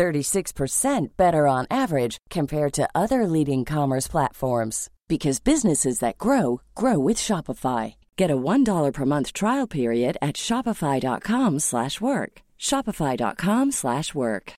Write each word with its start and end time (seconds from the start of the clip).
36% 0.00 1.08
better 1.18 1.46
on 1.46 1.66
average 1.70 2.16
compared 2.30 2.72
to 2.72 2.88
other 2.94 3.26
leading 3.26 3.66
commerce 3.66 4.08
platforms 4.08 4.88
because 5.08 5.40
businesses 5.40 5.98
that 5.98 6.16
grow 6.16 6.62
grow 6.74 6.98
with 6.98 7.18
Shopify. 7.18 7.96
Get 8.16 8.30
a 8.30 8.36
$1 8.36 8.92
per 8.94 9.04
month 9.04 9.34
trial 9.34 9.66
period 9.66 10.16
at 10.22 10.36
shopify.com/work. 10.36 12.42
shopify.com/work. 12.58 14.52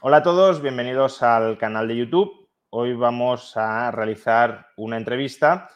Hola 0.00 0.16
a 0.16 0.22
todos, 0.22 0.62
bienvenidos 0.62 1.22
al 1.22 1.58
canal 1.58 1.88
de 1.88 1.96
YouTube. 1.96 2.30
Hoy 2.70 2.94
vamos 2.94 3.54
a 3.56 3.90
realizar 3.90 4.68
una 4.76 4.96
entrevista 4.96 5.68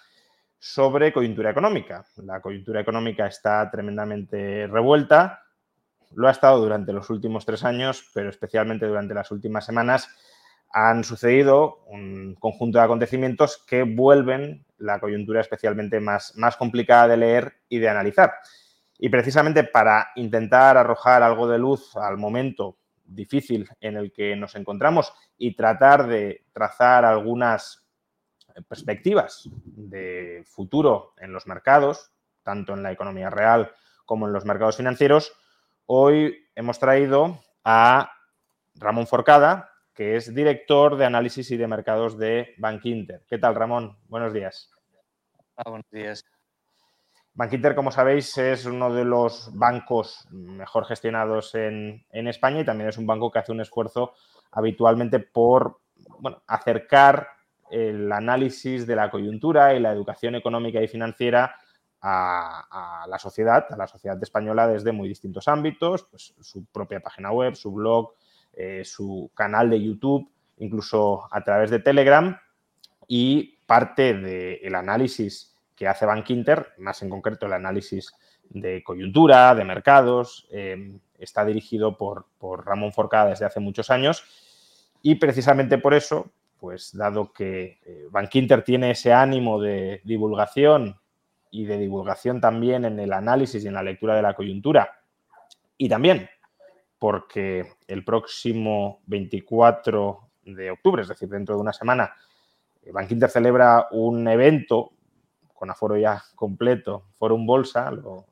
sobre 0.58 1.12
coyuntura 1.12 1.50
económica. 1.50 2.02
La 2.16 2.40
coyuntura 2.40 2.80
económica 2.80 3.26
está 3.26 3.70
tremendamente 3.70 4.66
revuelta. 4.66 5.49
Lo 6.14 6.28
ha 6.28 6.32
estado 6.32 6.60
durante 6.60 6.92
los 6.92 7.08
últimos 7.10 7.46
tres 7.46 7.64
años, 7.64 8.10
pero 8.12 8.28
especialmente 8.28 8.86
durante 8.86 9.14
las 9.14 9.30
últimas 9.30 9.64
semanas 9.64 10.08
han 10.72 11.04
sucedido 11.04 11.84
un 11.86 12.36
conjunto 12.38 12.78
de 12.78 12.84
acontecimientos 12.84 13.64
que 13.66 13.82
vuelven 13.82 14.64
la 14.78 15.00
coyuntura 15.00 15.40
especialmente 15.40 16.00
más, 16.00 16.36
más 16.36 16.56
complicada 16.56 17.08
de 17.08 17.16
leer 17.16 17.54
y 17.68 17.78
de 17.78 17.88
analizar. 17.88 18.34
Y 18.98 19.08
precisamente 19.08 19.64
para 19.64 20.10
intentar 20.16 20.76
arrojar 20.76 21.22
algo 21.22 21.48
de 21.48 21.58
luz 21.58 21.96
al 21.96 22.18
momento 22.18 22.76
difícil 23.04 23.68
en 23.80 23.96
el 23.96 24.12
que 24.12 24.36
nos 24.36 24.54
encontramos 24.54 25.12
y 25.36 25.54
tratar 25.54 26.06
de 26.06 26.44
trazar 26.52 27.04
algunas 27.04 27.84
perspectivas 28.68 29.48
de 29.64 30.44
futuro 30.46 31.14
en 31.18 31.32
los 31.32 31.46
mercados, 31.46 32.12
tanto 32.42 32.74
en 32.74 32.82
la 32.82 32.92
economía 32.92 33.30
real 33.30 33.72
como 34.04 34.26
en 34.26 34.32
los 34.32 34.44
mercados 34.44 34.76
financieros, 34.76 35.32
hoy 35.92 36.46
hemos 36.54 36.78
traído 36.78 37.40
a 37.64 38.12
Ramón 38.76 39.08
Forcada, 39.08 39.72
que 39.92 40.14
es 40.14 40.32
director 40.32 40.96
de 40.96 41.04
análisis 41.04 41.50
y 41.50 41.56
de 41.56 41.66
mercados 41.66 42.16
de 42.16 42.54
Bankinter. 42.58 43.24
¿Qué 43.28 43.38
tal, 43.38 43.56
Ramón? 43.56 43.98
Buenos 44.06 44.32
días. 44.32 44.70
Ah, 45.56 45.68
buenos 45.68 45.90
días. 45.90 46.24
Bankinter, 47.34 47.74
como 47.74 47.90
sabéis, 47.90 48.38
es 48.38 48.66
uno 48.66 48.94
de 48.94 49.04
los 49.04 49.50
bancos 49.52 50.28
mejor 50.30 50.84
gestionados 50.86 51.56
en, 51.56 52.06
España 52.12 52.60
y 52.60 52.64
también 52.64 52.88
es 52.88 52.96
un 52.96 53.08
banco 53.08 53.32
que 53.32 53.40
hace 53.40 53.50
un 53.50 53.60
esfuerzo 53.60 54.12
habitualmente 54.52 55.18
por 55.18 55.80
acercar 56.46 57.30
el 57.68 58.12
análisis 58.12 58.86
de 58.86 58.94
la 58.94 59.10
coyuntura 59.10 59.74
y 59.74 59.80
la 59.80 59.90
educación 59.90 60.36
económica 60.36 60.80
y 60.80 60.86
financiera 60.86 61.56
a, 62.02 63.06
la 63.08 63.18
sociedad, 63.18 63.66
a 63.70 63.76
la 63.76 63.86
sociedad 63.86 64.20
española 64.22 64.66
desde 64.66 64.92
muy 64.92 65.08
distintos 65.08 65.48
ámbitos, 65.48 66.04
pues 66.04 66.34
su 66.40 66.64
propia 66.66 67.00
página 67.00 67.30
web, 67.32 67.54
su 67.54 67.72
blog, 67.72 68.14
eh, 68.54 68.82
su 68.84 69.30
canal 69.34 69.70
de 69.70 69.82
YouTube, 69.82 70.30
incluso 70.58 71.28
a 71.30 71.42
través 71.42 71.70
de 71.70 71.80
Telegram. 71.80 72.38
Y 73.06 73.58
parte 73.66 74.14
del 74.14 74.74
análisis 74.74 75.56
que 75.74 75.88
hace 75.88 76.06
Bankinter, 76.06 76.74
más 76.78 77.02
en 77.02 77.10
concreto 77.10 77.46
el 77.46 77.52
análisis 77.52 78.12
de 78.48 78.82
coyuntura, 78.82 79.54
de 79.54 79.64
mercados, 79.64 80.46
eh, 80.52 80.98
está 81.18 81.44
dirigido 81.44 81.96
por, 81.96 82.26
Ramón 82.64 82.92
Forcada 82.92 83.30
desde 83.30 83.46
hace 83.46 83.60
muchos 83.60 83.90
años. 83.90 84.24
Y 85.02 85.16
precisamente 85.16 85.78
por 85.78 85.94
eso, 85.94 86.30
pues 86.58 86.96
dado 86.96 87.32
que 87.32 87.80
eh, 87.84 88.06
Bankinter 88.10 88.62
tiene 88.62 88.92
ese 88.92 89.12
ánimo 89.12 89.60
de 89.60 90.02
divulgación 90.04 90.99
y 91.50 91.64
de 91.64 91.78
divulgación 91.78 92.40
también 92.40 92.84
en 92.84 92.98
el 92.98 93.12
análisis 93.12 93.64
y 93.64 93.68
en 93.68 93.74
la 93.74 93.82
lectura 93.82 94.14
de 94.14 94.22
la 94.22 94.34
coyuntura. 94.34 95.00
Y 95.76 95.88
también 95.88 96.28
porque 96.98 97.66
el 97.86 98.04
próximo 98.04 99.00
24 99.06 100.30
de 100.44 100.70
octubre, 100.70 101.02
es 101.02 101.08
decir, 101.08 101.28
dentro 101.28 101.54
de 101.54 101.62
una 101.62 101.72
semana, 101.72 102.14
eh, 102.82 102.92
Bankinter 102.92 103.30
celebra 103.30 103.88
un 103.90 104.28
evento 104.28 104.92
con 105.54 105.70
aforo 105.70 105.96
ya 105.96 106.22
completo, 106.34 107.06
Forum 107.14 107.46
Bolsa, 107.46 107.90
lo, 107.90 108.26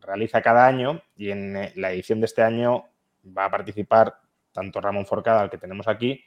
realiza 0.00 0.42
cada 0.42 0.66
año 0.66 1.00
y 1.16 1.30
en 1.30 1.56
eh, 1.56 1.72
la 1.76 1.92
edición 1.92 2.20
de 2.20 2.26
este 2.26 2.42
año 2.42 2.84
va 3.26 3.46
a 3.46 3.50
participar 3.50 4.16
tanto 4.52 4.80
Ramón 4.80 5.06
Forcada, 5.06 5.40
al 5.40 5.50
que 5.50 5.58
tenemos 5.58 5.88
aquí, 5.88 6.22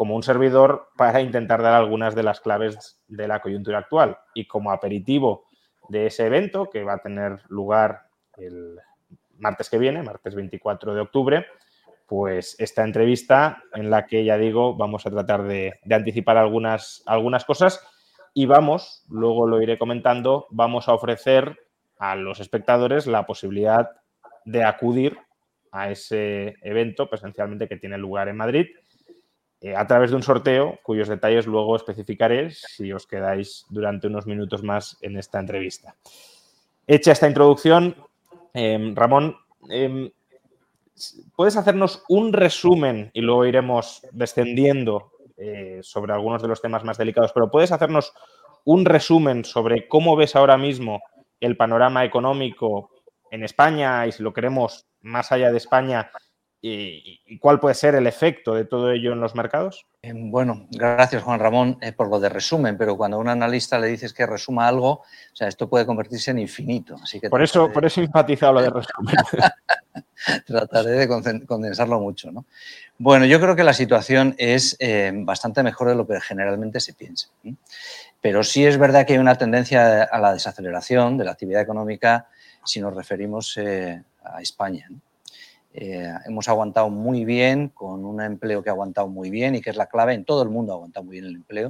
como 0.00 0.16
un 0.16 0.22
servidor 0.22 0.88
para 0.96 1.20
intentar 1.20 1.60
dar 1.60 1.74
algunas 1.74 2.14
de 2.14 2.22
las 2.22 2.40
claves 2.40 3.02
de 3.06 3.28
la 3.28 3.40
coyuntura 3.40 3.80
actual. 3.80 4.16
Y 4.32 4.46
como 4.46 4.72
aperitivo 4.72 5.44
de 5.90 6.06
ese 6.06 6.24
evento, 6.24 6.70
que 6.70 6.84
va 6.84 6.94
a 6.94 7.02
tener 7.02 7.42
lugar 7.50 8.06
el 8.38 8.78
martes 9.36 9.68
que 9.68 9.76
viene, 9.76 10.02
martes 10.02 10.34
24 10.34 10.94
de 10.94 11.02
octubre, 11.02 11.46
pues 12.06 12.56
esta 12.58 12.82
entrevista 12.82 13.62
en 13.74 13.90
la 13.90 14.06
que 14.06 14.24
ya 14.24 14.38
digo, 14.38 14.74
vamos 14.74 15.04
a 15.04 15.10
tratar 15.10 15.42
de, 15.42 15.78
anticipar 15.90 16.38
algunas, 16.38 17.02
algunas 17.04 17.44
cosas 17.44 17.86
y 18.32 18.46
vamos, 18.46 19.04
luego 19.10 19.46
lo 19.46 19.60
iré 19.60 19.76
comentando, 19.78 20.46
vamos 20.48 20.88
a 20.88 20.94
ofrecer 20.94 21.58
a 21.98 22.16
los 22.16 22.40
espectadores 22.40 23.06
la 23.06 23.26
posibilidad 23.26 23.90
de 24.46 24.64
acudir 24.64 25.18
a 25.72 25.90
ese 25.90 26.54
evento 26.62 27.10
presencialmente 27.10 27.68
que 27.68 27.76
tiene 27.76 27.98
lugar 27.98 28.28
en 28.30 28.38
Madrid 28.38 28.66
eh, 29.60 29.76
a 29.76 29.86
través 29.86 30.10
de 30.10 30.16
un 30.16 30.22
sorteo 30.22 30.78
cuyos 30.82 31.08
detalles 31.08 31.46
luego 31.46 31.76
especificaré 31.76 32.50
si 32.50 32.92
os 32.92 33.06
quedáis 33.06 33.66
durante 33.68 34.06
unos 34.06 34.26
minutos 34.26 34.62
más 34.62 34.96
en 35.02 35.18
esta 35.18 35.38
entrevista. 35.38 35.94
Hecha 36.86 37.12
esta 37.12 37.28
introducción, 37.28 37.94
Em, 38.52 38.94
Ramón, 38.96 39.36
em, 39.68 40.10
¿puedes 41.36 41.56
hacernos 41.56 42.02
un 42.08 42.32
resumen 42.32 43.10
y 43.14 43.20
luego 43.20 43.46
iremos 43.46 44.02
descendiendo 44.12 45.12
eh, 45.36 45.80
sobre 45.82 46.12
algunos 46.12 46.42
de 46.42 46.48
los 46.48 46.60
temas 46.60 46.84
más 46.84 46.98
delicados, 46.98 47.32
pero 47.32 47.50
puedes 47.50 47.72
hacernos 47.72 48.12
un 48.64 48.84
resumen 48.84 49.44
sobre 49.44 49.88
cómo 49.88 50.16
ves 50.16 50.36
ahora 50.36 50.58
mismo 50.58 51.00
el 51.38 51.56
panorama 51.56 52.04
económico 52.04 52.90
en 53.30 53.44
España 53.44 54.06
y 54.06 54.12
si 54.12 54.22
lo 54.22 54.34
queremos 54.34 54.86
más 55.00 55.32
allá 55.32 55.50
de 55.50 55.56
España 55.56 56.10
y, 56.62 57.38
cuál 57.38 57.58
puede 57.58 57.74
ser 57.74 57.94
el 57.94 58.06
efecto 58.06 58.54
de 58.54 58.66
todo 58.66 58.90
ello 58.90 59.12
en 59.12 59.20
los 59.20 59.34
mercados? 59.34 59.86
Eh, 60.02 60.12
bueno, 60.14 60.66
gracias 60.70 61.22
Juan 61.22 61.40
Ramón 61.40 61.78
eh, 61.80 61.92
por 61.92 62.08
lo 62.10 62.20
de 62.20 62.28
resumen, 62.28 62.76
pero 62.76 62.96
cuando 62.96 63.16
a 63.16 63.20
un 63.20 63.28
analista 63.28 63.78
le 63.78 63.86
dices 63.86 64.12
que 64.12 64.26
resuma 64.26 64.68
algo, 64.68 64.90
o 64.90 65.04
sea, 65.32 65.48
esto 65.48 65.70
puede 65.70 65.86
convertirse 65.86 66.32
en 66.32 66.38
infinito. 66.38 66.96
Así 67.02 67.18
que 67.18 67.30
por 67.30 67.42
eso, 67.42 67.72
por 67.72 67.84
eso 67.86 68.00
he 68.00 68.04
enfatizado 68.04 68.54
lo 68.54 68.62
de 68.62 68.70
resumen. 68.70 69.16
trataré 70.46 70.90
de 70.90 71.08
condensarlo 71.46 71.98
mucho. 71.98 72.30
¿no? 72.30 72.44
Bueno, 72.98 73.24
yo 73.24 73.40
creo 73.40 73.56
que 73.56 73.64
la 73.64 73.72
situación 73.72 74.34
es 74.36 74.76
eh, 74.78 75.12
bastante 75.14 75.62
mejor 75.62 75.88
de 75.88 75.94
lo 75.94 76.06
que 76.06 76.20
generalmente 76.20 76.78
se 76.80 76.92
piensa. 76.92 77.28
Pero 78.20 78.44
sí 78.44 78.66
es 78.66 78.76
verdad 78.76 79.06
que 79.06 79.14
hay 79.14 79.18
una 79.18 79.36
tendencia 79.36 80.02
a 80.02 80.18
la 80.18 80.34
desaceleración 80.34 81.16
de 81.16 81.24
la 81.24 81.32
actividad 81.32 81.62
económica 81.62 82.28
si 82.66 82.82
nos 82.82 82.94
referimos 82.94 83.58
a 83.58 84.42
España. 84.42 84.86
¿no? 84.90 85.00
Eh, 85.72 86.12
hemos 86.26 86.48
aguantado 86.48 86.90
muy 86.90 87.24
bien, 87.24 87.68
con 87.68 88.04
un 88.04 88.20
empleo 88.20 88.62
que 88.62 88.70
ha 88.70 88.72
aguantado 88.72 89.06
muy 89.06 89.30
bien 89.30 89.54
y 89.54 89.60
que 89.60 89.70
es 89.70 89.76
la 89.76 89.86
clave, 89.86 90.14
en 90.14 90.24
todo 90.24 90.42
el 90.42 90.48
mundo 90.48 90.72
ha 90.72 90.76
aguantado 90.76 91.04
muy 91.04 91.14
bien 91.14 91.26
el 91.26 91.36
empleo. 91.36 91.68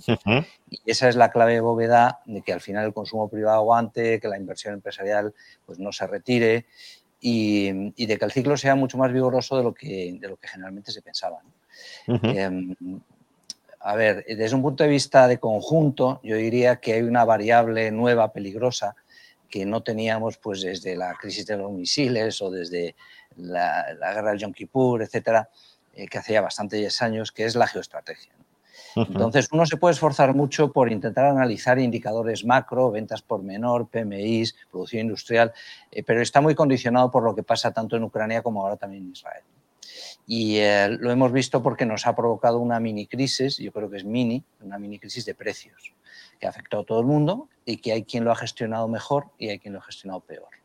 Y 0.70 0.81
esa 0.87 1.08
es 1.08 1.17
la 1.17 1.31
clave 1.31 1.55
de 1.55 1.61
bóveda 1.61 2.20
de 2.25 2.41
que 2.41 2.52
al 2.52 2.62
final 2.62 2.87
el 2.87 2.94
consumo 2.94 3.29
privado 3.29 3.58
aguante, 3.58 4.19
que 4.19 4.29
la 4.29 4.38
inversión 4.38 4.75
empresarial 4.75 5.35
pues, 5.67 5.79
no 5.79 5.93
se 5.93 6.06
retire 6.06 6.67
y, 7.20 8.06
de 8.06 8.17
que 8.19 8.25
el 8.25 8.32
ciclo 8.32 8.56
sea 8.56 8.75
mucho 8.75 8.97
más 8.97 9.12
vigoroso 9.12 9.58
de 9.58 9.64
lo 9.64 9.75
que, 9.75 10.17
de 10.19 10.29
lo 10.29 10.37
que 10.37 10.49
generalmente 10.49 10.93
se 10.93 11.02
pensaba. 11.02 11.41
Em, 12.06 12.75
a 13.81 13.94
ver, 13.97 14.25
desde 14.26 14.56
un 14.56 14.62
punto 14.62 14.82
de 14.82 14.91
vista 14.91 15.29
de 15.29 15.38
conjunto, 15.38 16.20
yo 16.23 16.37
diría 16.37 16.76
que 16.76 16.94
hay 16.94 17.02
una 17.02 17.25
variable 17.25 17.91
nueva, 17.91 18.32
peligrosa, 18.32 18.97
que 19.50 19.67
no 19.67 19.82
teníamos 19.82 20.38
pues 20.38 20.62
desde 20.62 20.97
la 20.97 21.14
crisis 21.14 21.44
de 21.47 21.56
los 21.56 21.73
misiles 21.73 22.41
o 22.41 22.50
desde 22.50 22.94
la, 23.37 23.87
guerra 24.15 24.31
del 24.31 24.38
Yom 24.38 24.53
Kippur, 24.53 25.03
etcétera, 25.03 25.49
eh, 25.94 26.06
que 26.06 26.19
hacía 26.19 26.41
bastantes 26.41 27.00
años, 27.03 27.32
que 27.32 27.44
es 27.44 27.55
la 27.55 27.67
geoestrategia. 27.67 28.32
Entonces, 28.97 29.49
uno 29.53 29.67
se 29.67 29.77
puede 29.77 29.93
esforzar 29.93 30.35
mucho 30.35 30.73
por 30.73 30.91
intentar 30.91 31.27
analizar 31.27 31.79
indicadores 31.79 32.44
macro, 32.44 32.91
ventas 32.91 33.23
por 33.23 33.43
menor, 33.43 33.88
PMIs, 33.88 34.56
producción 34.71 35.03
industrial, 35.03 35.53
eh, 35.91 36.03
pero 36.03 36.21
está 36.21 36.41
muy 36.41 36.55
condicionado 36.55 37.11
por 37.11 37.23
lo 37.23 37.35
que 37.35 37.43
pasa 37.43 37.73
tanto 37.73 37.97
en 37.97 38.05
Ucrania 38.05 38.43
como 38.43 38.62
ahora 38.62 38.77
también 38.77 39.05
en 39.05 39.12
Israel. 39.12 39.44
Y 40.26 40.59
eh, 40.59 40.88
lo 40.88 41.11
hemos 41.11 41.33
visto 41.33 41.62
porque 41.62 41.87
nos 41.87 42.06
ha 42.06 42.15
provocado 42.15 42.59
una 42.59 42.81
mini 42.81 43.06
crisis, 43.06 43.59
yo 43.59 43.73
creo 43.73 43.91
que 43.91 43.99
es 43.99 44.05
mini, 44.05 44.44
una 44.61 44.79
mini 44.79 44.99
crisis 44.99 45.25
de 45.25 45.35
precios, 45.35 45.93
que 46.38 46.47
ha 46.47 46.50
afectado 46.50 46.83
a 46.83 46.87
todo 46.87 47.00
el 47.00 47.06
mundo 47.06 47.49
y 47.65 47.79
que 47.79 47.93
hay 47.93 48.05
quien 48.05 48.25
lo 48.25 48.33
ha 48.33 48.37
gestionado 48.37 48.88
mejor 48.88 49.26
y 49.38 49.49
hay 49.49 49.59
quien 49.59 49.75
lo 49.75 49.81
ha 49.81 49.83
gestionado 49.83 50.21
peor. 50.21 50.60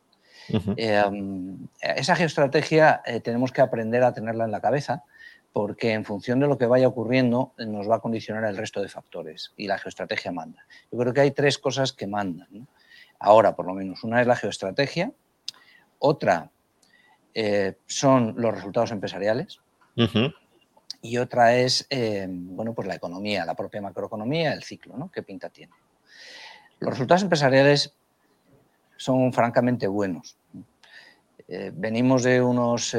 Em, 0.76 1.66
esa 1.80 2.16
geoestrategia 2.16 3.02
eh, 3.04 3.20
tenemos 3.20 3.52
que 3.52 3.60
aprender 3.60 4.02
a 4.04 4.12
tenerla 4.12 4.44
en 4.44 4.52
la 4.52 4.60
cabeza 4.60 5.04
porque 5.52 5.92
en 5.92 6.04
función 6.04 6.38
de 6.38 6.46
lo 6.46 6.58
que 6.58 6.66
vaya 6.66 6.86
ocurriendo 6.86 7.54
nos 7.56 7.88
va 7.88 7.96
a 7.96 8.00
condicionar 8.00 8.44
el 8.44 8.56
resto 8.56 8.82
de 8.82 8.88
factores 8.88 9.54
y 9.56 9.66
la 9.66 9.78
geoestrategia 9.78 10.30
manda. 10.30 10.66
Yo 10.92 10.98
creo 10.98 11.14
que 11.14 11.22
hay 11.22 11.30
tres 11.30 11.58
cosas 11.58 11.92
que 11.92 12.06
mandan. 12.06 12.68
Ahora, 13.18 13.56
por 13.56 13.66
lo 13.66 13.72
menos, 13.72 14.04
una 14.04 14.20
es 14.20 14.26
la 14.26 14.36
geoestrategia, 14.36 15.12
otra 15.98 16.50
eh, 17.32 17.76
son 17.86 18.34
los 18.36 18.54
resultados 18.54 18.90
empresariales 18.92 19.60
y 21.00 21.16
otra 21.16 21.56
es 21.56 21.86
eh, 21.88 22.26
bueno, 22.28 22.74
pues 22.74 22.86
la 22.86 22.96
economía, 22.96 23.46
la 23.46 23.54
propia 23.54 23.80
macroeconomía, 23.80 24.52
el 24.52 24.62
ciclo, 24.62 24.98
¿no? 24.98 25.10
¿Qué 25.10 25.22
pinta 25.22 25.48
tiene? 25.48 25.72
Los 26.80 26.90
resultados 26.90 27.22
empresariales 27.22 27.94
son 28.96 29.32
francamente 29.32 29.86
buenos. 29.86 30.36
Eh, 31.48 31.70
venimos 31.74 32.22
de 32.22 32.42
unos 32.42 32.96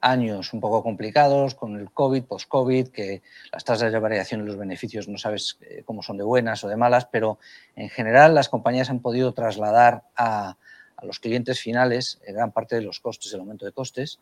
años 0.00 0.52
un 0.52 0.60
poco 0.60 0.82
complicados 0.82 1.54
con 1.54 1.76
el 1.76 1.90
COVID, 1.90 2.22
post-COVID, 2.24 2.88
que 2.88 3.22
las 3.52 3.64
tasas 3.64 3.90
de 3.90 3.98
variación 3.98 4.40
en 4.40 4.46
los 4.46 4.56
beneficios 4.56 5.08
no 5.08 5.18
sabes 5.18 5.58
cómo 5.84 6.02
son 6.02 6.18
de 6.18 6.24
buenas 6.24 6.62
o 6.62 6.68
de 6.68 6.76
malas, 6.76 7.06
pero 7.06 7.38
en 7.74 7.88
general 7.88 8.34
las 8.34 8.48
compañías 8.48 8.90
han 8.90 9.00
podido 9.00 9.34
trasladar 9.34 10.04
a, 10.14 10.56
a 10.98 11.06
los 11.06 11.20
clientes 11.20 11.60
finales 11.60 12.20
eh, 12.26 12.32
gran 12.32 12.52
parte 12.52 12.74
de 12.74 12.82
los 12.82 13.00
costes, 13.00 13.32
el 13.32 13.40
aumento 13.40 13.64
de 13.64 13.72
costes, 13.72 14.20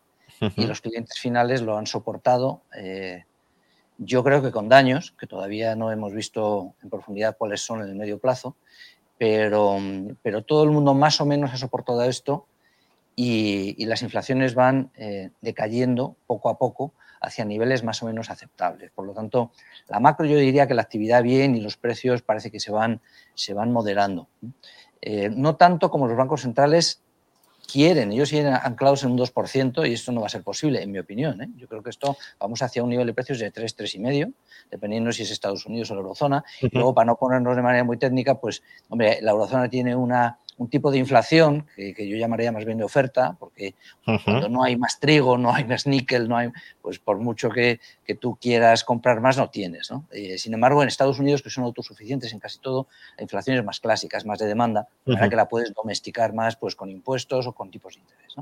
y 0.55 0.67
los 0.67 0.81
clientes 0.81 1.17
finales 1.19 1.61
lo 1.61 1.77
han 1.77 1.87
soportado, 1.87 2.61
eh, 2.75 3.23
yo 3.97 4.23
creo 4.23 4.43
que 4.43 4.51
con 4.51 4.69
daños, 4.69 5.15
que 5.19 5.25
todavía 5.25 5.75
no 5.75 5.91
hemos 5.91 6.13
visto 6.13 6.75
en 6.83 6.89
profundidad 6.91 7.35
cuáles 7.37 7.61
son 7.61 7.81
en 7.81 7.87
el 7.87 7.95
medio 7.95 8.19
plazo, 8.19 8.55
pero, 9.17 9.77
pero 10.21 10.43
todo 10.43 10.63
el 10.63 10.71
mundo 10.71 10.93
más 10.93 11.19
o 11.21 11.25
menos 11.25 11.53
ha 11.53 11.57
soportado 11.57 12.03
esto 12.03 12.45
y, 13.15 13.85
las 13.85 14.03
inflaciones 14.03 14.53
van 14.53 14.91
eh, 14.95 15.31
decayendo 15.41 16.15
poco 16.27 16.49
a 16.49 16.57
poco 16.57 16.93
hacia 17.19 17.45
niveles 17.45 17.83
más 17.83 18.03
o 18.03 18.05
menos 18.05 18.29
aceptables. 18.29 18.91
Por 18.91 19.05
lo 19.07 19.13
tanto, 19.13 19.51
la 19.87 19.99
macro 19.99 20.25
yo 20.27 20.37
diría 20.37 20.67
que 20.67 20.75
la 20.75 20.83
actividad 20.83 21.23
bien 21.23 21.55
y 21.55 21.61
los 21.61 21.77
precios 21.77 22.21
parece 22.21 22.51
que 22.51 22.59
se 22.59 22.71
van, 22.71 23.01
se 23.33 23.55
van 23.55 23.71
moderando. 23.71 24.27
Eh, 25.01 25.29
no 25.29 25.55
tanto 25.55 25.89
como 25.89 26.07
los 26.07 26.15
bancos 26.15 26.41
centrales 26.41 27.01
quieren, 27.67 28.11
ellos 28.11 28.29
siguen 28.29 28.47
anclados 28.47 29.03
en 29.03 29.11
un 29.11 29.17
2% 29.17 29.87
y 29.87 29.93
esto 29.93 30.11
no 30.11 30.21
va 30.21 30.27
a 30.27 30.29
ser 30.29 30.41
posible, 30.41 30.81
en 30.81 30.91
mi 30.91 30.99
opinión. 30.99 31.41
¿eh? 31.41 31.49
Yo 31.57 31.67
creo 31.67 31.83
que 31.83 31.89
esto 31.89 32.17
vamos 32.39 32.61
hacia 32.61 32.81
un 32.81 32.89
nivel 32.89 33.05
de 33.05 33.13
precios 33.13 33.39
de 33.39 33.51
3, 33.51 33.77
3,5, 33.77 34.33
dependiendo 34.71 35.11
si 35.11 35.23
es 35.23 35.31
Estados 35.31 35.65
Unidos 35.65 35.91
o 35.91 35.95
la 35.95 36.01
eurozona. 36.01 36.43
Y 36.61 36.69
luego, 36.73 36.93
para 36.93 37.05
no 37.05 37.17
ponernos 37.17 37.55
de 37.55 37.61
manera 37.61 37.83
muy 37.83 37.97
técnica, 37.97 38.39
pues, 38.39 38.63
hombre, 38.89 39.19
la 39.21 39.31
eurozona 39.31 39.69
tiene 39.69 39.95
una 39.95 40.39
un 40.57 40.69
tipo 40.69 40.91
de 40.91 40.97
inflación 40.97 41.67
que, 41.75 42.07
yo 42.07 42.17
llamaría 42.17 42.51
más 42.51 42.65
bien 42.65 42.77
de 42.77 42.83
oferta, 42.83 43.35
porque 43.39 43.75
cuando 44.03 44.49
no 44.49 44.63
hay 44.63 44.75
más 44.75 44.99
trigo, 44.99 45.37
no 45.37 45.53
hay 45.53 45.65
más 45.65 45.85
níquel, 45.85 46.27
no 46.27 46.37
hay, 46.37 46.49
pues 46.81 46.99
por 46.99 47.17
mucho 47.17 47.49
que, 47.49 47.79
tú 48.19 48.37
quieras 48.39 48.83
comprar 48.83 49.21
más, 49.21 49.37
no 49.37 49.49
tienes. 49.49 49.89
Eh, 50.11 50.37
sin 50.37 50.53
embargo, 50.53 50.81
en 50.81 50.87
Estados 50.87 51.19
Unidos, 51.19 51.41
que 51.41 51.49
son 51.49 51.63
autosuficientes 51.65 52.33
en 52.33 52.39
casi 52.39 52.59
todo, 52.59 52.87
la 53.17 53.23
inflación 53.23 53.57
es 53.57 53.63
más 53.63 53.79
clásica, 53.79 54.17
es 54.17 54.25
más 54.25 54.39
de 54.39 54.47
demanda, 54.47 54.87
para 55.05 55.29
que 55.29 55.35
la 55.35 55.47
puedes 55.47 55.73
domesticar 55.73 56.33
más 56.33 56.55
pues, 56.55 56.75
con 56.75 56.89
impuestos 56.89 57.47
o 57.47 57.53
con 57.53 57.69
tipos 57.69 57.95
de 57.95 58.01
interés. 58.01 58.35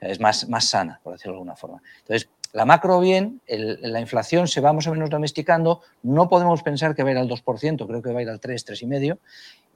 Es 0.00 0.20
más, 0.20 0.48
más 0.48 0.64
sana, 0.64 1.00
por 1.02 1.14
decirlo 1.14 1.32
de 1.32 1.36
alguna 1.38 1.56
forma. 1.56 1.82
Entonces, 2.00 2.28
la 2.52 2.64
macro 2.64 3.00
bien, 3.00 3.42
la 3.46 4.00
inflación 4.00 4.48
se 4.48 4.60
va 4.60 4.72
más 4.72 4.86
o 4.86 4.92
menos 4.92 5.10
domesticando, 5.10 5.82
no 6.02 6.28
podemos 6.28 6.62
pensar 6.62 6.94
que 6.94 7.02
va 7.02 7.10
a 7.10 7.12
ir 7.12 7.18
al 7.18 7.28
2%, 7.28 7.86
creo 7.86 8.02
que 8.02 8.12
va 8.12 8.20
a 8.20 8.22
ir 8.22 8.30
al 8.30 8.40
3, 8.40 8.66
3,5%, 8.66 9.18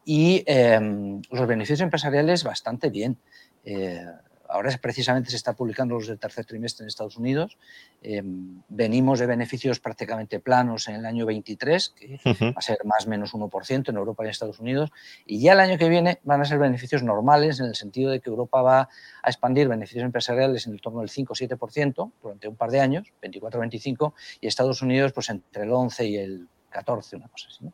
y 0.05 0.43
em, 0.47 1.23
los 1.31 1.47
beneficios 1.47 1.81
empresariales 1.81 2.45
bastante 2.45 2.91
bien. 2.91 3.19
Eh, 3.65 4.05
ahora 4.53 4.71
precisamente 4.81 5.31
se 5.31 5.37
está 5.37 5.55
publicando 5.55 5.95
los 5.95 6.07
del 6.07 6.19
tercer 6.19 6.45
trimestre 6.45 6.85
en 6.85 6.89
Estados 6.89 7.17
Unidos. 7.17 7.57
Em, 8.03 8.63
venimos 8.69 9.19
de 9.19 9.27
beneficios 9.27 9.81
prácticamente 9.81 10.41
planos 10.41 10.89
en 10.89 10.97
el 10.97 11.07
año 11.07 11.25
23, 11.27 11.89
que 11.91 12.21
va 12.27 12.55
a 12.57 12.61
ser 12.61 12.79
más 12.85 13.07
o 13.07 13.11
menos 13.11 13.35
1% 13.35 13.91
en 13.91 13.97
Europa 13.97 14.23
y 14.23 14.27
en 14.27 14.31
Estados 14.31 14.61
Unidos. 14.61 14.91
Y 15.27 15.41
ya 15.41 15.55
el 15.55 15.61
año 15.61 15.79
que 15.79 15.89
viene 15.89 16.21
van 16.23 16.41
a 16.41 16.45
ser 16.45 16.59
beneficios 16.59 17.03
normales 17.03 17.61
en 17.61 17.67
el 17.67 17.75
sentido 17.75 18.11
de 18.11 18.21
que 18.21 18.29
Europa 18.29 18.63
va 18.63 18.89
a 19.23 19.29
expandir 19.31 19.69
beneficios 19.69 20.05
empresariales 20.05 20.67
en 20.67 20.75
el 20.75 20.81
torno 20.81 21.01
del 21.01 21.09
5 21.09 21.33
o 21.33 21.37
7% 21.37 22.13
durante 22.23 22.49
un 22.49 22.57
par 22.57 22.71
de 22.71 22.81
años, 22.81 23.09
24-25, 23.23 24.13
y 24.41 24.47
Estados 24.47 24.83
Unidos 24.83 25.13
pues 25.13 25.31
entre 25.31 25.63
el 25.63 25.73
11 25.73 26.07
y 26.07 26.17
el 26.17 26.49
14, 26.71 27.17
una 27.17 27.29
cosa 27.29 27.49
así, 27.49 27.65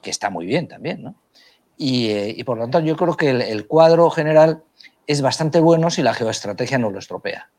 que 0.00 0.10
está 0.10 0.30
muy 0.30 0.46
bien 0.46 0.68
también, 0.68 1.02
¿no? 1.02 1.16
Eh, 1.78 2.34
y, 2.36 2.44
por 2.44 2.58
lo 2.58 2.64
tanto 2.64 2.80
yo 2.80 2.96
creo 2.96 3.16
que 3.16 3.30
el, 3.30 3.66
cuadro 3.66 4.10
general 4.10 4.62
es 5.06 5.22
bastante 5.22 5.60
bueno 5.60 5.90
si 5.90 6.02
la 6.02 6.14
geoestrategia 6.14 6.78
no 6.78 6.90
lo 6.90 6.98
estropea. 6.98 7.50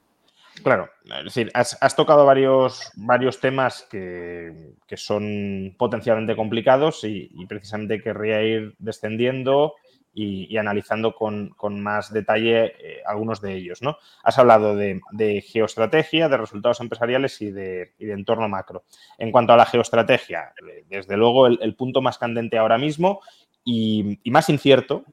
Claro, 0.62 0.90
es 1.06 1.24
decir, 1.24 1.52
has, 1.54 1.96
tocado 1.96 2.26
varios, 2.26 2.92
varios 2.96 3.40
temas 3.40 3.88
que, 3.90 4.74
son 4.98 5.74
potencialmente 5.78 6.36
complicados 6.36 7.06
y, 7.06 7.32
precisamente 7.48 8.04
querría 8.04 8.42
ir 8.44 8.76
descendiendo 8.78 9.76
y, 10.14 10.58
analizando 10.58 11.16
con, 11.16 11.56
más 11.80 12.12
detalle 12.12 12.74
eh, 12.78 13.02
algunos 13.06 13.40
de 13.40 13.54
ellos. 13.54 13.82
¿no? 13.82 14.00
Has 14.22 14.38
hablado 14.38 14.76
de, 14.76 15.42
geoestrategia, 15.48 16.28
de 16.28 16.36
resultados 16.36 16.82
empresariales 16.82 17.42
y 17.42 17.52
de, 17.52 17.94
entorno 18.00 18.50
macro. 18.50 18.84
En 19.18 19.32
cuanto 19.32 19.54
a 19.54 19.58
la 19.58 19.66
geoestrategia, 19.66 20.52
desde 20.90 21.16
luego 21.16 21.48
el 21.48 21.76
punto 21.76 22.02
más 22.02 22.18
candente 22.18 22.58
ahora 22.58 22.78
mismo 22.78 23.22
y, 23.64 24.20
más 24.26 24.50
incierto, 24.50 25.04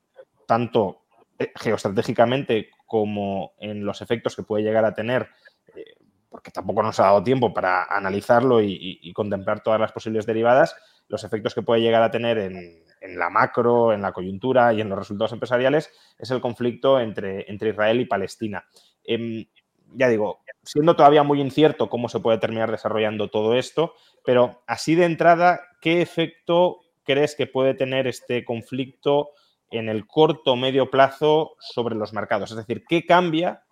tanto 0.46 1.02
eh, 1.38 1.52
geoestratégicamente 1.56 2.70
como 2.86 3.52
en 3.58 3.84
los 3.84 4.00
efectos 4.00 4.36
que 4.36 4.42
puede 4.42 4.64
llegar 4.64 4.84
a 4.84 4.94
tener, 4.94 5.28
eh, 5.74 5.94
porque 6.28 6.50
tampoco 6.50 6.82
nos 6.82 6.98
ha 7.00 7.04
dado 7.04 7.22
tiempo 7.22 7.52
para 7.52 7.84
analizarlo 7.84 8.60
y, 8.62 9.12
contemplar 9.14 9.62
todas 9.62 9.80
las 9.80 9.92
posibles 9.92 10.26
derivadas, 10.26 10.76
los 11.08 11.24
efectos 11.24 11.54
que 11.54 11.62
puede 11.62 11.80
llegar 11.80 12.02
a 12.02 12.10
tener 12.10 12.38
en, 12.38 12.84
la 13.18 13.30
macro, 13.30 13.92
en 13.92 14.02
la 14.02 14.12
coyuntura 14.12 14.72
y 14.72 14.80
en 14.80 14.88
los 14.88 14.98
resultados 14.98 15.32
empresariales, 15.32 15.90
es 16.18 16.30
el 16.30 16.40
conflicto 16.40 17.00
entre, 17.00 17.46
Israel 17.48 18.00
y 18.00 18.06
Palestina. 18.06 18.64
Em, 19.04 19.46
ya 19.94 20.08
digo, 20.08 20.40
siendo 20.62 20.96
todavía 20.96 21.22
muy 21.22 21.40
incierto 21.40 21.88
cómo 21.88 22.08
se 22.08 22.20
puede 22.20 22.38
terminar 22.38 22.70
desarrollando 22.70 23.28
todo 23.30 23.54
esto, 23.54 23.94
pero 24.24 24.62
así 24.66 24.94
de 24.94 25.04
entrada, 25.04 25.60
¿qué 25.80 26.02
efecto 26.02 26.80
crees 27.06 27.34
que 27.34 27.46
puede 27.46 27.74
tener 27.74 28.06
este 28.06 28.44
conflicto 28.44 29.30
en 29.70 29.88
el 29.88 30.06
corto 30.06 30.52
o 30.52 30.56
medio 30.56 30.90
plazo 30.90 31.56
sobre 31.58 31.94
los 31.94 32.12
mercados? 32.12 32.50
Es 32.50 32.56
decir, 32.56 32.84
¿qué 32.86 33.06
cambia 33.06 33.62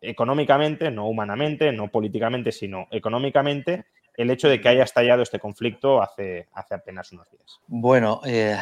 económicamente, 0.00 0.90
no 0.90 1.06
humanamente, 1.06 1.70
no 1.72 1.88
políticamente, 1.88 2.50
sino 2.52 2.86
económicamente, 2.90 3.86
el 4.16 4.30
hecho 4.30 4.48
de 4.48 4.60
que 4.60 4.68
haya 4.68 4.84
estallado 4.84 5.22
este 5.22 5.38
conflicto 5.38 6.02
hace, 6.02 6.48
hace 6.52 6.74
apenas 6.74 7.12
unos 7.12 7.30
días? 7.30 7.60
Bueno, 7.66 8.20
eh, 8.24 8.56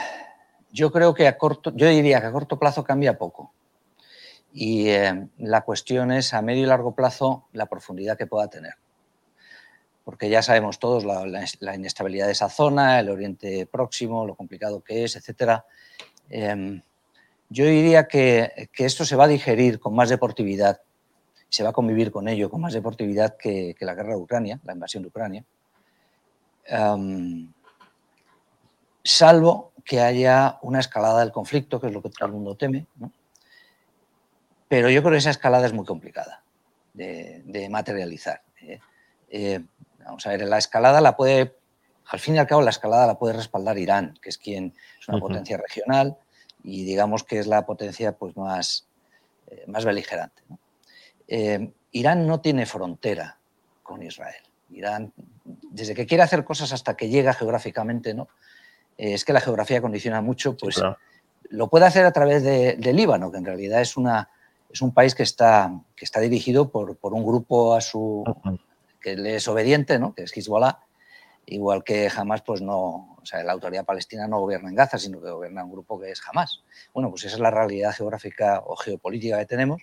yo 0.70 0.90
creo 0.92 1.14
que 1.14 1.26
a 1.26 1.38
corto, 1.38 1.72
yo 1.74 1.88
diría 1.88 2.20
que 2.20 2.26
a 2.26 2.32
corto 2.32 2.58
plazo 2.58 2.84
cambia 2.84 3.16
poco. 3.16 3.54
Y 4.52 4.88
eh, 4.88 5.28
la 5.38 5.62
cuestión 5.62 6.12
es 6.12 6.32
a 6.32 6.40
medio 6.42 6.64
y 6.64 6.66
largo 6.66 6.94
plazo 6.94 7.48
la 7.52 7.66
profundidad 7.66 8.16
que 8.16 8.26
pueda 8.26 8.48
tener 8.48 8.74
porque 10.06 10.30
ya 10.30 10.40
sabemos 10.40 10.78
todos 10.78 11.04
la, 11.04 11.74
inestabilidad 11.74 12.26
de 12.26 12.32
esa 12.32 12.48
zona, 12.48 13.00
el 13.00 13.10
Oriente 13.10 13.66
Próximo, 13.66 14.24
lo 14.24 14.36
complicado 14.36 14.80
que 14.80 15.02
es, 15.02 15.16
etc. 15.16 15.62
Em, 16.30 16.80
yo 17.48 17.64
diría 17.66 18.06
que, 18.06 18.68
esto 18.76 19.04
se 19.04 19.16
va 19.16 19.24
a 19.24 19.26
digerir 19.26 19.80
con 19.80 19.96
más 19.96 20.08
deportividad, 20.08 20.80
se 21.48 21.64
va 21.64 21.70
a 21.70 21.72
convivir 21.72 22.12
con 22.12 22.28
ello 22.28 22.48
con 22.48 22.60
más 22.60 22.72
deportividad 22.72 23.36
que, 23.36 23.74
la 23.80 23.96
guerra 23.96 24.10
de 24.10 24.20
Ucrania, 24.20 24.60
la 24.62 24.74
invasión 24.74 25.02
de 25.02 25.08
Ucrania, 25.08 25.44
em, 26.66 27.52
salvo 29.02 29.72
que 29.84 30.00
haya 30.00 30.60
una 30.62 30.78
escalada 30.78 31.18
del 31.18 31.32
conflicto, 31.32 31.80
que 31.80 31.88
es 31.88 31.92
lo 31.92 32.00
que 32.00 32.10
todo 32.10 32.26
el 32.26 32.32
mundo 32.32 32.56
teme, 32.56 32.86
pero 34.68 34.88
yo 34.88 35.02
creo 35.02 35.14
que 35.14 35.18
esa 35.18 35.30
escalada 35.30 35.66
es 35.66 35.72
muy 35.72 35.84
complicada 35.84 36.44
de, 36.94 37.68
materializar. 37.68 38.42
¿eh? 38.62 38.78
Eh, 39.30 39.64
Vamos 40.06 40.26
a 40.26 40.30
ver, 40.30 40.42
la 40.42 40.58
escalada 40.58 41.00
la 41.00 41.16
puede, 41.16 41.56
al 42.06 42.20
fin 42.20 42.36
y 42.36 42.38
al 42.38 42.46
cabo, 42.46 42.62
la 42.62 42.70
escalada 42.70 43.06
la 43.06 43.18
puede 43.18 43.34
respaldar 43.34 43.76
Irán, 43.76 44.16
que 44.22 44.28
es 44.28 44.38
quien 44.38 44.72
es 45.00 45.08
una 45.08 45.18
potencia 45.18 45.56
regional 45.56 46.16
y 46.62 46.84
digamos 46.84 47.24
que 47.24 47.38
es 47.38 47.46
la 47.46 47.66
potencia 47.66 48.12
pues, 48.12 48.36
más, 48.36 48.86
eh, 49.48 49.64
más 49.66 49.84
beligerante. 49.84 50.42
Eh, 51.26 51.72
Irán 51.90 52.26
no 52.26 52.40
tiene 52.40 52.66
frontera 52.66 53.38
con 53.82 54.02
Israel. 54.02 54.42
Irán, 54.70 55.12
desde 55.44 55.94
que 55.94 56.06
quiere 56.06 56.22
hacer 56.22 56.44
cosas 56.44 56.72
hasta 56.72 56.96
que 56.96 57.08
llega 57.08 57.32
geográficamente, 57.32 58.14
¿no? 58.14 58.28
Eh, 58.98 59.14
es 59.14 59.24
que 59.24 59.32
la 59.32 59.40
geografía 59.40 59.80
condiciona 59.80 60.20
mucho, 60.22 60.56
pues 60.56 60.80
lo 61.48 61.68
puede 61.68 61.86
hacer 61.86 62.04
a 62.06 62.12
través 62.12 62.42
de, 62.42 62.92
Líbano, 62.92 63.30
que 63.30 63.38
en 63.38 63.44
realidad 63.44 63.80
es, 63.80 63.96
una, 63.96 64.30
es 64.70 64.82
un 64.82 64.92
país 64.92 65.14
que 65.14 65.22
está, 65.22 65.72
que 65.94 66.04
está 66.04 66.20
dirigido 66.20 66.70
por, 66.70 66.96
por 66.96 67.12
un 67.12 67.24
grupo 67.24 67.74
a 67.74 67.80
su, 67.80 68.24
que 69.06 69.16
le 69.16 69.36
es 69.36 69.46
obediente, 69.46 70.00
¿no? 70.00 70.14
que 70.16 70.24
es 70.24 70.36
Hezbollah, 70.36 70.80
igual 71.46 71.84
que 71.84 72.10
Hamas, 72.12 72.42
pues 72.42 72.60
no, 72.60 73.16
o 73.22 73.22
sea, 73.22 73.44
la 73.44 73.52
autoridad 73.52 73.84
palestina 73.84 74.26
no 74.26 74.40
gobierna 74.40 74.68
en 74.68 74.74
Gaza, 74.74 74.98
sino 74.98 75.22
que 75.22 75.30
gobierna 75.30 75.62
un 75.62 75.70
grupo 75.70 76.00
que 76.00 76.10
es 76.10 76.20
Hamas. 76.26 76.64
Bueno, 76.92 77.10
pues 77.10 77.22
esa 77.22 77.36
es 77.36 77.40
la 77.40 77.52
realidad 77.52 77.94
geográfica 77.94 78.64
o 78.66 78.74
geopolítica 78.74 79.38
que 79.38 79.46
tenemos. 79.46 79.80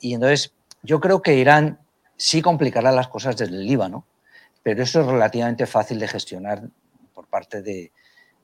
Y 0.00 0.14
entonces 0.14 0.54
yo 0.82 1.00
creo 1.00 1.20
que 1.20 1.34
Irán 1.34 1.80
sí 2.16 2.40
complicará 2.40 2.92
las 2.92 3.08
cosas 3.08 3.36
desde 3.36 3.56
el 3.56 3.66
Líbano, 3.66 4.06
pero 4.62 4.82
eso 4.82 5.02
es 5.02 5.06
relativamente 5.06 5.66
fácil 5.66 5.98
de 5.98 6.08
gestionar 6.08 6.62
por 7.12 7.26
parte 7.26 7.60
de, 7.60 7.92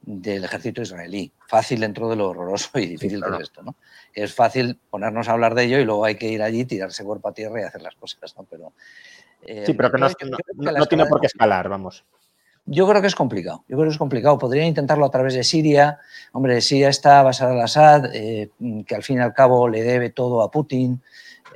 del 0.03 0.45
ejército 0.45 0.83
israelí. 0.83 1.33
Fácil 1.49 1.81
dentro 1.81 2.11
de 2.11 2.17
lo 2.17 2.29
horroroso 2.29 2.79
y 2.79 2.87
difícil 2.87 3.21
de 3.21 3.43
esto, 3.43 3.63
¿no? 3.63 3.77
Es 4.13 4.35
fácil 4.35 4.79
ponernos 4.91 5.31
a 5.31 5.33
hablar 5.33 5.55
de 5.55 5.65
ello 5.65 5.79
y 5.79 5.87
luego 5.87 6.05
hay 6.05 6.17
que 6.17 6.29
ir 6.29 6.43
allí, 6.43 6.67
tirarse 6.67 7.03
cuerpo 7.03 7.29
a 7.29 7.33
tierra 7.33 7.63
y 7.63 7.65
hacer 7.65 7.81
las 7.81 7.95
cosas, 7.95 8.37
¿no? 8.37 8.45
Pero, 8.45 8.75
eh, 9.43 9.65
sí, 9.67 9.75
pero 9.75 9.91
que 9.91 9.99
no, 9.99 10.09
no 10.57 10.87
tiene 10.87 11.07
por 11.07 11.21
qué 11.21 11.27
escalar, 11.27 11.69
vamos. 11.69 12.05
Yo 12.65 12.89
creo 12.89 13.01
que 13.01 13.09
es 13.09 13.15
complicado. 13.17 13.65
Yo 13.69 13.77
creo 13.77 13.89
que 13.89 13.93
es 13.93 13.99
complicado. 13.99 14.39
Podrían 14.39 14.69
intentarlo 14.69 15.05
a 15.05 15.11
través 15.11 15.35
de 15.35 15.43
Siria. 15.43 15.99
Hombre, 16.33 16.61
Siria 16.61 16.89
está 16.89 17.23
basada 17.23 17.53
al-Assad, 17.53 18.15
eh, 18.15 18.51
que 18.87 18.95
al 18.95 19.03
fin 19.03 19.19
y 19.19 19.21
al 19.21 19.35
cabo 19.35 19.69
le 19.69 19.83
debe 19.83 20.11
todo 20.11 20.43
a 20.43 20.51
Putin. 20.51 21.03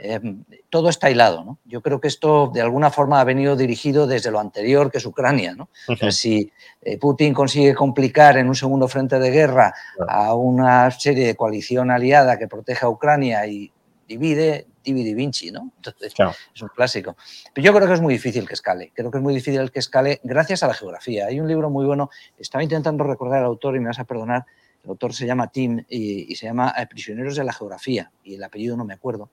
Eh, 0.01 0.21
todo 0.69 0.89
está 0.89 1.09
hilado. 1.09 1.45
¿no? 1.45 1.59
Yo 1.65 1.81
creo 1.81 2.01
que 2.01 2.09
esto 2.09 2.51
de 2.53 2.61
alguna 2.61 2.91
forma 2.91 3.21
ha 3.21 3.25
venido 3.25 3.55
dirigido 3.55 4.09
desde 4.09 4.33
lo 4.33 4.41
anterior, 4.41 4.91
que 4.91 4.99
es 4.99 5.07
Ucrania. 5.07 5.55
¿no? 5.55 5.69
si 6.11 6.51
eh, 6.83 6.99
Putin 6.99 7.33
consigue 7.33 7.75
complicar 7.75 8.37
en 8.37 8.49
un 8.49 8.57
segundo 8.57 8.89
frente 8.89 9.19
de 9.19 9.31
guerra 9.31 9.75
a 10.09 10.35
una 10.35 10.91
serie 10.91 11.27
de 11.27 11.37
coalición 11.37 11.91
aliada 11.91 12.37
que 12.37 12.49
protege 12.49 12.85
a 12.85 12.89
Ucrania 12.89 13.47
y 13.47 13.73
divide, 14.09 14.67
divide 14.87 15.15
Vinci, 15.15 15.51
¿no? 15.51 15.73
Entonces, 15.77 16.15
es 16.55 16.63
un 16.63 16.69
clásico. 16.69 17.17
Pero 17.53 17.65
yo 17.65 17.75
creo 17.75 17.89
que 17.89 17.95
es 17.95 18.01
muy 18.01 18.15
difícil 18.15 18.47
que 18.47 18.55
escale. 18.55 18.93
Creo 18.95 19.11
que 19.11 19.19
es 19.19 19.23
muy 19.23 19.35
difícil 19.35 19.71
que 19.71 19.79
escale 19.79 20.21
gracias 20.23 20.63
a 20.63 20.69
la 20.69 20.75
geografía. 20.75 21.27
Hay 21.27 21.41
un 21.41 21.49
libro 21.49 21.71
muy 21.71 21.85
bueno, 21.85 22.11
estaba 22.39 22.63
intentando 22.63 23.05
recordar 23.05 23.41
al 23.41 23.47
autor 23.47 23.77
y 23.77 23.81
me 23.81 23.87
vas 23.87 23.99
a 23.99 24.05
perdonar, 24.05 24.47
el 24.85 24.91
autor 24.91 25.13
se 25.13 25.27
llama 25.27 25.49
Tim 25.49 25.85
y, 25.89 26.35
se 26.37 26.47
llama 26.47 26.73
eh, 26.79 26.87
Prisioneros 26.87 27.37
de 27.37 27.45
la 27.45 27.53
Geografía 27.53 28.11
y 28.23 28.37
el 28.37 28.45
apellido 28.45 28.77
no 28.77 28.85
me 28.85 28.95
acuerdo. 28.95 29.31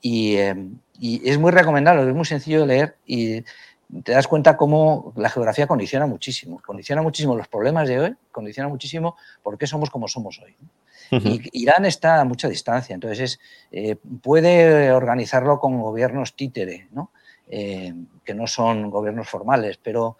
Y, 0.00 0.36
eh, 0.36 0.54
y, 0.98 1.28
es 1.28 1.38
muy 1.38 1.50
recomendable, 1.50 2.08
es 2.08 2.14
muy 2.14 2.26
sencillo 2.26 2.60
de 2.60 2.66
leer 2.66 2.96
y 3.06 3.42
te 4.04 4.12
das 4.12 4.26
cuenta 4.26 4.56
cómo 4.56 5.12
la 5.16 5.28
geografía 5.28 5.66
condiciona 5.66 6.06
muchísimo, 6.06 6.60
condiciona 6.64 7.02
muchísimo 7.02 7.36
los 7.36 7.48
problemas 7.48 7.88
de 7.88 8.00
hoy, 8.00 8.16
condiciona 8.30 8.68
muchísimo 8.68 9.16
por 9.42 9.58
qué 9.58 9.66
somos 9.66 9.90
como 9.90 10.08
somos 10.08 10.40
hoy. 10.40 10.56
Y 11.10 11.42
Irán 11.52 11.84
está 11.84 12.20
a 12.20 12.24
mucha 12.24 12.48
distancia, 12.48 12.94
entonces 12.94 13.38
eh, 13.70 13.96
puede 14.22 14.92
organizarlo 14.92 15.60
con 15.60 15.78
gobiernos 15.78 16.34
títere, 16.34 16.88
eh, 17.48 17.92
que 18.24 18.32
no 18.32 18.46
son 18.46 18.88
gobiernos 18.88 19.28
formales, 19.28 19.78
pero 19.82 20.16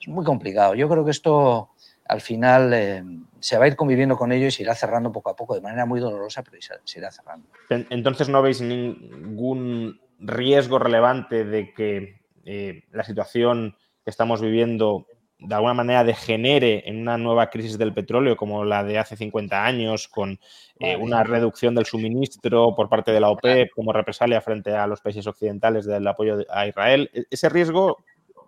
es 0.00 0.06
muy 0.06 0.24
complicado. 0.24 0.76
Yo 0.76 0.88
creo 0.88 1.04
que 1.04 1.10
esto 1.10 1.70
al 2.06 2.20
final 2.20 2.72
eh, 2.72 3.02
se 3.40 3.58
va 3.58 3.64
a 3.64 3.68
ir 3.68 3.74
conviviendo 3.74 4.16
con 4.16 4.30
ello 4.30 4.46
y 4.46 4.52
se 4.52 4.62
irá 4.62 4.76
cerrando 4.76 5.10
poco 5.10 5.30
a 5.30 5.34
poco, 5.34 5.56
de 5.56 5.60
manera 5.60 5.86
muy 5.86 5.98
dolorosa, 5.98 6.44
pero 6.44 6.56
se 6.84 6.98
irá 7.00 7.10
cerrando. 7.10 7.48
Entonces 7.68 8.28
no 8.28 8.42
veis 8.42 8.60
ningún 8.60 10.00
riesgo 10.20 10.78
relevante 10.78 11.44
de 11.44 11.74
que 11.74 12.21
la 12.44 13.04
situación 13.04 13.76
que 14.04 14.10
estamos 14.10 14.40
viviendo 14.40 15.06
de 15.44 15.54
alguna 15.54 15.74
manera 15.74 16.04
degenere 16.04 16.88
en 16.88 17.00
una 17.00 17.18
nueva 17.18 17.50
crisis 17.50 17.76
del 17.78 17.92
petróleo 17.92 18.36
como 18.36 18.64
la 18.64 18.84
de 18.84 18.98
hace 18.98 19.16
50 19.16 19.64
años, 19.64 20.08
con 20.08 20.38
eh, 20.78 20.96
una 20.96 21.24
reducción 21.24 21.74
del 21.74 21.86
suministro 21.86 22.74
por 22.74 22.88
parte 22.88 23.12
de 23.12 23.20
la 23.20 23.30
OPEP 23.30 23.70
como 23.74 23.92
represalia 23.92 24.40
frente 24.40 24.74
a 24.74 24.86
los 24.86 25.00
países 25.00 25.26
occidentales 25.26 25.84
del 25.84 26.06
apoyo 26.06 26.38
a 26.48 26.66
Israel. 26.66 27.10
¿E-, 27.12 27.24
¿Ese 27.30 27.48
riesgo 27.48 27.98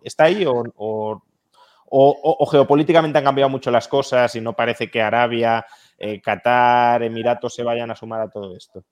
está 0.03 0.25
ahí 0.25 0.45
o, 0.47 1.23
geopolíticamente 2.51 3.19
han 3.19 3.25
cambiado 3.25 3.51
mucho 3.51 3.71
las 3.71 3.89
cosas 3.89 4.35
y 4.37 4.41
no 4.41 4.55
parece 4.55 4.91
que 4.91 5.03
Arabia, 5.03 5.67
eh, 5.99 6.21
Qatar, 6.21 7.03
Emiratos 7.03 7.55
se 7.55 7.63
vayan 7.63 7.91
a 7.91 7.97
sumar 7.97 8.21
a 8.21 8.31
todo 8.31 8.57
esto? 8.57 8.85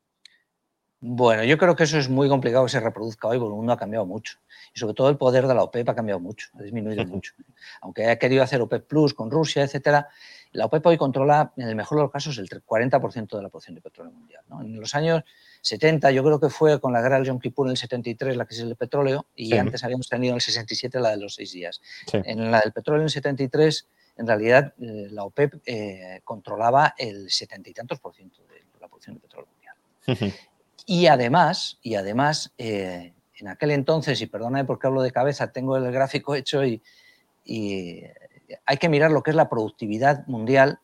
Bueno, 1.04 1.42
yo 1.42 1.58
creo 1.58 1.74
que 1.74 1.82
eso 1.82 1.98
es 1.98 2.08
muy 2.08 2.28
complicado 2.28 2.64
que 2.64 2.70
se 2.70 2.78
reproduzca 2.78 3.26
hoy 3.26 3.36
porque 3.36 3.50
el 3.50 3.56
mundo 3.56 3.72
ha 3.72 3.76
cambiado 3.76 4.06
mucho. 4.06 4.38
Y 4.72 4.78
sobre 4.78 4.94
todo 4.94 5.08
el 5.08 5.16
poder 5.16 5.48
de 5.48 5.54
la 5.54 5.64
OPEP 5.64 5.88
ha 5.88 5.96
cambiado 5.96 6.20
mucho, 6.20 6.48
ha 6.56 6.62
disminuido 6.62 7.04
mucho. 7.06 7.32
Aunque 7.80 8.04
haya 8.04 8.20
querido 8.20 8.44
hacer 8.44 8.60
OPEP 8.60 8.86
Plus 8.86 9.12
con 9.12 9.28
Rusia, 9.28 9.64
etcétera, 9.64 10.08
la 10.52 10.66
OPEP 10.66 10.86
hoy 10.86 10.96
controla, 10.96 11.52
en 11.56 11.66
el 11.66 11.74
mejor 11.74 11.98
de 11.98 12.02
los 12.04 12.12
casos, 12.12 12.38
el 12.38 12.48
40% 12.48 13.36
de 13.36 13.42
la 13.42 13.48
producción 13.48 13.74
de 13.74 13.80
petróleo 13.80 14.12
mundial. 14.12 14.44
En 14.60 14.78
los 14.78 14.94
años 14.94 15.24
70, 15.62 16.12
yo 16.12 16.22
creo 16.22 16.38
que 16.38 16.50
fue 16.50 16.80
con 16.80 16.92
la 16.92 17.02
guerra 17.02 17.16
del 17.16 17.26
Yom 17.26 17.40
Kippur 17.40 17.66
en 17.66 17.72
el 17.72 17.76
73 17.76 18.36
la 18.36 18.44
crisis 18.44 18.64
del 18.64 18.76
petróleo 18.76 19.26
y 19.34 19.56
antes 19.56 19.82
habíamos 19.82 20.08
tenido 20.08 20.32
en 20.32 20.36
el 20.36 20.40
67 20.40 21.00
la 21.00 21.10
de 21.10 21.16
los 21.16 21.34
seis 21.34 21.50
días. 21.50 21.80
En 22.12 22.52
la 22.52 22.60
del 22.60 22.72
petróleo 22.72 23.00
en 23.00 23.06
el 23.06 23.10
73, 23.10 23.88
en 24.18 24.26
realidad 24.28 24.72
eh, 24.80 25.08
la 25.10 25.24
OPEP 25.24 25.62
eh, 25.66 26.20
controlaba 26.22 26.94
el 26.96 27.28
setenta 27.28 27.70
y 27.70 27.72
tantos 27.72 27.98
por 27.98 28.14
ciento 28.14 28.42
de 28.44 28.62
la 28.80 28.86
producción 28.86 29.16
de 29.16 29.20
petróleo 29.20 29.48
mundial. 29.50 30.32
Y 30.86 31.06
además, 31.06 31.78
y 31.82 31.94
además 31.94 32.52
eh, 32.58 33.12
en 33.38 33.48
aquel 33.48 33.70
entonces, 33.70 34.20
y 34.20 34.26
perdóname 34.26 34.64
porque 34.64 34.86
hablo 34.86 35.02
de 35.02 35.12
cabeza, 35.12 35.52
tengo 35.52 35.76
el 35.76 35.90
gráfico 35.92 36.34
hecho 36.34 36.64
y, 36.64 36.82
hay 38.66 38.76
que 38.76 38.88
mirar 38.88 39.10
lo 39.10 39.22
que 39.22 39.30
es 39.30 39.36
la 39.36 39.48
productividad 39.48 40.26
mundial 40.26 40.78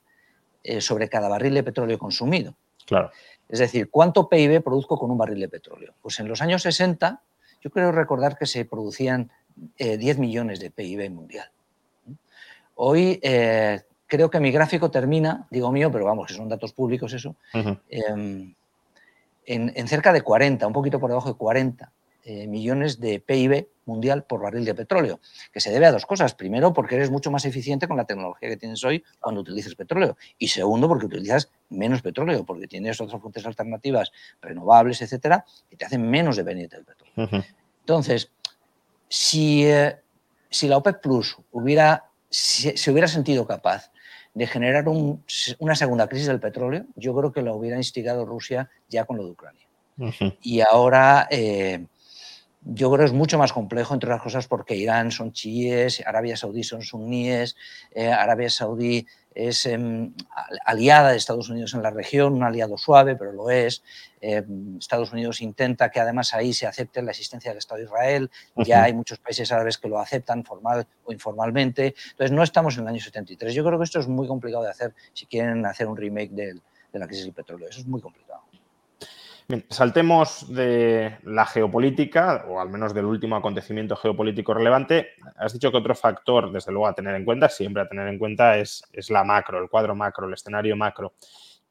eh, 0.64 0.80
sobre 0.80 1.08
cada 1.08 1.28
barril 1.28 1.54
de 1.54 1.62
petróleo 1.62 1.98
consumido. 1.98 2.56
Claro. 2.86 3.10
Es 3.48 3.58
decir, 3.60 3.90
¿cuánto 3.90 4.28
PIB 4.28 4.62
produzco 4.62 4.98
con 4.98 5.10
un 5.10 5.18
barril 5.18 5.40
de 5.40 5.48
petróleo? 5.48 5.94
Pues 6.02 6.18
en 6.18 6.28
los 6.28 6.40
años 6.40 6.62
60, 6.62 7.22
yo 7.60 7.70
creo 7.70 7.92
recordar 7.92 8.36
que 8.36 8.46
se 8.46 8.64
producían 8.64 9.30
10 9.76 10.00
eh, 10.00 10.20
millones 10.20 10.60
de 10.60 10.70
PIB 10.70 11.10
mundial. 11.10 11.50
Hoy 12.74 13.20
creo 14.06 14.30
que 14.30 14.40
mi 14.40 14.50
gráfico 14.50 14.90
termina, 14.90 15.46
digo 15.50 15.70
mío, 15.70 15.92
pero 15.92 16.06
vamos, 16.06 16.26
que 16.26 16.34
son 16.34 16.48
datos 16.48 16.72
públicos 16.72 17.12
eso, 17.12 17.36
en, 19.48 19.88
cerca 19.88 20.12
de 20.12 20.20
40, 20.20 20.66
un 20.66 20.72
poquito 20.72 21.00
por 21.00 21.08
debajo 21.10 21.30
de 21.30 21.36
40 21.36 21.90
eh, 22.24 22.46
millones 22.46 23.00
de 23.00 23.18
PIB 23.20 23.66
mundial 23.86 24.24
por 24.24 24.42
barril 24.42 24.66
de 24.66 24.74
petróleo, 24.74 25.20
que 25.50 25.60
se 25.60 25.70
debe 25.70 25.86
a 25.86 25.92
dos 25.92 26.04
cosas. 26.04 26.34
Primero, 26.34 26.74
porque 26.74 26.96
eres 26.96 27.10
mucho 27.10 27.30
más 27.30 27.46
eficiente 27.46 27.88
con 27.88 27.96
la 27.96 28.04
tecnología 28.04 28.50
que 28.50 28.58
tienes 28.58 28.84
hoy 28.84 29.02
cuando 29.18 29.40
utilizas 29.40 29.74
petróleo. 29.74 30.18
Y 30.36 30.48
segundo, 30.48 30.86
porque 30.86 31.06
utilizas 31.06 31.50
menos 31.70 32.02
petróleo, 32.02 32.44
porque 32.44 32.68
tienes 32.68 33.00
otras 33.00 33.20
fuentes 33.22 33.46
alternativas 33.46 34.12
renovables, 34.42 35.00
etcétera, 35.00 35.46
que 35.70 35.76
te 35.76 35.86
hacen 35.86 36.08
menos 36.10 36.36
dependiente 36.36 36.76
del 36.76 36.84
petróleo. 36.84 37.44
Entonces, 37.80 38.30
si, 39.08 39.64
eh, 39.64 39.96
si 40.50 40.68
la 40.68 40.76
OPEC 40.76 41.00
Plus 41.00 41.38
hubiera, 41.52 42.04
se 42.28 42.90
hubiera 42.90 43.08
sentido 43.08 43.46
capaz 43.46 43.90
de 44.34 44.46
generar 44.46 44.86
una 44.88 45.74
segunda 45.74 46.08
crisis 46.08 46.28
del 46.28 46.40
petróleo, 46.40 46.86
yo 46.96 47.14
creo 47.14 47.32
que 47.32 47.42
lo 47.42 47.54
hubiera 47.56 47.76
instigado 47.76 48.24
Rusia 48.24 48.70
ya 48.88 49.04
con 49.04 49.16
lo 49.16 49.24
de 49.24 49.30
Ucrania. 49.30 49.66
Y 50.42 50.60
ahora 50.60 51.26
eh, 51.30 51.86
yo 52.62 52.90
creo 52.90 52.98
que 53.00 53.04
es 53.06 53.12
mucho 53.12 53.38
más 53.38 53.52
complejo, 53.52 53.94
entre 53.94 54.08
otras 54.10 54.22
cosas, 54.22 54.46
porque 54.46 54.76
Irán 54.76 55.10
son 55.10 55.32
chiíes, 55.32 56.02
Arabia 56.06 56.36
Saudí 56.36 56.62
son 56.62 56.82
suníes, 56.82 57.56
eh, 57.92 58.08
Arabia 58.08 58.50
Saudí 58.50 59.06
es 59.34 59.66
em, 59.66 60.14
aliada 60.64 61.10
de 61.10 61.16
Estados 61.16 61.48
Unidos 61.48 61.74
en 61.74 61.82
la 61.82 61.90
región, 61.90 62.34
un 62.34 62.42
aliado 62.42 62.76
suave, 62.76 63.16
pero 63.16 63.32
lo 63.32 63.50
es. 63.50 63.82
Em, 64.20 64.78
Estados 64.78 65.12
Unidos 65.12 65.40
intenta 65.40 65.90
que 65.90 66.00
además 66.00 66.34
ahí 66.34 66.52
se 66.52 66.66
acepte 66.66 67.02
la 67.02 67.10
existencia 67.10 67.50
del 67.50 67.58
Estado 67.58 67.78
de 67.78 67.84
Israel. 67.84 68.30
Ya 68.56 68.82
hay 68.82 68.94
muchos 68.94 69.18
países 69.18 69.52
árabes 69.52 69.78
que 69.78 69.88
lo 69.88 69.98
aceptan 69.98 70.44
formal 70.44 70.86
o 71.04 71.12
informalmente. 71.12 71.94
Entonces 72.10 72.32
no 72.32 72.42
estamos 72.42 72.76
en 72.76 72.82
el 72.82 72.88
año 72.88 73.00
73. 73.00 73.54
Yo 73.54 73.64
creo 73.64 73.78
que 73.78 73.84
esto 73.84 74.00
es 74.00 74.08
muy 74.08 74.26
complicado 74.26 74.64
de 74.64 74.70
hacer 74.70 74.94
si 75.12 75.26
quieren 75.26 75.64
hacer 75.66 75.86
un 75.86 75.96
remake 75.96 76.30
de 76.30 76.60
la 76.92 77.06
crisis 77.06 77.24
del 77.24 77.34
petróleo. 77.34 77.68
Eso 77.68 77.80
es 77.80 77.86
muy 77.86 78.00
complicado 78.00 78.47
saltemos 79.70 80.52
de 80.52 81.18
la 81.24 81.46
geopolítica, 81.46 82.44
o 82.48 82.60
al 82.60 82.68
menos 82.68 82.92
del 82.92 83.06
último 83.06 83.36
acontecimiento 83.36 83.96
geopolítico 83.96 84.52
relevante. 84.52 85.10
Has 85.36 85.54
dicho 85.54 85.70
que 85.70 85.78
otro 85.78 85.94
factor, 85.94 86.52
desde 86.52 86.70
luego, 86.70 86.86
a 86.86 86.94
tener 86.94 87.14
en 87.14 87.24
cuenta, 87.24 87.48
siempre 87.48 87.82
a 87.82 87.88
tener 87.88 88.08
en 88.08 88.18
cuenta, 88.18 88.58
es, 88.58 88.82
es 88.92 89.10
la 89.10 89.24
macro, 89.24 89.58
el 89.62 89.70
cuadro 89.70 89.94
macro, 89.94 90.26
el 90.26 90.34
escenario 90.34 90.76
macro. 90.76 91.14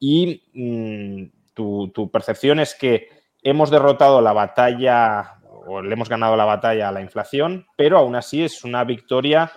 Y 0.00 0.42
mm, 0.54 1.38
tu, 1.54 2.10
percepción 2.12 2.60
es 2.60 2.74
que 2.74 3.08
hemos 3.42 3.70
derrotado 3.70 4.20
la 4.20 4.32
batalla, 4.32 5.38
o 5.66 5.80
le 5.80 5.92
hemos 5.92 6.08
ganado 6.08 6.36
la 6.36 6.44
batalla 6.44 6.88
a 6.88 6.92
la 6.92 7.00
inflación, 7.00 7.66
pero 7.76 7.98
aún 7.98 8.16
así 8.16 8.44
es 8.44 8.64
una 8.64 8.84
victoria 8.84 9.52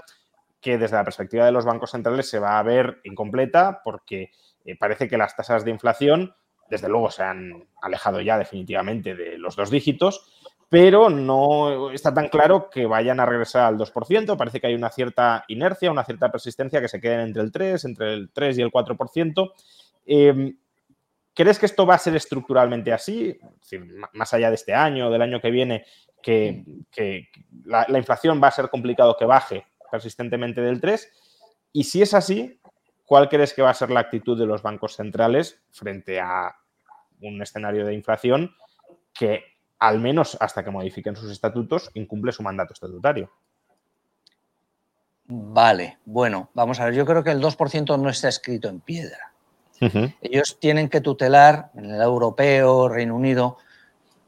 que 0.59 0.77
desde 0.77 0.95
la 0.95 1.03
perspectiva 1.03 1.45
de 1.45 1.51
los 1.51 1.65
bancos 1.65 1.91
centrales 1.91 2.29
se 2.29 2.37
va 2.37 2.59
a 2.59 2.63
ver 2.63 3.01
incompleta 3.03 3.81
porque 3.83 4.29
eh, 4.63 4.77
parece 4.77 5.07
que 5.07 5.17
las 5.17 5.35
tasas 5.35 5.65
de 5.65 5.71
inflación 5.71 6.35
desde 6.71 6.87
luego 6.87 7.11
se 7.11 7.21
han 7.21 7.67
alejado 7.81 8.21
ya 8.21 8.37
definitivamente 8.37 9.13
de 9.13 9.37
los 9.37 9.57
dos 9.57 9.69
dígitos, 9.69 10.25
pero 10.69 11.09
no 11.09 11.91
está 11.91 12.13
tan 12.13 12.29
claro 12.29 12.69
que 12.69 12.85
vayan 12.85 13.19
a 13.19 13.25
regresar 13.25 13.65
al 13.65 13.77
2%. 13.77 14.37
Parece 14.37 14.61
que 14.61 14.67
hay 14.67 14.73
una 14.73 14.89
cierta 14.89 15.43
inercia, 15.49 15.91
una 15.91 16.05
cierta 16.05 16.31
persistencia 16.31 16.79
que 16.79 16.87
se 16.87 17.01
queden 17.01 17.19
entre 17.19 17.41
el 17.41 17.51
3, 17.51 17.83
entre 17.83 18.13
el 18.13 18.31
3 18.31 18.57
y 18.57 18.61
el 18.61 18.71
4%. 18.71 19.51
Em, 20.05 20.57
¿Crees 21.33 21.59
que 21.59 21.65
esto 21.65 21.85
va 21.85 21.95
a 21.95 21.99
ser 21.99 22.15
estructuralmente 22.15 22.93
así? 22.93 23.37
más 24.13 24.33
allá 24.33 24.47
de 24.47 24.55
este 24.55 24.73
año 24.73 25.07
o 25.07 25.11
del 25.11 25.21
año 25.21 25.41
que 25.41 25.51
viene, 25.51 25.85
que, 26.21 26.63
la, 27.65 27.85
inflación 27.97 28.41
va 28.41 28.47
a 28.47 28.51
ser 28.51 28.69
complicado 28.69 29.17
que 29.17 29.25
baje 29.25 29.65
persistentemente 29.91 30.61
del 30.61 30.79
3. 30.79 31.11
Y 31.73 31.83
si 31.83 32.01
es 32.01 32.13
así, 32.13 32.61
¿cuál 33.05 33.27
crees 33.27 33.53
que 33.53 33.61
va 33.61 33.71
a 33.71 33.73
ser 33.73 33.91
la 33.91 33.99
actitud 33.99 34.39
de 34.39 34.45
los 34.45 34.61
bancos 34.61 34.95
centrales 34.95 35.61
frente 35.71 36.21
a 36.21 36.60
un 37.21 37.41
escenario 37.41 37.85
de 37.85 37.93
inflación 37.93 38.55
que, 39.13 39.43
al 39.79 39.99
menos 39.99 40.37
hasta 40.39 40.63
que 40.63 40.71
modifiquen 40.71 41.15
sus 41.15 41.31
estatutos, 41.31 41.91
incumple 41.93 42.31
su 42.31 42.43
mandato 42.43 42.73
estatutario? 42.73 43.31
Vale, 45.25 45.99
bueno, 46.05 46.49
vamos 46.53 46.79
a 46.79 46.85
ver, 46.85 46.93
yo 46.93 47.05
creo 47.05 47.23
que 47.23 47.31
el 47.31 47.41
2% 47.41 47.99
no 47.99 48.09
está 48.09 48.27
escrito 48.27 48.67
en 48.67 48.81
piedra. 48.81 49.31
Ellos 50.21 50.59
tienen 50.59 50.89
que 50.89 51.01
tutelar 51.01 51.71
en 51.73 51.85
el 51.85 52.01
europeo, 52.01 52.87
Reino 52.87 53.15
Unido, 53.15 53.57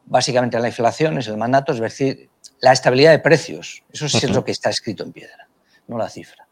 básicamente 0.06 0.60
la 0.60 0.68
inflación 0.68 1.18
es 1.18 1.28
el 1.28 1.38
mandato, 1.38 1.74
es 1.74 1.80
decir, 1.80 2.30
la 2.60 2.72
estabilidad 2.72 3.12
de 3.12 3.20
precios. 3.20 3.84
Eso 3.92 4.10
sí 4.10 4.26
es 4.26 4.32
lo 4.32 4.44
que 4.44 4.52
está 4.52 4.70
escrito 4.70 5.04
en 5.04 5.12
piedra, 5.12 5.48
no 5.88 5.98
la 5.98 6.10
cifra. 6.10 6.48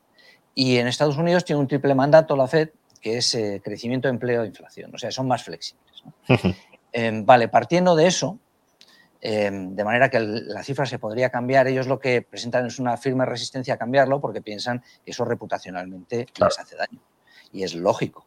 Y 0.54 0.78
en 0.78 0.88
Estados 0.88 1.18
Unidos 1.18 1.46
tiene 1.46 1.62
un 1.62 1.68
triple 1.68 1.96
mandato 1.96 2.36
la 2.36 2.48
Fed, 2.48 2.70
que 3.00 3.18
es 3.18 3.34
eh, 3.36 3.62
crecimiento, 3.64 4.08
empleo 4.08 4.44
e 4.44 4.48
inflación. 4.48 4.94
O 4.94 4.98
sea, 4.98 5.12
son 5.12 5.28
más 5.28 5.44
flexibles. 5.44 5.91
Em, 6.94 7.26
vale, 7.26 7.48
partiendo 7.48 7.96
de 7.96 8.08
eso, 8.08 8.40
em, 9.22 9.76
de 9.76 9.84
manera 9.84 10.10
que 10.10 10.20
la 10.20 10.64
cifra 10.64 10.86
se 10.86 11.00
podría 11.00 11.30
cambiar, 11.30 11.68
ellos 11.68 11.88
lo 11.88 12.00
que 12.00 12.22
presentan 12.22 12.66
es 12.66 12.80
una 12.80 12.98
firme 12.98 13.26
resistencia 13.26 13.76
a 13.76 13.78
cambiarlo 13.78 14.20
porque 14.20 14.42
piensan 14.42 14.84
que 15.06 15.12
eso 15.12 15.24
reputacionalmente 15.24 16.28
les 16.40 16.60
hace 16.60 16.76
daño. 16.76 17.00
Y 17.54 17.64
es 17.64 17.76
lógico. 17.76 18.26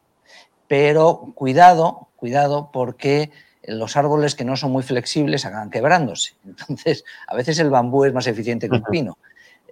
Pero 0.66 1.32
cuidado, 1.34 2.08
cuidado, 2.16 2.70
porque 2.72 3.30
los 3.66 3.96
árboles 3.96 4.34
que 4.34 4.44
no 4.44 4.56
son 4.56 4.72
muy 4.72 4.82
flexibles 4.82 5.44
acaban 5.44 5.70
quebrándose. 5.70 6.34
Entonces, 6.44 7.04
a 7.26 7.34
veces 7.34 7.58
el 7.58 7.70
bambú 7.70 8.04
es 8.04 8.12
más 8.12 8.26
eficiente 8.26 8.68
que 8.68 8.76
un 8.76 8.84
pino. 8.84 9.18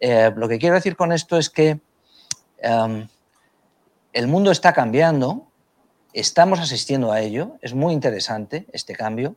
Eh, 0.00 0.32
lo 0.35 0.49
que 0.49 0.59
quiero 0.59 0.75
decir 0.75 0.97
con 0.97 1.12
esto 1.12 1.38
es 1.38 1.49
que 1.49 1.80
em, 2.59 3.06
el 4.12 4.28
mundo 4.28 4.50
está 4.50 4.73
cambiando, 4.73 5.47
estamos 6.12 6.61
asistiendo 6.61 7.12
a 7.12 7.21
ello, 7.21 7.57
es 7.62 7.75
muy 7.75 7.92
interesante 7.92 8.66
este 8.73 8.95
cambio. 8.95 9.37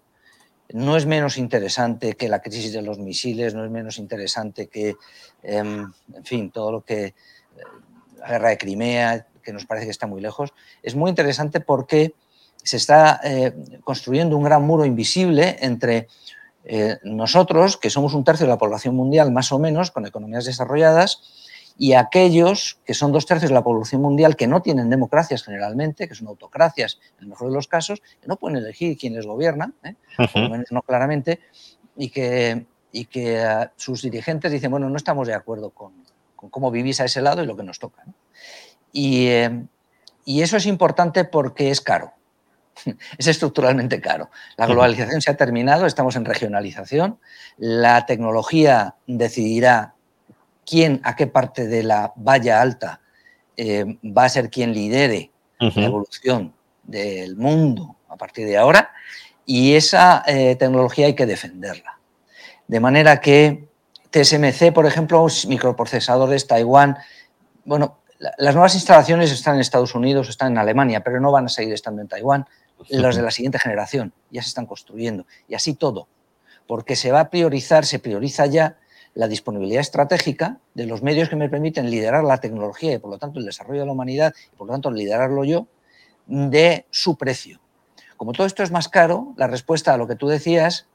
No 0.74 0.98
es 0.98 1.06
menos 1.06 1.38
interesante 1.38 2.14
que 2.14 2.28
la 2.28 2.42
crisis 2.42 2.74
de 2.74 2.82
los 2.82 2.98
misiles, 3.00 3.54
no 3.54 3.64
es 3.64 3.72
menos 3.72 3.98
interesante 3.98 4.68
que, 4.68 4.96
em, 5.44 5.92
en 6.14 6.26
fin, 6.26 6.52
todo 6.52 6.72
lo 6.72 6.82
que... 6.82 7.06
Eh, 7.06 7.14
la 8.20 8.28
guerra 8.30 8.50
de 8.50 8.58
Crimea, 8.58 9.28
que 9.44 9.54
nos 9.54 9.66
parece 9.66 9.86
que 9.86 9.92
está 9.92 10.08
muy 10.08 10.22
lejos. 10.22 10.54
Es 10.82 10.96
muy 10.96 11.10
interesante 11.10 11.60
porque 11.60 12.14
se 12.64 12.78
está 12.78 13.22
eh, 13.24 13.54
construyendo 13.84 14.36
un 14.36 14.44
gran 14.44 14.64
muro 14.64 14.86
invisible 14.86 15.58
entre 15.62 16.08
eh, 16.66 16.98
nosotros, 17.04 17.78
que 17.78 17.92
somos 17.92 18.16
un 18.16 18.24
tercio 18.24 18.48
de 18.48 18.52
la 18.52 18.58
población 18.58 18.96
mundial 18.96 19.32
más 19.32 19.52
o 19.52 19.60
menos, 19.60 19.92
con 19.92 20.08
economías 20.08 20.46
desarrolladas, 20.46 21.22
y 21.78 21.94
aquellos 21.94 22.80
que 22.86 22.94
son 22.94 23.12
dos 23.12 23.26
tercios 23.26 23.50
de 23.50 23.56
la 23.56 23.64
población 23.64 24.02
mundial 24.02 24.36
que 24.36 24.48
no 24.48 24.62
tienen 24.62 24.90
democracias 24.90 25.44
generalmente, 25.44 26.08
que 26.08 26.16
son 26.16 26.28
autocracias 26.28 27.00
en 27.18 27.24
el 27.24 27.30
mejor 27.30 27.50
de 27.50 27.56
los 27.56 27.68
casos, 27.68 28.02
que 28.22 28.28
no 28.28 28.38
pueden 28.38 28.58
elegir 28.58 28.98
quién 28.98 29.14
les 29.14 29.26
gobierna, 29.26 29.74
¿eh? 29.84 29.96
por 30.18 30.42
lo 30.42 30.50
menos 30.50 30.72
no 30.72 30.82
claramente, 30.82 31.42
y 31.98 32.10
que, 32.10 32.66
y 32.92 33.06
que 33.06 33.70
sus 33.76 34.02
dirigentes 34.02 34.52
dicen, 34.52 34.72
bueno, 34.72 34.90
no 34.90 34.96
estamos 34.96 35.28
de 35.28 35.34
acuerdo 35.34 35.72
con, 35.72 35.94
cómo 36.36 36.72
vivís 36.72 37.02
a 37.02 37.06
ese 37.06 37.22
lado 37.22 37.44
y 37.44 37.46
lo 37.46 37.58
que 37.58 37.64
nos 37.64 37.80
toca. 37.80 38.04
Y, 38.94 39.28
y 40.24 40.42
eso 40.42 40.58
es 40.58 40.66
importante 40.66 41.26
porque 41.26 41.72
es 41.72 41.82
caro. 41.82 42.14
es 43.18 43.28
estructuralmente 43.28 44.00
caro. 44.00 44.30
La 44.58 44.66
globalización 44.68 45.22
se 45.22 45.32
ha 45.32 45.38
terminado, 45.38 45.86
estamos 45.86 46.16
en 46.16 46.26
regionalización, 46.26 47.20
la 47.58 48.06
tecnología 48.06 48.96
decidirá 49.08 49.95
quién, 50.66 51.02
a 51.04 51.16
qué 51.16 51.28
parte 51.28 51.68
de 51.68 51.84
la 51.84 52.14
valla 52.16 52.62
alta 52.62 53.02
eh, 53.58 53.86
va 54.04 54.26
a 54.26 54.30
ser 54.30 54.50
quien 54.50 54.74
lidere 54.74 55.32
la 55.60 55.86
evolución 55.86 56.54
del 56.84 57.36
mundo 57.38 57.96
a 58.10 58.18
partir 58.18 58.46
de 58.46 58.58
ahora. 58.58 58.92
Y 59.46 59.76
esa 59.76 60.24
eh, 60.28 60.56
tecnología 60.56 61.06
hay 61.06 61.14
que 61.14 61.26
defenderla. 61.26 62.00
De 62.68 62.80
manera 62.80 63.22
que 63.22 63.70
TSMC, 64.10 64.74
por 64.74 64.86
ejemplo, 64.86 65.26
microprocesadores, 65.48 66.48
Taiwán, 66.48 66.98
bueno, 67.64 68.00
las 68.38 68.56
nuevas 68.56 68.76
instalaciones 68.76 69.32
están 69.32 69.56
en 69.56 69.62
Estados 69.62 69.94
Unidos, 69.94 70.30
están 70.30 70.54
en 70.54 70.58
Alemania, 70.58 71.02
pero 71.02 71.20
no 71.20 71.32
van 71.32 71.46
a 71.46 71.50
seguir 71.50 71.74
estando 71.74 72.02
en 72.02 72.08
Taiwán. 72.08 72.46
Los 72.90 73.16
de 73.16 73.22
la 73.22 73.32
siguiente 73.32 73.60
generación, 73.60 74.14
ya 74.30 74.42
se 74.42 74.50
están 74.50 74.66
construyendo, 74.66 75.26
y 75.48 75.56
así 75.56 75.76
todo, 75.76 76.08
porque 76.68 76.96
se 76.96 77.12
va 77.12 77.22
a 77.22 77.30
priorizar, 77.30 77.86
se 77.86 78.00
prioriza 78.00 78.46
ya 78.48 78.78
la 79.16 79.28
disponibilidad 79.28 79.82
estratégica 79.82 80.60
de 80.74 80.86
los 80.86 81.02
medios 81.02 81.30
que 81.30 81.36
me 81.36 81.50
permiten 81.50 81.90
liderar 81.90 82.24
la 82.24 82.38
tecnología 82.38 82.94
y 82.94 82.98
por 83.00 83.10
lo 83.10 83.18
tanto 83.18 83.40
el 83.40 83.46
desarrollo 83.46 83.80
de 83.80 83.86
la 83.86 83.94
humanidad 83.94 84.34
y 84.54 84.56
por 84.56 84.68
lo 84.68 84.74
tanto 84.74 84.92
liderarlo 84.92 85.44
yo, 85.44 85.68
de 86.28 86.86
su 86.92 87.18
precio. 87.18 87.60
Como 88.18 88.34
todo 88.34 88.46
esto 88.46 88.64
es 88.64 88.72
más 88.72 88.90
caro, 88.90 89.34
la 89.38 89.48
respuesta 89.48 89.94
a 89.94 89.98
lo 89.98 90.08
que 90.08 90.16
tú 90.16 90.28
decías, 90.28 90.88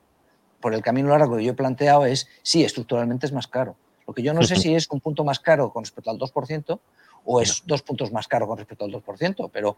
por 0.61 0.75
el 0.75 0.83
camino 0.83 1.09
largo 1.09 1.37
que 1.37 1.45
yo 1.45 1.53
he 1.53 1.55
planteado, 1.55 2.05
es 2.05 2.29
sí, 2.43 2.65
estructuralmente 2.65 3.27
es 3.27 3.33
más 3.33 3.47
caro. 3.47 3.77
Lo 4.07 4.15
que 4.15 4.23
yo 4.23 4.35
no 4.35 4.43
sé 4.43 4.57
si 4.57 4.75
es 4.75 4.89
un 4.91 5.01
punto 5.01 5.25
más 5.25 5.41
caro 5.41 5.73
con 5.73 5.85
respecto 5.85 6.11
al 6.11 6.19
2% 6.19 6.79
o 7.25 7.41
es 7.41 7.63
dos 7.67 7.83
puntos 7.83 8.13
más 8.13 8.29
caro 8.29 8.47
con 8.47 8.59
respecto 8.59 8.85
al 8.85 8.93
2%, 8.93 9.51
pero 9.53 9.77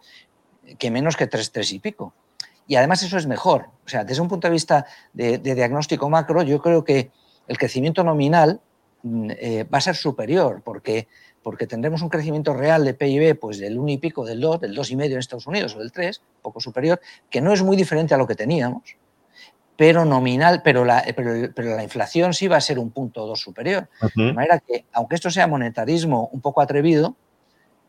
que 0.78 0.90
menos 0.90 1.16
que 1.16 1.26
tres, 1.26 1.52
tres 1.52 1.72
y 1.72 1.78
pico. 1.78 2.14
Y 2.66 2.76
además 2.76 3.02
eso 3.02 3.18
es 3.18 3.26
mejor. 3.26 3.68
O 3.84 3.88
sea, 3.88 4.04
desde 4.04 4.22
un 4.22 4.28
punto 4.28 4.46
de 4.46 4.52
vista 4.52 4.86
de, 5.12 5.38
diagnóstico 5.38 6.08
macro, 6.08 6.42
yo 6.42 6.62
creo 6.62 6.84
que 6.84 7.10
el 7.48 7.58
crecimiento 7.58 8.04
nominal 8.04 8.60
mm, 9.02 9.30
eh, 9.30 9.64
va 9.64 9.78
a 9.78 9.80
ser 9.80 9.96
superior, 9.96 10.62
porque, 10.64 11.08
porque 11.42 11.66
tendremos 11.66 12.02
un 12.02 12.08
crecimiento 12.08 12.54
real 12.54 12.84
de 12.84 12.94
PIB 12.94 13.38
pues, 13.38 13.58
del 13.58 13.78
1 13.78 13.90
y 13.90 13.98
pico, 13.98 14.24
del 14.24 14.40
2, 14.40 14.60
del 14.60 14.76
2,5 14.76 15.04
en 15.04 15.18
Estados 15.18 15.46
Unidos 15.46 15.74
o 15.76 15.80
del 15.80 15.92
3, 15.92 16.22
poco 16.42 16.60
superior, 16.60 17.00
que 17.30 17.40
no 17.40 17.52
es 17.52 17.62
muy 17.62 17.76
diferente 17.76 18.14
a 18.14 18.18
lo 18.18 18.26
que 18.26 18.34
teníamos, 18.34 18.96
pero 19.76 20.04
nominal, 20.04 20.62
pero 20.62 20.84
la, 20.84 21.02
pero, 21.16 21.76
la 21.76 21.82
inflación 21.82 22.34
sí 22.34 22.46
va 22.46 22.56
a 22.56 22.60
ser 22.60 22.78
un 22.78 22.90
punto 22.90 23.24
o 23.24 23.26
dos 23.26 23.40
superior. 23.40 23.88
De 24.14 24.32
manera 24.32 24.60
que, 24.60 24.84
aunque 24.92 25.16
esto 25.16 25.30
sea 25.30 25.46
monetarismo 25.46 26.28
un 26.32 26.40
poco 26.40 26.60
atrevido, 26.60 27.16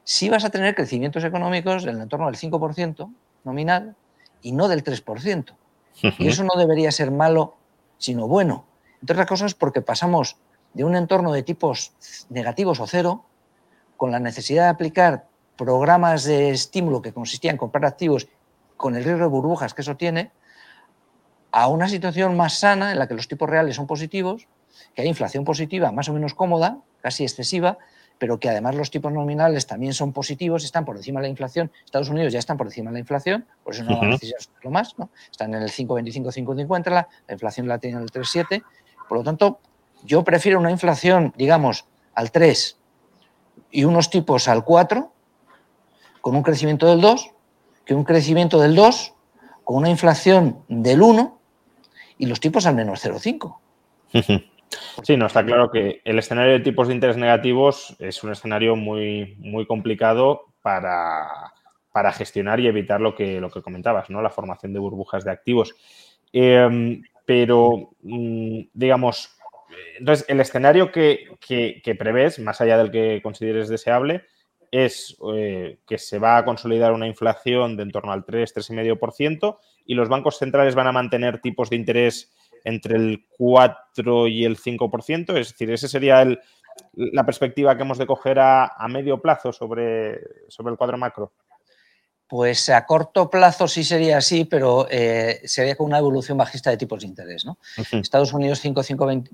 sí 0.04 0.30
vas 0.30 0.46
a 0.46 0.50
tener 0.50 0.76
crecimientos 0.76 1.24
económicos 1.24 1.84
del 1.84 2.00
entorno 2.00 2.28
del 2.28 2.36
5% 2.36 3.14
nominal 3.44 3.96
y 4.42 4.54
no 4.54 4.68
del 4.68 4.84
3%. 4.84 5.54
Y 6.18 6.28
eso 6.28 6.44
no 6.44 6.56
debería 6.58 6.92
ser 6.92 7.12
malo, 7.12 7.56
sino 7.98 8.28
bueno. 8.28 8.66
Entre 9.04 9.16
otras 9.16 9.28
cosas 9.28 9.54
porque 9.54 9.82
pasamos 9.82 10.38
de 10.74 10.86
un 10.86 10.96
entorno 10.96 11.34
de 11.34 11.44
tipos 11.44 11.92
negativos 12.30 12.80
o 12.80 12.88
cero, 12.88 13.26
con 13.98 14.12
la 14.12 14.20
necesidad 14.22 14.64
de 14.64 14.70
aplicar 14.70 15.28
programas 15.58 16.24
de 16.24 16.52
estímulo 16.52 17.02
que 17.02 17.12
consistían 17.12 17.56
en 17.56 17.58
comprar 17.58 17.84
activos 17.84 18.30
con 18.78 18.96
el 18.96 19.04
riesgo 19.04 19.24
de 19.24 19.28
burbujas 19.28 19.74
que 19.74 19.82
eso 19.82 19.98
tiene, 19.98 20.32
a 21.52 21.68
una 21.68 21.90
situación 21.90 22.38
más 22.38 22.60
sana 22.60 22.94
en 22.94 22.98
la 22.98 23.10
que 23.10 23.14
los 23.14 23.28
tipos 23.28 23.50
reales 23.50 23.76
son 23.76 23.88
positivos, 23.88 24.48
que 24.96 25.02
hay 25.02 25.10
inflación 25.10 25.44
positiva 25.44 25.92
más 25.92 26.08
o 26.08 26.14
menos 26.14 26.34
cómoda, 26.34 26.78
casi 27.02 27.24
excesiva, 27.24 27.80
pero 28.20 28.40
que 28.40 28.48
además 28.48 28.76
los 28.76 28.90
tipos 28.90 29.12
nominales 29.12 29.68
también 29.68 29.94
son 29.94 30.14
positivos, 30.14 30.64
están 30.64 30.86
por 30.86 30.96
encima 30.96 31.20
de 31.20 31.28
la 31.28 31.30
inflación. 31.30 31.74
Estados 31.84 32.08
Unidos 32.08 32.32
ya 32.32 32.40
están 32.40 32.56
por 32.56 32.68
encima 32.68 32.90
de 32.90 32.94
la 32.94 33.00
inflación, 33.00 33.46
por 33.66 33.74
eso 33.74 33.84
no 33.84 34.02
a 34.02 34.06
necesitar 34.06 34.40
lo 34.62 34.72
más, 34.72 34.98
¿no? 34.98 35.10
Están 35.30 35.54
en 35.54 35.62
el 35.62 35.70
5,25, 35.70 36.32
5,50, 36.32 36.90
la, 36.90 37.10
la 37.28 37.34
inflación 37.34 37.68
la 37.68 37.80
tienen 37.80 37.98
en 37.98 38.04
el 38.04 38.12
3,7. 38.12 38.64
Por 39.14 39.20
lo 39.20 39.26
tanto, 39.26 39.60
yo 40.04 40.24
prefiero 40.24 40.58
una 40.58 40.72
inflación, 40.72 41.36
digamos, 41.38 41.86
al 42.16 42.32
3 42.32 42.80
y 43.70 43.84
unos 43.84 44.10
tipos 44.10 44.48
al 44.48 44.64
4, 44.64 45.14
con 46.20 46.36
un 46.36 46.42
crecimiento 46.42 46.88
del 46.88 47.00
2, 47.00 47.30
que 47.86 47.94
un 47.94 48.06
crecimiento 48.06 48.60
del 48.60 48.74
2 48.74 49.14
con 49.64 49.76
una 49.76 49.92
inflación 49.92 50.64
del 50.68 51.04
1 51.04 51.40
y 52.18 52.26
los 52.26 52.40
tipos 52.40 52.66
al 52.66 52.74
menos 52.74 53.06
0,5. 53.06 53.58
Sí, 55.04 55.16
no, 55.16 55.28
está 55.28 55.46
claro 55.46 55.70
que 55.70 56.02
el 56.04 56.18
escenario 56.18 56.54
de 56.54 56.62
tipos 56.62 56.88
de 56.88 56.96
interés 56.96 57.16
negativos 57.16 57.96
es 58.00 58.24
un 58.24 58.32
escenario 58.32 58.76
muy, 58.76 59.36
muy 59.38 59.68
complicado 59.68 60.46
para, 60.64 61.54
gestionar 62.14 62.60
y 62.60 62.66
evitar 62.66 63.00
lo 63.00 63.14
que, 63.14 63.40
lo 63.40 63.52
que 63.52 63.62
comentabas, 63.62 64.10
¿no? 64.10 64.24
La 64.24 64.32
formación 64.32 64.74
de 64.74 64.80
burbujas 64.80 65.24
de 65.24 65.30
activos. 65.30 65.76
Em, 66.32 67.04
pero, 67.26 67.92
mm, 68.02 68.60
digamos, 68.74 69.38
entonces, 70.00 70.26
el 70.28 70.40
escenario 70.40 70.92
que, 70.92 71.96
prevés, 71.98 72.40
más 72.40 72.62
allá 72.62 72.78
del 72.78 72.92
que 72.92 73.22
consideres 73.22 73.70
deseable, 73.70 74.24
es 74.72 75.16
eh, 75.36 75.80
que 75.86 76.00
se 76.00 76.18
va 76.18 76.38
a 76.38 76.46
consolidar 76.46 76.94
una 76.94 77.08
inflación 77.08 77.78
de 77.78 77.84
en 77.84 77.92
torno 77.92 78.12
al 78.12 78.26
3, 78.26 78.56
3,5% 78.56 79.60
y 79.86 79.94
los 79.94 80.10
bancos 80.10 80.40
centrales 80.40 80.74
van 80.74 80.88
a 80.88 80.92
mantener 80.92 81.42
tipos 81.42 81.70
de 81.70 81.76
interés 81.76 82.34
entre 82.64 82.96
el 82.96 83.28
4 83.38 84.28
y 84.28 84.46
el 84.46 84.58
5%. 84.58 85.38
Es 85.38 85.52
decir, 85.52 85.70
esa 85.70 85.88
sería 85.88 86.26
la 86.96 87.24
perspectiva 87.24 87.76
que 87.76 87.84
hemos 87.84 88.00
de 88.00 88.08
coger 88.08 88.40
a, 88.40 88.72
medio 88.90 89.22
plazo 89.22 89.52
sobre, 89.52 90.20
sobre 90.48 90.72
el 90.72 90.78
cuadro 90.78 90.98
macro. 90.98 91.34
Pues 92.28 92.70
a 92.70 92.86
corto 92.86 93.30
plazo 93.30 93.68
sí 93.68 93.84
sería 93.84 94.18
así, 94.18 94.46
pero 94.46 94.88
eh, 94.90 95.42
sería 95.46 95.76
con 95.76 95.86
una 95.88 96.00
evolución 96.00 96.38
bajista 96.38 96.70
de 96.72 96.78
tipos 96.78 97.02
de 97.02 97.08
interés. 97.08 97.46
¿no? 97.46 97.58
Estados 97.92 98.34
Unidos 98.34 98.60
5, 98.60 98.82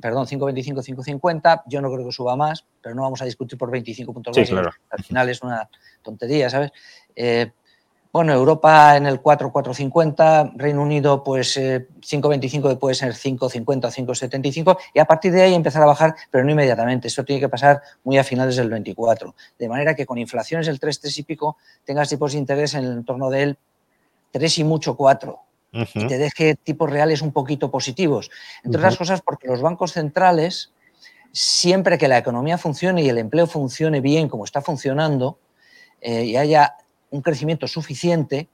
perdón, 0.02 0.26
5,25, 0.28 0.84
5,50. 0.84 1.64
Yo 1.68 1.82
no 1.82 1.92
creo 1.92 2.06
que 2.06 2.12
suba 2.12 2.36
más, 2.36 2.66
pero 2.82 2.96
no 2.96 3.04
vamos 3.04 3.22
a 3.22 3.26
discutir 3.26 3.58
por 3.58 3.72
25 3.72 4.14
puntos 4.14 4.36
sí, 4.36 4.46
Claro. 4.46 4.72
Al 4.90 5.04
final 5.04 5.30
es 5.30 5.42
una 5.42 5.70
tontería, 6.02 6.50
¿sabes? 6.50 6.72
Eh, 7.16 7.52
bueno, 8.12 8.34
Europa 8.34 8.98
en 8.98 9.06
el 9.06 9.22
4, 9.22 9.54
4,50, 9.54 10.54
Reino 10.56 10.82
Unido 10.82 11.24
pues 11.24 11.58
5,25 11.58 12.72
eh, 12.72 12.76
puede 12.78 12.96
ser 12.96 13.14
5,50 13.14 13.86
o 13.86 13.92
5,75 13.92 14.78
y 14.96 15.00
a 15.00 15.06
partir 15.06 15.32
de 15.32 15.44
ahí 15.44 15.54
empezar 15.54 15.84
a 15.84 15.86
bajar, 15.86 16.16
pero 16.32 16.44
no 16.44 16.52
inmediatamente. 16.52 17.08
Esto 17.08 17.24
tiene 17.24 17.40
que 17.40 17.50
pasar 17.50 17.82
muy 18.04 18.18
a 18.18 18.24
finales 18.24 18.56
del 18.56 18.70
24. 18.70 19.36
De 19.60 19.70
manera 19.70 19.96
que 19.96 20.08
con 20.08 20.18
inflaciones 20.18 20.66
del 20.66 20.80
3, 20.80 21.02
3 21.02 21.18
y 21.20 21.24
pico 21.24 21.58
tengas 21.84 22.10
tipos 22.10 22.32
de 22.32 22.40
interés 22.40 22.74
en 22.74 22.86
el 22.86 22.94
entorno 22.94 23.30
del 23.30 23.58
3 24.32 24.58
y 24.58 24.64
mucho 24.64 24.98
4. 24.98 25.40
Y 25.72 26.08
te 26.08 26.18
deje 26.18 26.56
tipos 26.56 26.90
reales 26.90 27.22
un 27.22 27.32
poquito 27.32 27.70
positivos. 27.70 28.32
Entre 28.64 28.80
otras 28.80 28.98
cosas 28.98 29.22
porque 29.22 29.48
los 29.48 29.62
bancos 29.62 29.92
centrales, 29.92 30.72
siempre 31.32 32.00
que 32.00 32.08
la 32.08 32.18
economía 32.18 32.58
funcione 32.58 33.04
y 33.04 33.10
el 33.10 33.20
empleo 33.20 33.46
funcione 33.46 34.02
bien 34.02 34.30
como 34.30 34.46
está 34.46 34.62
funcionando, 34.62 35.38
eh, 36.02 36.24
y 36.24 36.38
haya 36.38 36.76
un 37.12 37.22
crecimiento 37.22 37.68
suficiente, 37.68 38.48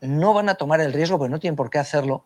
no 0.00 0.34
van 0.34 0.48
a 0.48 0.54
tomar 0.54 0.80
el 0.80 0.92
riesgo, 0.92 1.18
porque 1.18 1.30
no 1.30 1.40
tienen 1.40 1.56
por 1.56 1.70
qué 1.70 1.78
hacerlo, 1.78 2.24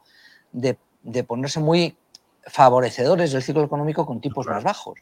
de, 0.53 0.77
ponerse 1.25 1.61
muy 1.61 1.97
favorecedores 2.45 3.33
del 3.33 3.43
ciclo 3.43 3.63
económico 3.63 4.07
con 4.07 4.21
tipos 4.21 4.47
más 4.47 4.65
bajos. 4.65 4.99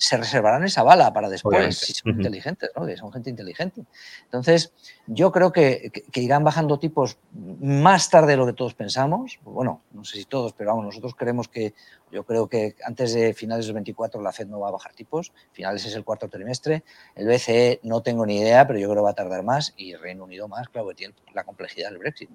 Se 0.00 0.16
reservarán 0.16 0.62
esa 0.62 0.84
bala 0.84 1.12
para 1.12 1.28
después, 1.28 1.76
si 1.76 1.92
son 1.92 2.12
inteligentes, 2.12 2.70
¿no? 2.76 2.86
son 2.96 3.12
gente 3.12 3.30
inteligente. 3.30 3.82
Entonces, 4.24 4.72
yo 5.08 5.32
creo 5.32 5.52
que, 5.52 5.90
irán 6.14 6.44
bajando 6.44 6.78
tipos 6.78 7.18
más 7.60 8.08
tarde 8.08 8.32
de 8.32 8.36
lo 8.36 8.46
que 8.46 8.52
todos 8.52 8.74
pensamos. 8.74 9.40
Bueno, 9.42 9.82
no 9.92 10.04
sé 10.04 10.18
si 10.18 10.24
todos, 10.24 10.52
pero 10.52 10.70
vamos, 10.70 10.84
nosotros 10.84 11.14
creemos 11.16 11.48
que 11.48 11.74
yo 12.12 12.24
creo 12.24 12.48
que 12.48 12.74
antes 12.84 13.12
de 13.12 13.34
finales 13.34 13.66
del 13.66 13.74
24 13.74 14.22
la 14.22 14.32
Fed 14.32 14.46
no 14.46 14.60
va 14.60 14.68
a 14.68 14.72
bajar 14.72 14.92
tipos, 14.94 15.32
finales 15.52 15.84
es 15.84 15.94
el 15.94 16.04
cuarto 16.04 16.28
trimestre. 16.28 16.84
El 17.14 17.26
BCE 17.26 17.80
no 17.82 18.00
tengo 18.02 18.24
ni 18.24 18.38
idea, 18.38 18.66
pero 18.66 18.78
yo 18.78 18.88
creo 18.88 19.02
que 19.02 19.04
va 19.04 19.10
a 19.10 19.14
tardar 19.14 19.42
más 19.42 19.74
y 19.76 19.94
Reino 19.94 20.24
Unido 20.24 20.48
más, 20.48 20.68
claro, 20.68 20.88
que 20.88 20.94
tiene 20.94 21.14
la 21.34 21.44
complejidad 21.44 21.90
del 21.90 21.98
Brexit. 21.98 22.30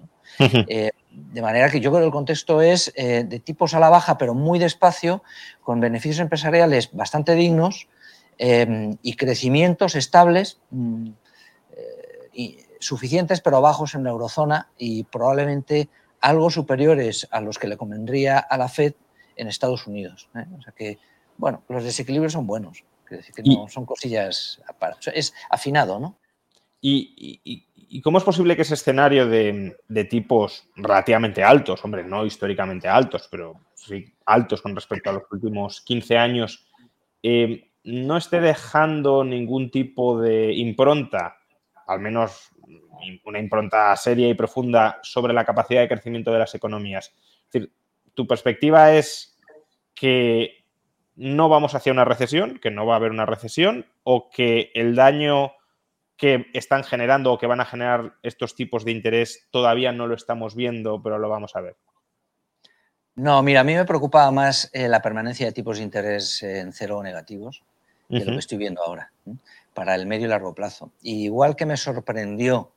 Eh, 0.66 0.90
de 1.10 1.42
manera 1.42 1.70
que 1.70 1.80
yo 1.80 1.90
creo 1.90 2.00
que 2.00 2.06
el 2.06 2.12
contexto 2.12 2.60
es 2.60 2.92
eh, 2.96 3.24
de 3.24 3.38
tipos 3.38 3.74
a 3.74 3.80
la 3.80 3.88
baja, 3.88 4.18
pero 4.18 4.34
muy 4.34 4.58
despacio, 4.58 5.22
con 5.64 5.80
beneficios 5.80 6.20
empresariales 6.20 6.92
bastante 6.92 7.34
dignos 7.34 7.88
eh, 8.38 8.96
y 9.02 9.16
crecimientos 9.16 9.96
estables 9.96 10.60
mm, 10.70 11.08
y 12.32 12.58
suficientes, 12.78 13.40
pero 13.40 13.60
bajos 13.60 13.94
en 13.94 14.04
la 14.04 14.10
eurozona 14.10 14.68
y 14.78 15.04
probablemente 15.04 15.88
algo 16.20 16.50
superiores 16.50 17.26
a 17.30 17.40
los 17.40 17.58
que 17.58 17.68
le 17.68 17.76
convendría 17.76 18.38
a 18.38 18.56
la 18.56 18.68
Fed 18.68 18.94
en 19.36 19.48
Estados 19.48 19.86
Unidos. 19.86 20.28
¿eh? 20.34 20.44
O 20.58 20.62
sea 20.62 20.72
que, 20.72 20.98
bueno, 21.36 21.62
los 21.68 21.84
desequilibrios 21.84 22.32
son 22.32 22.46
buenos, 22.46 22.84
decir 23.10 23.34
que 23.34 23.42
no 23.42 23.68
son 23.68 23.84
cosillas, 23.84 24.60
es 25.12 25.34
afinado, 25.50 25.98
¿no? 26.00 26.18
¿Y, 26.80 28.00
cómo 28.02 28.18
es 28.18 28.24
posible 28.24 28.56
que 28.56 28.62
ese 28.62 28.74
escenario 28.74 29.26
de, 29.26 30.04
tipos 30.10 30.68
relativamente 30.76 31.42
altos, 31.42 31.82
hombre, 31.84 32.04
no 32.04 32.26
históricamente 32.26 32.88
altos, 32.88 33.28
pero 33.30 33.60
sí 33.74 34.13
altos 34.26 34.62
con 34.62 34.74
respecto 34.74 35.10
a 35.10 35.14
los 35.14 35.22
últimos 35.30 35.80
15 35.82 36.16
años, 36.16 36.66
eh, 37.22 37.70
no 37.84 38.16
esté 38.16 38.40
dejando 38.40 39.24
ningún 39.24 39.70
tipo 39.70 40.20
de 40.20 40.52
impronta, 40.54 41.36
al 41.86 42.00
menos 42.00 42.50
una 43.24 43.38
impronta 43.38 43.94
seria 43.96 44.28
y 44.28 44.34
profunda 44.34 44.98
sobre 45.02 45.34
la 45.34 45.44
capacidad 45.44 45.82
de 45.82 45.88
crecimiento 45.88 46.32
de 46.32 46.38
las 46.38 46.54
economías? 46.54 47.12
Es 47.46 47.52
decir, 47.52 47.72
tu 48.14 48.26
perspectiva 48.26 48.92
es 48.94 49.38
que 49.94 50.64
no 51.16 51.48
vamos 51.48 51.74
hacia 51.74 51.92
una 51.92 52.04
recesión, 52.04 52.58
que 52.58 52.70
no 52.70 52.86
va 52.86 52.94
a 52.94 52.96
haber 52.96 53.10
una 53.10 53.26
recesión, 53.26 53.86
o 54.02 54.30
que 54.30 54.70
el 54.74 54.94
daño 54.94 55.52
que 56.16 56.46
están 56.52 56.84
generando 56.84 57.32
o 57.32 57.38
que 57.38 57.46
van 57.46 57.60
a 57.60 57.64
generar 57.64 58.14
estos 58.22 58.54
tipos 58.54 58.84
de 58.84 58.92
interés 58.92 59.48
todavía 59.50 59.92
no 59.92 60.06
lo 60.06 60.14
estamos 60.14 60.54
viendo, 60.54 61.02
pero 61.02 61.18
lo 61.18 61.28
vamos 61.28 61.56
a 61.56 61.60
ver. 61.60 61.76
No, 63.16 63.42
mira, 63.44 63.60
a 63.60 63.64
mí 63.64 63.74
me 63.74 63.84
preocupa 63.84 64.28
más 64.32 64.70
eh, 64.72 64.88
la 64.88 65.00
permanencia 65.00 65.46
de 65.46 65.52
tipos 65.52 65.78
de 65.78 65.84
interés 65.84 66.42
en 66.42 66.72
cero 66.72 66.98
o 66.98 67.02
negativos 67.02 67.62
de 68.08 68.24
lo 68.24 68.32
que 68.32 68.38
estoy 68.38 68.58
viendo 68.58 68.82
ahora, 68.82 69.12
para 69.72 69.94
el 69.94 70.06
medio 70.06 70.26
y 70.26 70.28
largo 70.28 70.54
plazo. 70.54 70.92
igual 71.02 71.56
que 71.56 71.64
me 71.64 71.76
sorprendió 71.76 72.72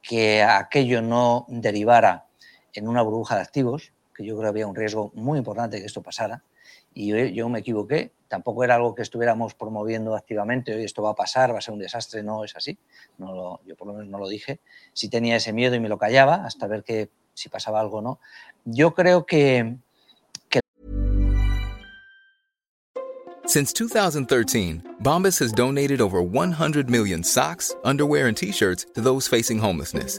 que 0.00 0.42
aquello 0.42 1.02
no 1.02 1.44
derivara 1.48 2.26
en 2.72 2.88
una 2.88 3.02
burbuja 3.02 3.34
de 3.36 3.42
activos, 3.42 3.92
que 4.14 4.24
yo 4.24 4.34
creo 4.34 4.44
que 4.44 4.48
había 4.48 4.66
un 4.66 4.76
riesgo 4.76 5.10
muy 5.14 5.38
importante 5.38 5.76
de 5.76 5.82
que 5.82 5.86
esto 5.86 6.02
pasara. 6.02 6.42
Y 6.92 7.34
yo, 7.34 7.48
me 7.48 7.58
equivoqué, 7.58 8.12
tampoco 8.28 8.62
era 8.62 8.76
algo 8.76 8.94
que 8.94 9.02
estuviéramos 9.02 9.54
promoviendo 9.54 10.14
activamente, 10.14 10.72
hoy 10.72 10.84
esto 10.84 11.02
va 11.02 11.10
a 11.10 11.14
pasar, 11.14 11.52
va 11.52 11.58
a 11.58 11.60
ser 11.60 11.74
un 11.74 11.80
desastre, 11.80 12.22
no 12.22 12.44
es 12.44 12.54
así, 12.54 12.78
no 13.18 13.60
yo 13.66 13.74
por 13.74 13.88
lo 13.88 13.94
menos 13.94 14.08
no 14.08 14.18
lo 14.18 14.28
dije, 14.28 14.60
sí 14.92 15.08
tenía 15.08 15.36
ese 15.36 15.52
miedo 15.52 15.74
y 15.74 15.80
me 15.80 15.88
lo 15.88 15.98
callaba 15.98 16.44
hasta 16.46 16.68
ver 16.68 16.84
que 16.84 17.10
si 17.34 17.48
pasaba 17.48 17.80
algo 17.80 18.00
no. 18.00 18.18
Yo 18.64 18.94
creo 18.94 19.26
que, 19.26 19.76
que... 20.48 20.60
Since 23.46 23.72
2013, 23.74 24.82
Bombas 25.02 25.38
has 25.40 25.52
donated 25.52 26.00
over 26.00 26.22
100 26.22 26.88
million 26.88 27.22
socks, 27.22 27.74
underwear 27.84 28.28
and 28.28 28.36
t-shirts 28.36 28.86
to 28.94 29.00
those 29.00 29.28
facing 29.28 29.58
homelessness. 29.58 30.18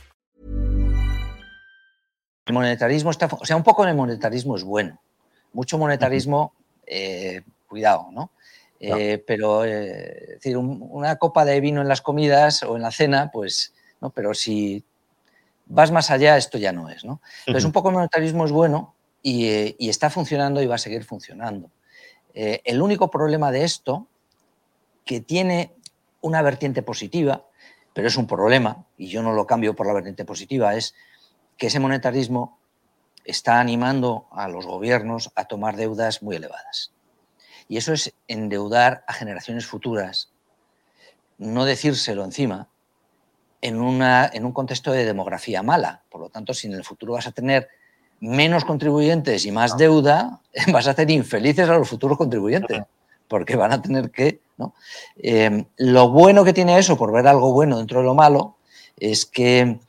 El 2.45 2.53
monetarismo 2.53 3.11
está, 3.11 3.27
o 3.31 3.45
sea, 3.45 3.55
un 3.55 3.63
poco 3.63 3.85
de 3.85 3.93
monetarismo 3.93 4.55
es 4.55 4.63
bueno. 4.63 4.99
Mucho 5.53 5.77
monetarismo, 5.77 6.53
eh, 6.85 7.41
cuidado, 7.67 8.07
¿no? 8.11 8.31
Eh, 8.79 9.23
pero 9.27 9.63
eh, 9.63 10.33
decir, 10.33 10.57
una 10.57 11.17
copa 11.17 11.45
de 11.45 11.59
vino 11.61 11.81
en 11.81 11.87
las 11.87 12.01
comidas 12.01 12.63
o 12.63 12.75
en 12.75 12.81
la 12.81 12.91
cena, 12.91 13.29
pues, 13.31 13.73
¿no? 13.99 14.09
Pero 14.09 14.33
si 14.33 14.83
vas 15.67 15.91
más 15.91 16.09
allá, 16.09 16.35
esto 16.35 16.57
ya 16.57 16.71
no 16.71 16.89
es, 16.89 17.05
¿no? 17.05 17.21
Entonces, 17.45 17.65
un 17.65 17.71
poco 17.71 17.89
de 17.89 17.95
monetarismo 17.95 18.45
es 18.45 18.51
bueno 18.51 18.95
y, 19.21 19.75
y, 19.77 19.89
está 19.89 20.09
funcionando 20.09 20.61
y 20.61 20.67
va 20.67 20.75
a 20.75 20.79
seguir 20.79 21.03
funcionando. 21.03 21.69
el 22.33 22.81
único 22.81 23.11
problema 23.11 23.51
de 23.51 23.65
esto, 23.65 24.07
que 25.05 25.21
tiene 25.21 25.73
una 26.21 26.41
vertiente 26.41 26.81
positiva, 26.81 27.45
pero 27.93 28.07
es 28.07 28.17
un 28.17 28.25
problema, 28.25 28.85
y 28.97 29.07
yo 29.07 29.21
no 29.21 29.33
lo 29.33 29.45
cambio 29.45 29.75
por 29.75 29.85
la 29.85 29.93
vertiente 29.93 30.25
positiva, 30.25 30.75
es 30.75 30.95
que 31.61 31.67
ese 31.67 31.79
monetarismo 31.79 32.57
está 33.23 33.59
animando 33.59 34.25
a 34.31 34.47
los 34.47 34.65
gobiernos 34.65 35.31
a 35.35 35.45
tomar 35.45 35.75
deudas 35.75 36.23
muy 36.23 36.35
elevadas. 36.35 36.91
Y 37.67 37.77
eso 37.77 37.93
es 37.93 38.15
endeudar 38.27 39.03
a 39.07 39.13
generaciones 39.13 39.67
futuras, 39.67 40.31
no 41.37 41.65
decírselo 41.65 42.25
encima, 42.25 42.67
en, 43.61 43.79
una, 43.79 44.27
en 44.33 44.43
un 44.43 44.53
contexto 44.53 44.91
de 44.91 45.05
demografía 45.05 45.61
mala. 45.61 46.01
Por 46.09 46.21
lo 46.21 46.29
tanto, 46.29 46.55
si 46.55 46.65
en 46.65 46.73
el 46.73 46.83
futuro 46.83 47.13
vas 47.13 47.27
a 47.27 47.31
tener 47.31 47.69
menos 48.19 48.65
contribuyentes 48.65 49.45
y 49.45 49.51
más 49.51 49.77
deuda, 49.77 50.41
vas 50.73 50.87
a 50.87 50.91
hacer 50.91 51.11
infelices 51.11 51.69
a 51.69 51.77
los 51.77 51.87
futuros 51.87 52.17
contribuyentes, 52.17 52.81
porque 53.27 53.55
van 53.55 53.71
a 53.71 53.83
tener 53.83 54.09
que... 54.09 54.41
¿no? 54.57 54.73
Eh, 55.17 55.67
lo 55.77 56.09
bueno 56.09 56.43
que 56.43 56.53
tiene 56.53 56.79
eso, 56.79 56.97
por 56.97 57.11
ver 57.11 57.27
algo 57.27 57.53
bueno 57.53 57.77
dentro 57.77 57.99
de 57.99 58.05
lo 58.05 58.15
malo, 58.15 58.57
es 58.97 59.27
que 59.27 59.79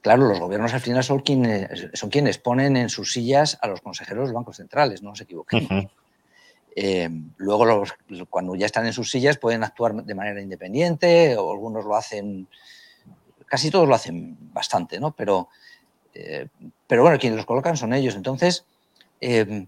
Claro, 0.00 0.26
los 0.28 0.40
gobiernos 0.40 0.72
al 0.72 0.80
final 0.80 1.04
son 1.04 1.20
quienes, 1.20 1.88
son 1.92 2.08
quienes 2.08 2.38
ponen 2.38 2.76
en 2.76 2.88
sus 2.88 3.12
sillas 3.12 3.58
a 3.60 3.68
los 3.68 3.82
consejeros 3.82 4.22
de 4.22 4.26
los 4.28 4.34
bancos 4.34 4.56
centrales, 4.56 5.02
no 5.02 5.10
nos 5.10 5.20
equivoquemos. 5.20 5.86
Eh, 6.76 7.10
luego, 7.36 7.82
cuando 8.30 8.54
ya 8.54 8.64
están 8.64 8.86
en 8.86 8.92
sus 8.92 9.10
sillas, 9.10 9.36
pueden 9.38 9.64
actuar 9.64 9.92
de 9.92 10.14
manera 10.14 10.40
independiente, 10.40 11.36
o 11.36 11.52
algunos 11.52 11.84
lo 11.84 11.96
hacen, 11.96 12.46
casi 13.44 13.70
todos 13.70 13.88
lo 13.88 13.94
hacen 13.96 14.36
bastante, 14.52 15.00
¿no? 15.00 15.10
Pero, 15.10 15.48
eh, 16.14 16.46
pero 16.86 17.02
bueno, 17.02 17.18
quienes 17.18 17.36
los 17.36 17.44
colocan 17.44 17.76
son 17.76 17.92
ellos. 17.92 18.14
Entonces, 18.14 18.64
eh, 19.20 19.66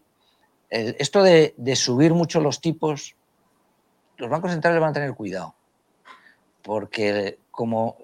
esto 0.71 1.25
de, 1.25 1.55
de, 1.57 1.77
subir 1.77 2.15
mucho 2.15 2.41
los 2.41 2.61
tipos, 2.61 3.17
los 4.17 4.31
bancos 4.31 4.53
centrales 4.53 4.81
van 4.81 4.91
a 4.91 4.95
tener 4.95 5.13
cuidado, 5.13 5.57
porque 6.63 7.39
como 7.51 7.99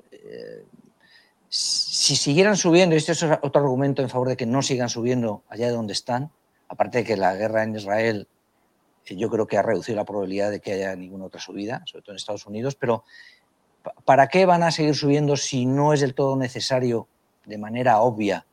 si 1.48 2.16
siguieran 2.16 2.56
subiendo, 2.56 2.94
y 2.94 2.98
este 2.98 3.12
es 3.12 3.22
otro 3.22 3.62
argumento 3.62 4.02
en 4.02 4.10
favor 4.10 4.28
de 4.28 4.36
que 4.36 4.46
no 4.46 4.62
sigan 4.62 4.88
subiendo 4.88 5.42
allá 5.48 5.66
de 5.66 5.72
donde 5.72 5.92
están, 5.92 6.30
aparte 6.68 6.98
de 6.98 7.04
que 7.04 7.16
la 7.16 7.34
guerra 7.34 7.62
en 7.62 7.74
Israel 7.74 8.28
eh, 9.06 9.16
yo 9.16 9.30
creo 9.30 9.46
que 9.46 9.56
ha 9.56 9.62
reducido 9.62 9.96
la 9.96 10.04
probabilidad 10.04 10.50
de 10.50 10.60
que 10.60 10.72
haya 10.72 10.94
ninguna 10.94 11.26
otra 11.26 11.40
subida, 11.40 11.82
sobre 11.86 12.02
todo 12.02 12.12
en 12.12 12.16
Estados 12.16 12.46
Unidos, 12.46 12.74
pero 12.74 13.04
¿para 14.04 14.28
qué 14.28 14.44
van 14.46 14.62
a 14.62 14.70
seguir 14.70 14.94
subiendo 14.94 15.36
si 15.36 15.66
no 15.66 15.92
es 15.92 16.00
del 16.00 16.14
todo 16.14 16.36
necesario 16.36 17.08
de 17.46 17.58
manera 17.58 18.00
obvia? 18.00 18.44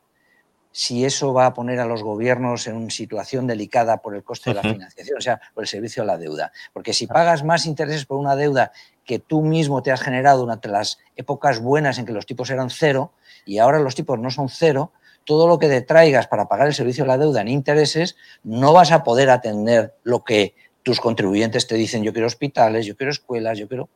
Si 0.78 1.06
eso 1.06 1.32
va 1.32 1.46
a 1.46 1.54
poner 1.54 1.80
a 1.80 1.86
los 1.86 2.02
gobiernos 2.02 2.66
en 2.66 2.76
una 2.76 2.90
situación 2.90 3.46
delicada 3.46 3.96
por 4.02 4.14
el 4.14 4.22
coste 4.22 4.50
de 4.50 4.56
la 4.56 4.60
financiación, 4.60 5.16
o 5.16 5.22
sea, 5.22 5.40
por 5.54 5.64
el 5.64 5.68
servicio 5.68 6.02
a 6.02 6.06
la 6.06 6.18
deuda. 6.18 6.52
Porque 6.74 6.92
si 6.92 7.06
pagas 7.06 7.44
más 7.44 7.64
intereses 7.64 8.04
por 8.04 8.18
una 8.18 8.36
deuda 8.36 8.72
que 9.06 9.18
tú 9.18 9.40
mismo 9.40 9.82
te 9.82 9.90
has 9.90 10.02
generado 10.02 10.40
durante 10.40 10.68
las 10.68 10.98
épocas 11.16 11.60
buenas 11.60 11.96
en 11.96 12.04
que 12.04 12.12
los 12.12 12.26
tipos 12.26 12.50
eran 12.50 12.68
cero 12.68 13.14
y 13.46 13.56
ahora 13.56 13.78
los 13.78 13.94
tipos 13.94 14.18
no 14.18 14.30
son 14.30 14.50
cero, 14.50 14.92
todo 15.24 15.48
lo 15.48 15.58
que 15.58 15.68
te 15.68 15.80
traigas 15.80 16.26
para 16.26 16.46
pagar 16.46 16.66
el 16.66 16.74
servicio 16.74 17.04
de 17.04 17.08
la 17.08 17.16
deuda 17.16 17.40
en 17.40 17.48
intereses, 17.48 18.14
no 18.44 18.74
vas 18.74 18.92
a 18.92 19.02
poder 19.02 19.30
atender 19.30 19.94
lo 20.02 20.24
que 20.24 20.54
tus 20.82 21.00
contribuyentes 21.00 21.66
te 21.66 21.76
dicen, 21.76 22.02
yo 22.02 22.12
quiero 22.12 22.26
hospitales, 22.26 22.84
yo 22.84 22.98
quiero 22.98 23.12
escuelas, 23.12 23.56
yo 23.56 23.66
quiero... 23.66 23.88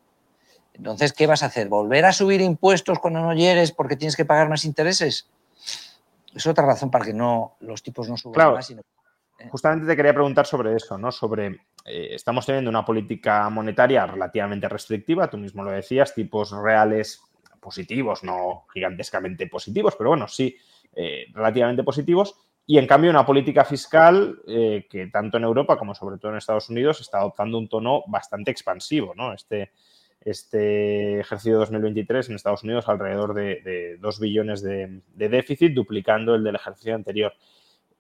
Entonces, 0.73 1.12
¿qué 1.12 1.27
vas 1.27 1.43
a 1.43 1.47
hacer? 1.47 1.69
¿Volver 1.69 2.07
a 2.07 2.14
subir 2.14 2.40
impuestos 2.40 2.99
cuando 3.01 3.21
no 3.21 3.35
llegues 3.35 3.71
porque 3.71 3.97
tienes 3.97 4.16
que 4.16 4.25
pagar 4.25 4.49
más 4.49 4.64
intereses? 4.64 5.29
Es 6.35 6.47
otra 6.47 6.66
razón 6.66 6.90
para 6.90 7.05
que 7.05 7.14
no 7.14 7.57
los 7.61 7.83
tipos 7.83 8.09
no 8.09 8.16
suban 8.16 8.55
más. 8.55 8.66
Sino... 8.66 8.83
¿eh? 9.38 9.49
Justamente 9.51 9.87
te 9.87 9.97
quería 9.97 10.14
preguntar 10.14 10.47
sobre 10.47 10.75
eso, 10.77 10.99
¿no? 10.99 11.11
Sobre 11.11 11.47
eh, 11.85 12.09
estamos 12.12 12.47
teniendo 12.47 12.71
una 12.71 12.85
política 12.85 13.49
monetaria 13.51 14.07
relativamente 14.07 14.69
restrictiva, 14.69 15.29
tú 15.29 15.38
mismo 15.38 15.62
lo 15.62 15.71
decías, 15.71 16.14
tipos 16.14 16.53
reales 16.53 17.23
positivos, 17.61 18.25
no 18.25 18.66
gigantescamente 18.73 19.47
positivos, 19.47 19.95
pero 19.97 20.11
bueno, 20.11 20.29
sí 20.29 20.57
eh, 20.95 21.27
relativamente 21.33 21.85
positivos. 21.85 22.35
Y 22.66 22.79
en 22.79 22.87
cambio 22.87 23.11
una 23.11 23.27
política 23.27 23.64
fiscal 23.64 24.40
eh, 24.47 24.87
que 24.88 25.09
tanto 25.09 25.38
en 25.38 25.45
Europa 25.45 25.77
como 25.77 25.95
sobre 25.95 26.19
todo 26.19 26.33
en 26.33 26.38
Estados 26.38 26.69
Unidos 26.69 27.01
está 27.01 27.19
adoptando 27.19 27.59
un 27.59 27.69
tono 27.69 28.03
bastante 28.07 28.51
expansivo. 28.51 29.12
¿no? 29.14 29.33
Este, 29.33 29.73
este 30.20 31.20
ejercicio 31.20 31.59
2023 31.59 32.28
en 32.28 32.37
Estados 32.37 32.62
Unidos 32.62 32.88
alrededor 32.88 33.35
de, 33.35 33.96
2 34.00 34.20
billones 34.20 34.62
de, 34.62 35.00
de, 35.14 35.28
déficit, 35.28 35.72
duplicando 35.72 36.35
el 36.35 36.44
del 36.44 36.56
ejercicio 36.56 36.94
anterior. 36.94 37.33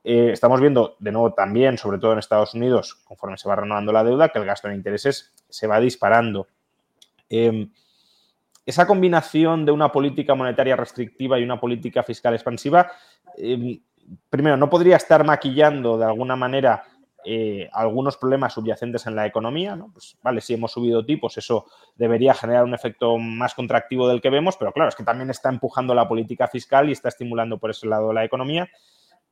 Eh, 0.02 0.30
estamos 0.32 0.60
viendo 0.60 0.96
de 0.98 1.12
nuevo 1.12 1.32
también, 1.34 1.76
sobre 1.76 1.98
todo 1.98 2.12
en 2.12 2.18
Estados 2.18 2.54
Unidos, 2.54 2.94
conforme 3.04 3.36
se 3.36 3.48
va 3.48 3.56
renovando 3.56 3.92
la 3.92 4.04
deuda, 4.04 4.30
que 4.30 4.38
el 4.38 4.46
gasto 4.46 4.68
en 4.68 4.74
intereses 4.74 5.32
se 5.48 5.66
va 5.66 5.80
disparando. 5.80 6.46
Em, 7.28 7.70
esa 8.64 8.86
combinación 8.86 9.66
de 9.66 9.72
una 9.72 9.92
política 9.92 10.34
monetaria 10.34 10.76
restrictiva 10.76 11.38
y 11.38 11.44
una 11.44 11.60
política 11.60 12.02
fiscal 12.02 12.34
expansiva, 12.34 12.90
em, 13.36 13.80
primero, 14.30 14.56
¿no 14.56 14.70
podría 14.70 14.96
estar 14.96 15.24
maquillando 15.24 15.98
de 15.98 16.04
alguna 16.04 16.36
manera 16.36 16.82
eh, 17.24 17.68
algunos 17.72 18.16
problemas 18.16 18.54
subyacentes 18.54 19.06
en 19.06 19.16
la 19.16 19.26
economía? 19.26 19.78
Pues 19.92 20.16
vale, 20.22 20.40
si 20.40 20.54
hemos 20.54 20.72
subido 20.72 21.04
tipos, 21.04 21.36
eso 21.38 21.66
debería 21.96 22.34
generar 22.34 22.64
un 22.64 22.74
efecto 22.74 23.16
más 23.18 23.54
contractivo 23.54 24.08
del 24.08 24.20
que 24.20 24.30
vemos, 24.30 24.56
pero 24.56 24.72
claro, 24.72 24.88
es 24.88 24.96
que 24.96 25.04
también 25.04 25.30
está 25.30 25.48
empujando 25.48 25.94
la 25.94 26.08
política 26.08 26.48
fiscal 26.48 26.88
y 26.88 26.92
está 26.92 27.08
estimulando 27.08 27.58
por 27.58 27.70
ese 27.70 27.86
lado 27.86 28.12
la 28.12 28.24
economía. 28.24 28.68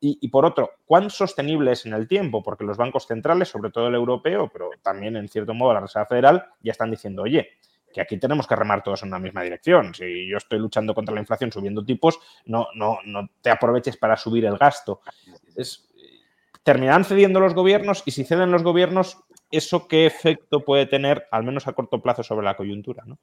Y, 0.00 0.28
por 0.28 0.46
otro, 0.46 0.74
¿cuán 0.86 1.10
sostenible 1.10 1.72
es 1.72 1.84
en 1.84 1.92
el 1.92 2.06
tiempo? 2.06 2.40
Porque 2.40 2.62
los 2.62 2.76
bancos 2.76 3.08
centrales, 3.08 3.48
sobre 3.48 3.72
todo 3.72 3.88
el 3.88 3.96
europeo, 3.96 4.48
pero 4.52 4.70
también 4.80 5.16
en 5.16 5.28
cierto 5.28 5.54
modo 5.54 5.74
la 5.74 5.80
Reserva 5.80 6.06
Federal, 6.06 6.46
ya 6.62 6.70
están 6.70 6.92
diciendo, 6.92 7.22
oye, 7.22 7.48
que 7.92 8.00
aquí 8.00 8.16
tenemos 8.16 8.46
que 8.46 8.54
remar 8.54 8.84
todos 8.84 9.02
en 9.02 9.08
una 9.08 9.18
misma 9.18 9.42
dirección. 9.42 9.94
Si 9.94 10.28
yo 10.28 10.36
estoy 10.36 10.60
luchando 10.60 10.94
contra 10.94 11.14
la 11.14 11.20
inflación 11.20 11.50
subiendo 11.50 11.84
tipos, 11.84 12.20
no, 12.46 12.68
no, 12.74 12.98
no 13.04 13.28
te 13.40 13.50
aproveches 13.50 13.96
para 13.96 14.16
subir 14.16 14.44
el 14.44 14.56
gasto. 14.56 15.00
Es, 15.56 15.87
terminarán 16.68 17.06
cediendo 17.06 17.40
los 17.40 17.54
gobiernos 17.54 18.02
y 18.04 18.10
si 18.10 18.24
ceden 18.24 18.50
los 18.50 18.62
gobiernos, 18.62 19.16
¿eso 19.50 19.88
qué 19.88 20.04
efecto 20.04 20.66
puede 20.66 20.84
tener, 20.84 21.26
al 21.30 21.42
menos 21.42 21.66
a 21.66 21.72
corto 21.72 22.02
plazo, 22.02 22.22
sobre 22.22 22.44
la 22.44 22.58
coyuntura? 22.58 23.04
¿no? 23.06 23.18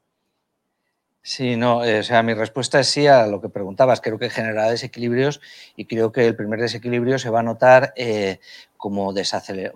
Sí, 1.21 1.55
no, 1.55 1.85
eh, 1.85 1.99
o 1.99 2.03
sea, 2.03 2.23
mi 2.23 2.33
respuesta 2.33 2.79
es 2.79 2.87
sí 2.87 3.05
a 3.05 3.27
lo 3.27 3.41
que 3.41 3.49
preguntabas. 3.49 4.01
Creo 4.01 4.17
que 4.17 4.31
generará 4.31 4.71
desequilibrios 4.71 5.41
y 5.75 5.85
creo 5.85 6.11
que 6.11 6.25
el 6.25 6.35
primer 6.35 6.59
desequilibrio 6.59 7.19
se 7.19 7.29
va 7.29 7.41
a 7.41 7.43
notar 7.43 7.93
eh, 7.95 8.39
como, 8.77 9.13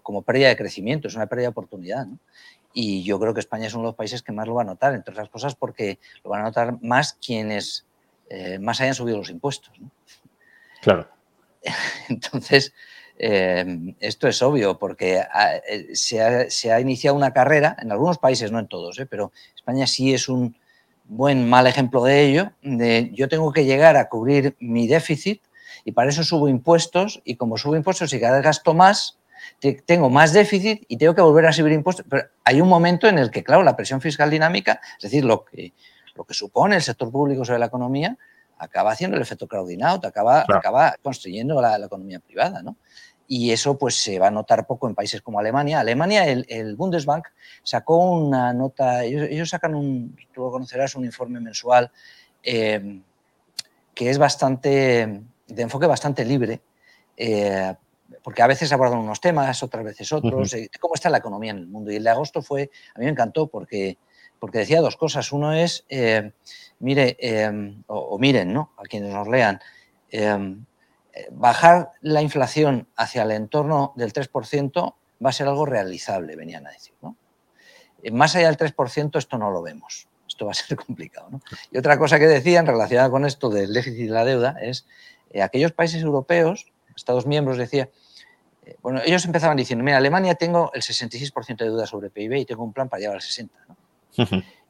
como 0.01 0.23
pérdida 0.23 0.47
de 0.47 0.58
crecimiento, 0.58 1.08
es 1.08 1.13
una 1.13 1.27
pérdida 1.27 1.45
de 1.45 1.51
oportunidad. 1.51 2.08
Y 2.73 3.03
yo 3.03 3.19
creo 3.19 3.36
que 3.36 3.39
España 3.39 3.67
es 3.67 3.75
uno 3.75 3.84
de 3.84 3.89
los 3.89 3.95
países 3.95 4.23
que 4.23 4.32
más 4.32 4.47
lo 4.47 4.55
va 4.55 4.63
a 4.63 4.65
notar, 4.65 4.95
entre 4.95 5.12
otras 5.12 5.29
cosas 5.29 5.53
porque 5.53 5.99
lo 6.23 6.32
van 6.32 6.41
a 6.41 6.45
notar 6.45 6.82
más 6.82 7.13
quienes 7.13 7.86
eh, 8.32 8.58
más 8.58 8.82
hayan 8.82 8.95
subido 8.95 9.19
los 9.19 9.29
impuestos. 9.29 9.79
Claro. 10.82 11.08
Entonces, 12.10 12.73
esto 13.19 14.27
es 14.29 14.41
obvio 14.41 14.79
porque 14.79 15.21
se 15.93 16.21
ha, 16.21 16.49
se, 16.49 16.71
ha, 16.71 16.79
iniciado 16.79 17.17
una 17.17 17.34
carrera, 17.34 17.75
en 17.82 17.91
algunos 17.91 18.17
países, 18.17 18.51
no 18.51 18.60
en 18.60 18.67
todos, 18.67 19.01
pero 19.10 19.34
España 19.55 19.88
sí 19.88 20.13
es 20.13 20.29
un 20.29 20.55
buen 21.03 21.49
mal 21.49 21.67
ejemplo 21.67 22.03
de 22.03 22.23
ello, 22.23 22.51
de 22.62 23.12
yo 23.13 23.27
tengo 23.27 23.51
que 23.51 23.65
llegar 23.65 23.97
a 23.97 24.08
cubrir 24.08 24.55
mi 24.60 24.88
déficit 24.88 25.41
y 25.84 25.91
para 25.91 26.10
eso 26.12 26.23
subo 26.23 26.47
impuestos 26.47 27.21
y 27.25 27.36
como 27.36 27.58
subo 27.58 27.75
impuestos 27.75 28.13
y 28.13 28.19
cada 28.19 28.38
vez 28.38 28.45
gasto 28.45 28.73
más, 28.73 29.17
tengo 29.86 30.10
más 30.10 30.34
déficit 30.34 30.84
y 30.88 30.97
tengo 30.97 31.15
que 31.15 31.21
volver 31.21 31.45
a 31.45 31.51
subir 31.51 31.73
impuestos. 31.73 32.05
Pero 32.08 32.23
hay 32.45 32.62
un 32.62 32.69
momento 32.69 33.08
en 33.08 33.17
el 33.17 33.32
que, 33.32 33.43
claro, 33.43 33.63
la 33.63 33.75
presión 33.75 34.01
fiscal 34.01 34.29
dinámica, 34.29 34.79
es 34.97 35.03
decir, 35.03 35.25
lo 35.25 35.45
que, 35.45 35.73
lo 36.15 36.23
que 36.23 36.34
supone 36.34 36.75
el 36.75 36.82
sector 36.82 37.12
público 37.12 37.43
sobre 37.43 37.60
la 37.60 37.65
economía, 37.65 38.17
acaba 38.58 38.91
haciendo 38.91 39.15
el 39.15 39.23
efecto 39.23 39.47
crowding 39.47 39.84
out, 39.84 40.05
acaba, 40.05 40.45
acaba 40.47 40.95
construyendo 41.01 41.62
la, 41.62 41.77
la, 41.77 41.86
economía 41.86 42.19
privada, 42.19 42.62
¿no? 42.62 42.75
Y 43.32 43.52
eso 43.52 43.78
pues 43.78 44.02
se 44.02 44.18
va 44.18 44.28
a 44.28 44.32
notar 44.32 44.65
poco 44.65 44.89
en 44.89 44.96
países 44.96 45.22
como 45.22 45.39
Alemania. 45.39 45.80
Alemania, 45.80 46.26
el, 46.26 46.76
Bundesbank 46.76 47.28
sacó 47.62 47.98
una 47.98 48.52
nota, 48.54 49.04
ellos, 49.04 49.48
sacan 49.48 49.76
un, 49.76 50.18
tú 50.34 50.42
lo 50.42 50.52
conocerás, 50.52 50.96
un 50.96 51.06
informe 51.06 51.39
mensual 51.39 51.92
eh, 52.42 53.02
que 53.94 54.10
es 54.10 54.18
bastante, 54.18 55.22
de 55.46 55.62
enfoque 55.62 55.86
bastante 55.86 56.26
libre, 56.26 56.60
eh, 57.15 57.76
porque 58.24 58.42
a 58.42 58.48
veces 58.48 58.74
abordan 58.74 58.98
unos 58.98 59.22
temas, 59.22 59.62
otras 59.62 59.84
veces 59.84 60.12
otros, 60.12 60.52
eh, 60.56 60.68
cómo 60.80 60.96
está 60.96 61.12
la 61.12 61.20
economía 61.20 61.52
en 61.52 61.60
el 61.60 61.68
mundo. 61.68 61.92
Y 61.92 61.98
el 61.98 62.04
de 62.04 62.10
agosto 62.10 62.42
fue, 62.42 62.72
a 62.96 63.00
mí 63.00 63.06
me 63.06 63.12
encantó 63.12 63.46
porque, 63.46 64.00
porque 64.39 64.58
decía 64.58 64.82
dos 64.82 64.98
cosas. 64.98 65.32
Uno 65.32 65.54
es, 65.54 65.86
mire, 66.80 67.15
o, 67.86 67.96
o, 67.96 68.18
miren, 68.18 68.52
¿no? 68.54 68.72
A 68.78 68.84
quienes 68.84 69.13
nos 69.13 69.28
lean, 69.28 69.60
bajar 71.32 71.91
la 72.02 72.22
inflación 72.22 72.88
hacia 72.95 73.24
el 73.24 73.32
entorno 73.32 73.93
del 73.95 74.13
3% 74.13 74.93
va 75.24 75.30
a 75.30 75.34
ser 75.34 75.48
algo 75.48 75.65
realizable, 75.65 76.36
venían 76.36 76.65
a 76.67 76.72
decir. 76.72 76.93
¿no? 77.02 77.15
Eh, 78.04 78.12
más 78.12 78.36
allá 78.36 78.48
del 78.48 78.58
3% 78.58 79.17
esto 79.17 79.38
no 79.38 79.52
lo 79.52 79.62
vemos. 79.62 80.08
Esto 80.28 80.45
va 80.45 80.52
a 80.52 80.56
ser 80.56 80.78
complicado. 80.86 81.30
¿no? 81.32 81.41
Y 81.72 81.78
otra 81.78 81.98
cosa 81.98 82.19
que 82.19 82.28
decían 82.28 82.65
relacionada 82.65 83.10
con 83.10 83.26
esto 83.26 83.50
del 83.50 83.74
déficit 83.74 84.08
de 84.08 84.13
la 84.13 84.26
deuda 84.26 84.56
es 84.62 84.86
eh, 85.32 85.41
aquellos 85.41 85.72
países 85.72 86.02
europeos, 86.02 86.67
Estados 86.95 87.26
miembros, 87.26 87.58
decía, 87.58 87.89
eh, 88.65 88.76
bueno, 88.82 89.02
ellos 89.06 89.24
empezaban 89.24 89.56
diciendo, 89.56 89.86
mira, 89.86 89.98
Alemania 89.98 90.36
tengo 90.36 90.72
el 90.74 90.82
66% 90.82 91.58
de 91.58 91.65
deuda 91.65 91.88
sobre 91.88 92.10
PIB 92.10 92.34
y 92.34 92.45
tengo 92.45 92.63
un 92.63 92.74
plan 92.74 92.89
para 92.89 93.00
llegar 93.00 93.15
al 93.15 93.22
60%. 93.22 93.50
¿no? 93.67 93.78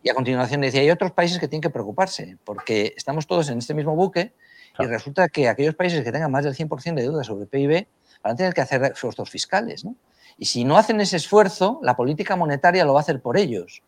Y 0.02 0.10
a 0.10 0.14
continuación 0.14 0.62
decía, 0.62 0.82
hay 0.82 0.92
otros 0.92 1.12
países 1.12 1.40
que 1.40 1.48
tienen 1.48 1.62
que 1.62 1.72
preocuparse, 1.72 2.38
porque 2.46 2.94
estamos 2.96 3.28
todos 3.28 3.50
en 3.50 3.58
este 3.58 3.74
mismo 3.74 3.96
buque 3.96 4.34
Y 4.80 4.86
resulta 4.86 5.28
que 5.28 5.50
aquellos 5.50 5.76
países 5.76 6.04
que 6.04 6.12
tengan 6.12 6.32
más 6.32 6.44
del 6.44 6.56
100% 6.56 6.96
de 6.96 7.02
deuda 7.02 7.24
sobre 7.24 7.46
PIB 7.46 7.88
van 8.24 8.34
a 8.34 8.36
tener 8.36 8.54
que 8.54 8.62
hacer 8.62 8.84
esfuerzos 8.84 9.30
fiscales. 9.30 9.84
¿no? 9.84 9.96
Y 10.38 10.46
si 10.46 10.64
no 10.64 10.78
hacen 10.78 11.02
ese 11.02 11.18
esfuerzo, 11.18 11.80
la 11.84 11.96
política 11.96 12.36
monetaria 12.36 12.86
lo 12.86 12.94
va 12.94 13.02
a 13.02 13.04
hacer 13.04 13.22
por 13.22 13.38
ellos. 13.38 13.84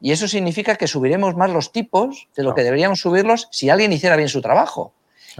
Y 0.00 0.12
eso 0.12 0.26
significa 0.26 0.76
que 0.76 0.86
subiremos 0.86 1.36
más 1.36 1.50
los 1.50 1.72
tipos 1.72 2.28
de 2.36 2.42
lo 2.42 2.54
que 2.54 2.62
deberíamos 2.62 3.00
subirlos 3.00 3.48
si 3.50 3.70
alguien 3.70 3.92
hiciera 3.92 4.16
bien 4.16 4.28
su 4.28 4.40
trabajo. 4.40 4.94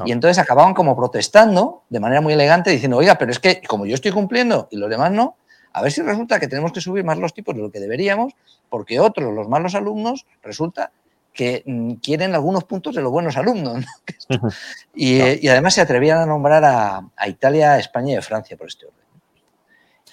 Y 0.04 0.12
entonces 0.12 0.38
acababan 0.38 0.72
como 0.74 0.96
protestando 0.96 1.82
de 1.90 2.00
manera 2.00 2.20
muy 2.20 2.32
elegante 2.32 2.70
diciendo, 2.70 2.96
oiga, 2.96 3.16
pero 3.18 3.30
es 3.30 3.38
que 3.38 3.60
como 3.62 3.86
yo 3.86 3.94
estoy 3.94 4.10
cumpliendo 4.12 4.68
y 4.70 4.76
los 4.76 4.88
demás 4.88 5.12
no, 5.12 5.36
a 5.72 5.82
ver 5.82 5.92
si 5.92 6.02
resulta 6.02 6.38
que 6.38 6.48
tenemos 6.48 6.72
que 6.72 6.80
subir 6.80 7.04
más 7.04 7.18
los 7.18 7.34
tipos 7.34 7.54
de 7.54 7.62
lo 7.62 7.70
que 7.70 7.80
deberíamos, 7.80 8.34
porque 8.68 9.00
otros, 9.00 9.34
los 9.34 9.48
malos 9.48 9.74
alumnos, 9.74 10.26
resulta 10.42 10.92
que 11.32 11.62
mm, 11.64 11.94
quieren 11.94 12.34
algunos 12.34 12.64
puntos 12.64 12.94
de 12.94 13.02
los 13.02 13.10
buenos 13.10 13.36
alumnos. 13.36 13.84
y, 14.94 15.48
además 15.48 15.74
se 15.74 15.80
atrevían 15.80 16.18
a 16.18 16.26
nombrar 16.26 16.64
a, 16.64 17.28
Italia, 17.28 17.78
España 17.78 18.18
y 18.18 18.22
Francia 18.22 18.56
por 18.56 18.68
este 18.68 18.86
orden. 18.86 18.98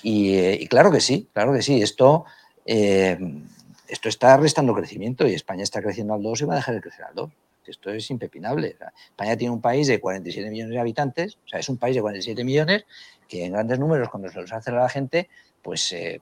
Y, 0.01 0.67
claro 0.67 0.91
que 0.91 1.01
sí, 1.01 1.27
claro 1.33 1.53
que 1.53 1.61
sí. 1.61 1.81
Esto, 1.81 2.25
eh, 2.65 3.17
esto 3.87 4.09
está 4.09 4.37
restando 4.37 4.73
crecimiento 4.73 5.27
y 5.27 5.33
España 5.33 5.63
está 5.63 5.81
creciendo 5.81 6.13
al 6.13 6.23
2 6.23 6.41
y 6.41 6.45
va 6.45 6.53
a 6.53 6.57
dejar 6.57 6.75
de 6.75 6.81
crecer 6.81 7.05
al 7.05 7.15
2. 7.15 7.31
Esto 7.67 7.91
es 7.91 8.09
impepinable. 8.09 8.77
España 9.09 9.37
tiene 9.37 9.53
un 9.53 9.61
país 9.61 9.87
de 9.87 9.99
47 9.99 10.49
millones 10.49 10.73
de 10.73 10.79
habitantes, 10.79 11.37
o 11.45 11.47
sea, 11.47 11.59
es 11.59 11.69
un 11.69 11.77
país 11.77 11.95
de 11.95 12.01
47 12.01 12.43
millones 12.43 12.85
que 13.27 13.45
en 13.45 13.53
grandes 13.53 13.77
números, 13.77 14.09
cuando 14.09 14.29
se 14.29 14.41
los 14.41 14.51
hace 14.51 14.71
a 14.71 14.73
la 14.73 14.89
gente, 14.89 15.29
pues, 15.61 15.91
eh, 15.91 16.19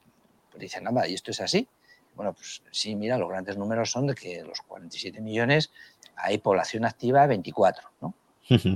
pues 0.51 0.59
dicen, 0.59 0.83
nada, 0.83 1.07
y 1.07 1.13
esto 1.13 1.31
es 1.31 1.39
así. 1.39 1.67
Bueno, 2.17 2.33
pues 2.33 2.63
sí, 2.71 2.95
mira, 2.95 3.15
los 3.19 3.29
grandes 3.29 3.57
números 3.57 3.91
son 3.91 4.07
de 4.07 4.15
que 4.15 4.43
los 4.43 4.59
47 4.61 5.21
millones 5.21 5.69
hay 6.15 6.39
población 6.39 6.83
activa 6.83 7.27
24, 7.27 7.91
¿no? 8.01 8.15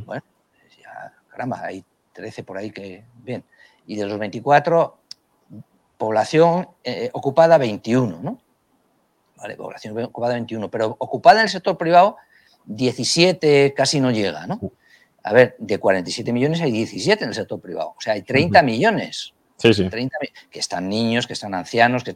Bueno, 0.06 0.23
ya, 0.80 1.13
caramba, 1.27 1.60
hay 1.63 1.84
13 2.13 2.43
por 2.43 2.60
ahí 2.60 2.69
que, 2.69 3.04
bien. 3.15 3.43
Y 3.88 3.95
de 3.95 4.06
los 4.06 4.19
24, 4.19 4.95
población 5.97 6.69
eh, 6.84 7.10
ocupada 7.13 7.58
21, 7.58 8.19
¿no? 8.21 8.39
Vale, 9.38 9.56
población 9.56 9.97
ocupada 10.04 10.34
21, 10.34 10.69
pero 10.69 10.95
ocupada 10.99 11.39
en 11.39 11.45
el 11.45 11.49
sector 11.49 11.80
privado 11.80 12.17
17 12.65 13.73
casi 13.75 13.99
no 13.99 14.12
llega, 14.12 14.45
¿no? 14.45 14.60
A 15.23 15.34
ver, 15.34 15.56
de 15.58 15.80
47 15.80 16.32
millones 16.32 16.62
hay 16.62 16.71
17 16.71 17.23
en 17.23 17.30
el 17.30 17.36
sector 17.36 17.60
privado, 17.60 17.95
o 17.97 18.01
sea, 18.01 18.13
hay 18.13 18.21
30 18.21 18.62
millones. 18.62 19.34
Sí, 19.58 19.73
sí. 19.73 19.88
que 20.49 20.60
están 20.60 20.89
niños, 20.89 21.27
que 21.27 21.34
están 21.34 21.54
ancianos, 21.54 22.04
que 22.04 22.13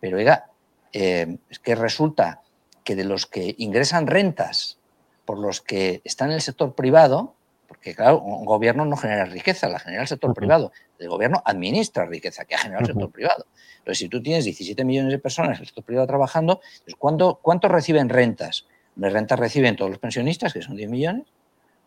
pero 0.00 0.16
oiga, 0.16 0.50
eh, 0.92 1.38
es 1.50 1.58
que 1.58 1.74
resulta 1.74 2.42
que 2.84 2.96
de 2.96 3.04
los 3.04 3.26
que 3.26 3.54
ingresan 3.58 4.06
rentas 4.06 4.78
por 5.24 5.38
los 5.38 5.60
que 5.60 6.00
están 6.04 6.28
en 6.28 6.36
el 6.36 6.40
sector 6.40 6.74
privado, 6.74 7.34
porque 7.66 7.94
claro, 7.94 8.20
un 8.22 8.46
gobierno 8.46 8.86
no 8.86 8.96
genera 8.96 9.26
riqueza, 9.26 9.68
la 9.68 9.78
genera 9.78 10.02
el 10.02 10.08
sector 10.08 10.32
privado. 10.32 10.72
El 10.98 11.10
gobierno 11.10 11.42
administra 11.44 12.06
riqueza 12.06 12.46
que 12.46 12.54
ha 12.54 12.58
generado 12.58 12.86
el 12.86 12.94
sector 12.94 13.10
privado. 13.10 13.46
Entonces, 13.78 13.98
si 13.98 14.08
tú 14.08 14.22
tienes 14.22 14.44
17 14.44 14.84
millones 14.84 15.12
de 15.12 15.18
personas 15.18 15.56
en 15.56 15.60
el 15.60 15.66
sector 15.66 15.84
privado 15.84 16.06
trabajando, 16.06 16.60
pues 16.84 16.96
¿cuánto, 16.98 17.38
¿cuánto 17.42 17.68
reciben 17.68 18.08
rentas? 18.08 18.66
De 18.96 19.10
rentas 19.10 19.38
reciben 19.38 19.76
todos 19.76 19.90
los 19.90 20.00
pensionistas, 20.00 20.54
que 20.54 20.62
son 20.62 20.76
10 20.76 20.88
millones, 20.88 21.26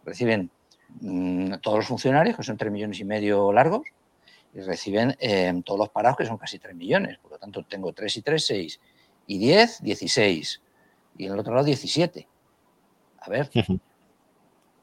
reciben 0.06 0.52
mm, 1.00 1.56
todos 1.62 1.78
los 1.80 1.88
funcionarios, 1.88 2.38
que 2.38 2.44
son 2.44 2.58
3 2.58 2.72
millones 2.72 3.00
y 3.00 3.06
medio 3.06 3.52
largos, 3.52 3.88
y 4.54 4.62
reciben 4.62 5.16
eh, 5.20 5.54
todos 5.66 5.80
los 5.80 5.90
parados, 5.90 6.18
que 6.18 6.26
son 6.26 6.38
casi 6.38 6.60
3 6.60 6.76
millones. 6.76 7.18
Por 7.20 7.32
lo 7.32 7.38
tanto, 7.38 7.64
tengo 7.64 7.94
3 7.94 8.18
y 8.18 8.22
3, 8.22 8.46
6. 8.46 8.80
Y 9.28 9.38
10, 9.40 9.82
16. 9.82 10.62
Y 11.18 11.26
en 11.26 11.34
el 11.34 11.40
otro 11.40 11.54
lado, 11.54 11.66
17. 11.66 12.28
A 13.20 13.30
ver, 13.30 13.50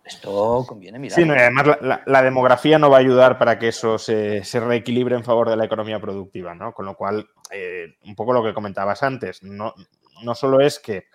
esto 0.04 0.64
conviene 0.66 0.98
mirar. 0.98 1.16
Sí, 1.16 1.28
además 1.28 1.78
la, 2.07 2.22
demografía 2.22 2.78
no 2.78 2.88
va 2.88 2.96
a 2.96 3.00
ayudar 3.00 3.38
para 3.38 3.59
que 3.59 3.68
eso 3.68 3.98
se, 3.98 4.42
reequilibre 4.54 5.16
en 5.16 5.24
favor 5.24 5.50
de 5.50 5.57
la 5.57 5.64
economía 5.64 6.00
productiva, 6.00 6.54
¿no? 6.54 6.72
Con 6.72 6.87
lo 6.87 6.96
cual, 6.96 7.28
eh, 7.50 7.96
un 8.04 8.14
poco 8.14 8.33
lo 8.33 8.42
que 8.42 8.54
comentabas 8.54 9.02
antes, 9.02 9.42
no, 9.42 9.74
no 10.22 10.35
solo 10.35 10.61
es 10.61 10.78
que 10.78 11.07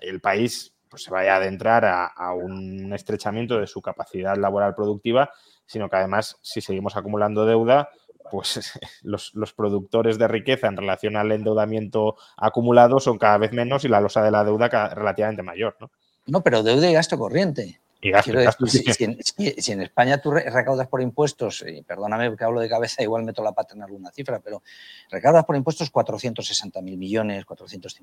el 0.00 0.20
país 0.20 0.74
pues, 0.88 1.04
se 1.04 1.10
vaya 1.10 1.34
a 1.34 1.36
adentrar 1.36 1.84
a, 1.84 2.32
un 2.32 2.92
estrechamiento 2.92 3.58
de 3.58 3.66
su 3.66 3.82
capacidad 3.82 4.36
laboral 4.36 4.74
productiva, 4.74 5.30
sino 5.66 5.88
que 5.90 5.96
además, 5.96 6.38
si 6.42 6.60
seguimos 6.60 6.96
acumulando 6.96 7.44
deuda, 7.44 7.90
pues 8.30 8.78
los, 9.02 9.32
productores 9.54 10.18
de 10.18 10.28
riqueza 10.28 10.68
en 10.68 10.76
relación 10.76 11.16
al 11.16 11.32
endeudamiento 11.32 12.16
acumulado 12.36 13.00
son 13.00 13.18
cada 13.18 13.38
vez 13.38 13.52
menos 13.52 13.84
y 13.84 13.88
la 13.88 14.00
losa 14.00 14.22
de 14.22 14.30
la 14.30 14.44
deuda 14.44 14.68
relativamente 14.94 15.42
mayor. 15.42 15.76
¿no? 15.80 15.90
no, 16.26 16.42
pero 16.42 16.62
deuda 16.62 16.90
y 16.90 16.94
gasto 16.94 17.18
corriente. 17.18 17.80
Y 18.00 18.10
gasto, 18.10 18.32
gasto, 18.34 18.66
si, 18.66 19.72
en, 19.72 19.80
España 19.80 20.20
tú 20.20 20.30
recaudas 20.30 20.86
por 20.86 21.00
impuestos, 21.00 21.64
y 21.66 21.82
perdóname 21.82 22.36
que 22.36 22.44
hablo 22.44 22.60
de 22.60 22.68
cabeza, 22.68 23.02
igual 23.02 23.24
meto 23.24 23.42
la 23.42 23.52
pata 23.52 23.74
en 23.74 23.82
alguna 23.82 24.12
cifra, 24.12 24.38
pero 24.38 24.62
recaudas 25.10 25.44
por 25.44 25.56
impuestos 25.56 25.90
460.000 25.90 26.82
millones, 26.96 27.46
450.000. 27.46 28.00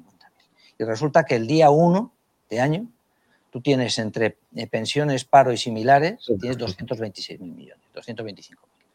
Y 0.79 0.83
resulta 0.83 1.23
que 1.23 1.35
el 1.35 1.45
día 1.45 1.69
1 1.69 2.11
de 2.49 2.59
año 2.59 2.87
tú 3.53 3.61
tienes 3.61 3.99
entre 3.99 4.37
eh, 4.55 4.65
pensiones, 4.65 5.25
paro 5.25 5.53
y 5.53 5.57
similares, 5.57 6.25
tienes 6.41 6.57
226 6.57 7.39
mil 7.39 7.51
millones, 7.51 7.85
225 7.93 8.63
mil. 8.65 8.87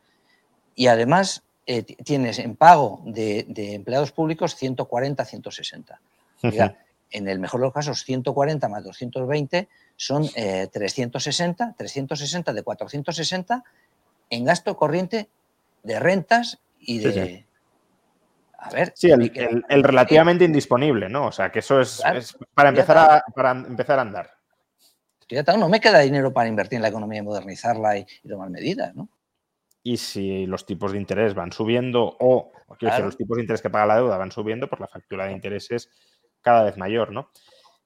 Y 0.75 0.89
además 0.89 1.45
eh, 1.65 1.85
tienes 1.85 2.41
en 2.41 2.57
pago 2.57 3.01
de, 3.05 3.47
empleados 3.57 4.11
públicos 4.11 4.57
140, 4.57 5.25
160. 5.25 6.01
en 6.43 7.29
el 7.29 7.39
mejor 7.39 7.61
de 7.61 7.67
los 7.67 7.73
casos, 7.73 8.03
140 8.03 8.69
más 8.69 8.83
220 8.83 9.69
son 9.97 10.29
360, 10.29 11.65
eh, 11.65 11.75
360 11.79 12.53
de 12.53 12.63
460 12.65 13.65
en 14.31 14.45
gasto 14.45 14.77
corriente 14.77 15.29
de 15.85 16.01
rentas 16.01 16.59
y 16.81 16.99
de, 16.99 17.47
a 18.59 18.71
ver. 18.71 18.93
Sí, 18.97 19.09
el, 19.13 19.85
relativamente 19.85 20.45
indisponible, 20.45 21.09
¿no? 21.09 21.27
O 21.27 21.33
sea, 21.33 21.53
que 21.53 21.61
eso 21.61 21.81
es, 21.81 22.03
para, 22.55 22.71
empezar 22.71 22.99
a, 22.99 23.25
para 23.33 23.53
empezar 23.53 24.01
a 24.01 24.03
andar. 24.03 24.38
No 25.59 25.69
me 25.69 25.81
queda 25.81 26.01
dinero 26.01 26.33
para 26.33 26.49
invertir 26.49 26.77
en 26.77 26.83
la 26.83 26.89
economía 26.89 27.21
y 27.21 27.23
modernizarla 27.23 27.99
y, 27.99 28.07
tomar 28.29 28.51
medidas, 28.51 28.95
¿no? 28.95 29.09
Y 29.83 29.97
si 29.97 30.47
los 30.47 30.67
tipos 30.67 30.93
de 30.93 30.99
interés 30.99 31.35
van 31.35 31.53
subiendo 31.53 32.17
o, 32.21 32.53
los 33.01 33.17
tipos 33.17 33.37
de 33.37 33.43
interés 33.43 33.63
que 33.63 33.71
paga 33.71 33.87
la 33.87 33.97
deuda 33.97 34.19
van 34.19 34.33
subiendo, 34.33 34.69
pues 34.69 34.81
la 34.81 34.89
factura 34.89 35.27
de 35.27 35.33
interés 35.33 35.71
es 35.71 35.91
cada 36.43 36.65
vez 36.65 36.77
mayor, 36.77 37.13
¿no? 37.13 37.31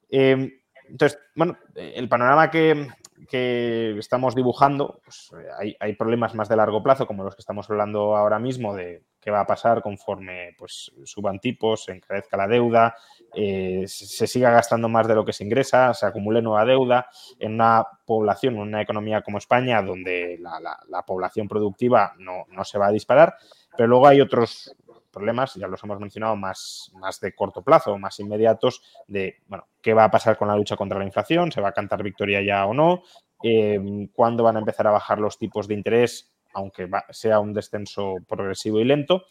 Em, 0.09 0.51
entonces, 0.89 1.19
bueno, 1.35 1.57
el 1.75 2.09
panorama 2.09 2.51
que, 2.51 2.87
estamos 3.31 4.35
dibujando, 4.35 5.01
pues, 5.03 5.31
hay, 5.59 5.75
hay, 5.79 5.95
problemas 5.95 6.35
más 6.35 6.49
de 6.49 6.55
largo 6.55 6.83
plazo, 6.83 7.07
como 7.07 7.23
los 7.23 7.35
que 7.35 7.41
estamos 7.41 7.69
hablando 7.69 8.15
ahora 8.15 8.39
mismo, 8.39 8.75
de 8.75 9.03
qué 9.23 9.31
va 9.31 9.39
a 9.39 9.47
pasar 9.47 9.81
conforme 9.81 10.53
pues, 10.57 10.91
suban 11.05 11.39
tipos, 11.39 11.85
se 11.85 11.93
encarezca 11.93 12.35
la 12.35 12.47
deuda, 12.47 12.95
eh, 13.33 13.85
se 13.87 14.27
siga 14.27 14.51
gastando 14.51 14.89
más 14.89 15.07
de 15.07 15.15
lo 15.15 15.23
que 15.23 15.31
se 15.31 15.45
ingresa, 15.45 15.93
se 15.93 16.05
acumule 16.05 16.41
nueva 16.41 16.65
deuda. 16.65 17.07
En 17.39 17.53
una 17.53 17.85
población, 18.05 18.55
en 18.55 18.61
una 18.61 18.81
economía 18.81 19.21
como 19.21 19.37
España, 19.37 19.81
donde 19.81 20.37
la, 20.39 21.05
población 21.05 21.47
productiva 21.47 22.13
no, 22.17 22.45
se 22.65 22.77
va 22.77 22.87
a 22.87 22.91
disparar, 22.91 23.35
pero 23.77 23.87
luego 23.87 24.07
hay 24.07 24.19
otros 24.19 24.75
problemas, 25.13 25.53
ya 25.53 25.67
los 25.67 25.83
hemos 25.83 25.99
mencionado, 25.99 26.35
más, 26.35 26.91
más 26.95 27.19
de 27.21 27.33
corto 27.33 27.61
plazo, 27.61 27.97
más 27.97 28.19
inmediatos, 28.19 28.81
de, 29.07 29.37
bueno, 29.47 29.67
qué 29.81 29.93
va 29.93 30.05
a 30.05 30.11
pasar 30.11 30.37
con 30.37 30.49
la 30.49 30.57
lucha 30.57 30.75
contra 30.75 30.99
la 30.99 31.05
inflación, 31.05 31.51
se 31.51 31.61
va 31.61 31.69
a 31.69 31.73
cantar 31.73 32.03
victoria 32.03 32.41
ya 32.41 32.65
o 32.65 32.73
no, 32.73 33.03
eh, 33.43 33.79
cuándo 34.13 34.43
van 34.43 34.57
a 34.57 34.59
empezar 34.59 34.87
a 34.87 34.91
bajar 34.91 35.19
los 35.19 35.37
tipos 35.37 35.67
de 35.67 35.75
interés 35.75 36.33
aunque 36.53 36.89
sea 37.09 37.39
un 37.39 37.53
descenso 37.53 38.15
progresivo 38.27 38.79
y 38.79 38.85
lento. 38.85 39.25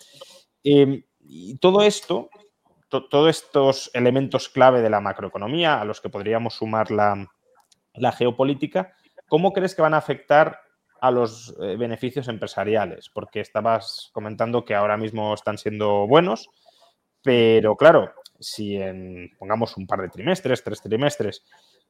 Em, 0.63 1.05
y 1.21 1.57
todo 1.59 1.83
esto, 1.83 2.29
todos 2.89 3.31
estos 3.31 3.91
elementos 3.95 4.49
clave 4.49 4.83
de 4.83 4.91
la 4.91 5.01
macroeconomía, 5.01 5.81
a 5.81 5.85
los 5.85 6.01
que 6.01 6.11
podríamos 6.11 6.55
sumar 6.55 6.91
la, 6.91 7.29
geopolítica, 8.19 8.95
¿cómo 9.29 9.53
crees 9.53 9.75
que 9.75 9.83
van 9.83 9.95
a 9.95 9.99
afectar 9.99 10.59
a 11.03 11.11
los 11.11 11.53
eh, 11.61 11.75
beneficios 11.77 12.29
empresariales? 12.29 13.11
Porque 13.13 13.41
estabas 13.41 14.11
comentando 14.13 14.65
que 14.65 14.77
ahora 14.77 14.97
mismo 14.97 15.35
están 15.35 15.59
siendo 15.59 16.07
buenos, 16.07 16.49
pero 17.23 17.77
claro, 17.77 18.13
si 18.39 18.77
en, 18.77 19.31
pongamos 19.37 19.77
un 19.77 19.89
par 19.89 20.01
de 20.01 20.11
trimestres, 20.11 20.63
tres 20.63 20.81
trimestres, 20.81 21.45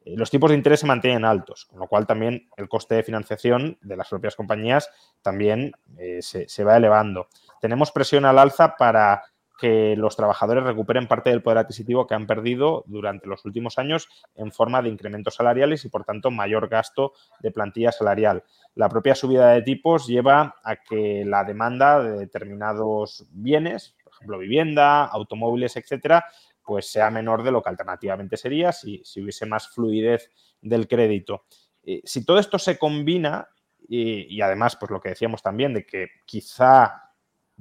eh, 0.07 0.15
los 0.17 0.31
tipos 0.31 0.51
de 0.51 0.57
interés 0.57 0.81
se 0.81 0.87
mantienen 0.87 1.27
altos, 1.27 1.67
con 1.67 1.79
lo 1.79 1.89
cual 1.89 2.07
también 2.07 2.49
el 2.57 2.71
coste 2.71 2.95
de 2.95 3.03
financiación 3.03 3.77
de 3.83 3.97
las 3.99 4.09
propias 4.09 4.35
compañías 4.35 4.89
también 5.21 5.73
eh, 5.99 6.21
se, 6.23 6.65
va 6.65 6.79
elevando. 6.79 7.29
Tenemos 7.61 7.93
presión 7.93 8.25
al 8.25 8.39
alza 8.39 8.77
para 8.79 9.23
que 9.63 9.95
los 9.97 10.17
trabajadores 10.17 10.65
recuperen 10.65 11.07
parte 11.07 11.31
del 11.31 11.41
poder 11.41 11.59
adquisitivo 11.59 12.09
que 12.09 12.17
han 12.17 12.27
perdido 12.27 12.83
durante 12.89 13.29
los 13.29 13.45
últimos 13.45 13.79
años 13.79 14.09
en 14.35 14.51
forma 14.51 14.83
de 14.83 14.89
incrementos 14.89 15.37
salariales 15.37 15.85
y, 15.85 15.89
por 15.89 16.03
tanto, 16.05 16.33
mayor 16.33 16.69
gasto 16.69 17.13
de 17.39 17.53
plantilla 17.53 17.93
salarial. 17.93 18.43
La 18.75 18.89
propia 18.89 19.15
subida 19.15 19.53
de 19.53 19.63
tipos 19.63 20.09
lleva 20.09 20.57
a 20.65 20.75
que 20.75 21.25
la 21.25 21.45
demanda 21.45 22.03
de 22.03 22.19
determinados 22.19 23.25
bienes, 23.31 23.95
por 24.03 24.13
ejemplo, 24.15 24.39
vivienda, 24.39 25.05
automóviles, 25.05 25.77
etcétera, 25.77 26.25
pues 26.65 26.91
sea 26.91 27.13
menor 27.13 27.45
de 27.45 27.53
lo 27.53 27.63
que 27.63 27.71
alternativamente 27.71 28.37
sería 28.37 28.73
si, 28.73 29.01
hubiese 29.23 29.47
más 29.47 29.69
fluidez 29.69 30.29
del 30.61 30.89
crédito. 30.89 31.45
Eh, 31.85 32.01
si 32.03 32.25
todo 32.25 32.41
esto 32.41 32.59
se 32.59 32.79
combina, 32.79 33.47
y, 33.89 34.41
además, 34.41 34.77
pues 34.77 34.91
lo 34.91 35.01
que 35.01 35.11
decíamos 35.11 35.41
también, 35.41 35.73
de 35.73 35.87
que 35.87 36.09
quizá 36.25 37.12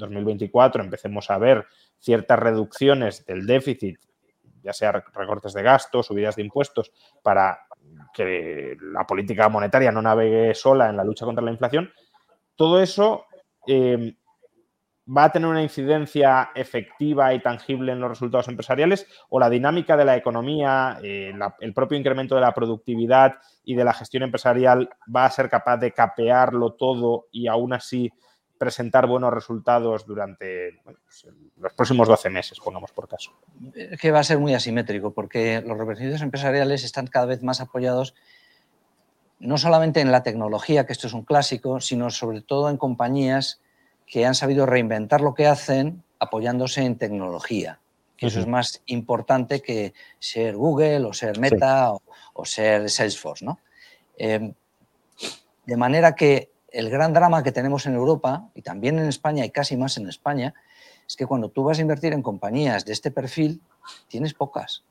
2024 0.01 0.83
empecemos 0.83 1.29
a 1.31 1.37
ver 1.37 1.65
ciertas 1.99 2.39
reducciones 2.39 3.25
del 3.25 3.45
déficit, 3.45 3.99
ya 4.63 4.73
sea 4.73 4.91
recortes 4.91 5.53
de 5.53 5.63
gastos, 5.63 6.07
subidas 6.07 6.35
de 6.35 6.43
impuestos, 6.43 6.91
para 7.23 7.59
que 8.13 8.75
la 8.81 9.05
política 9.05 9.49
monetaria 9.49 9.91
no 9.91 10.01
navegue 10.01 10.53
sola 10.53 10.89
en 10.89 10.97
la 10.97 11.03
lucha 11.03 11.25
contra 11.25 11.43
la 11.43 11.51
inflación, 11.51 11.91
todo 12.55 12.81
eso 12.81 13.25
eh, 13.67 14.15
va 15.05 15.25
a 15.25 15.31
tener 15.31 15.49
una 15.49 15.63
incidencia 15.63 16.51
efectiva 16.55 17.33
y 17.33 17.41
tangible 17.41 17.91
en 17.91 17.99
los 17.99 18.09
resultados 18.09 18.47
empresariales 18.47 19.07
o 19.29 19.39
la 19.39 19.49
dinámica 19.49 19.97
de 19.97 20.05
la 20.05 20.15
economía, 20.15 20.99
eh, 21.01 21.33
el 21.59 21.73
propio 21.73 21.97
incremento 21.97 22.35
de 22.35 22.41
la 22.41 22.53
productividad 22.53 23.35
y 23.63 23.75
de 23.75 23.83
la 23.83 23.93
gestión 23.93 24.23
empresarial 24.23 24.89
va 25.13 25.25
a 25.25 25.31
ser 25.31 25.49
capaz 25.49 25.77
de 25.77 25.91
capearlo 25.91 26.73
todo 26.73 27.27
y 27.31 27.47
aún 27.47 27.73
así 27.73 28.11
presentar 28.61 29.07
buenos 29.07 29.33
resultados 29.33 30.05
durante 30.05 30.79
pues, 30.83 31.25
los 31.57 31.73
próximos 31.73 32.07
12 32.07 32.29
meses, 32.29 32.59
pongamos 32.59 32.91
por 32.91 33.07
caso. 33.07 33.31
Que 33.99 34.11
va 34.11 34.19
a 34.19 34.23
ser 34.23 34.37
muy 34.37 34.53
asimétrico 34.53 35.15
porque 35.15 35.63
los 35.65 35.75
reconocimientos 35.79 36.21
empresariales 36.21 36.83
están 36.83 37.07
cada 37.07 37.25
vez 37.25 37.41
más 37.41 37.59
apoyados 37.59 38.13
no 39.39 39.57
solamente 39.57 39.99
en 39.99 40.11
la 40.11 40.21
tecnología, 40.21 40.85
que 40.85 40.93
esto 40.93 41.07
es 41.07 41.13
un 41.13 41.23
clásico, 41.23 41.79
sino 41.79 42.11
sobre 42.11 42.41
todo 42.41 42.69
en 42.69 42.77
compañías 42.77 43.61
que 44.05 44.27
han 44.27 44.35
sabido 44.35 44.67
reinventar 44.67 45.21
lo 45.21 45.33
que 45.33 45.47
hacen 45.47 46.03
apoyándose 46.19 46.83
en 46.83 46.99
tecnología. 46.99 47.79
Que 48.15 48.27
Eso 48.27 48.41
es 48.41 48.45
más 48.45 48.83
importante 48.85 49.63
que 49.63 49.95
ser 50.19 50.55
Google 50.55 51.05
o 51.05 51.13
ser 51.13 51.39
Meta 51.39 51.93
o, 52.33 52.45
ser 52.45 52.91
Salesforce. 52.91 53.43
¿no? 53.43 53.57
Em, 54.15 54.53
de 55.65 55.77
manera 55.77 56.13
que 56.13 56.51
el 56.71 56.89
gran 56.89 57.13
drama 57.13 57.43
que 57.43 57.51
tenemos 57.51 57.85
en 57.85 57.93
Europa, 57.93 58.49
y 58.55 58.61
también 58.61 58.97
en 58.99 59.05
España 59.05 59.45
y 59.45 59.51
casi 59.51 59.77
más 59.77 59.97
en 59.97 60.07
España, 60.07 60.53
es 61.07 61.15
que 61.15 61.25
cuando 61.25 61.49
tú 61.49 61.63
vas 61.63 61.79
a 61.79 61.81
invertir 61.81 62.13
en 62.13 62.21
compañías 62.21 62.85
de 62.85 62.93
este 62.93 63.11
perfil, 63.11 63.61
tienes 64.07 64.33
pocas. 64.33 64.83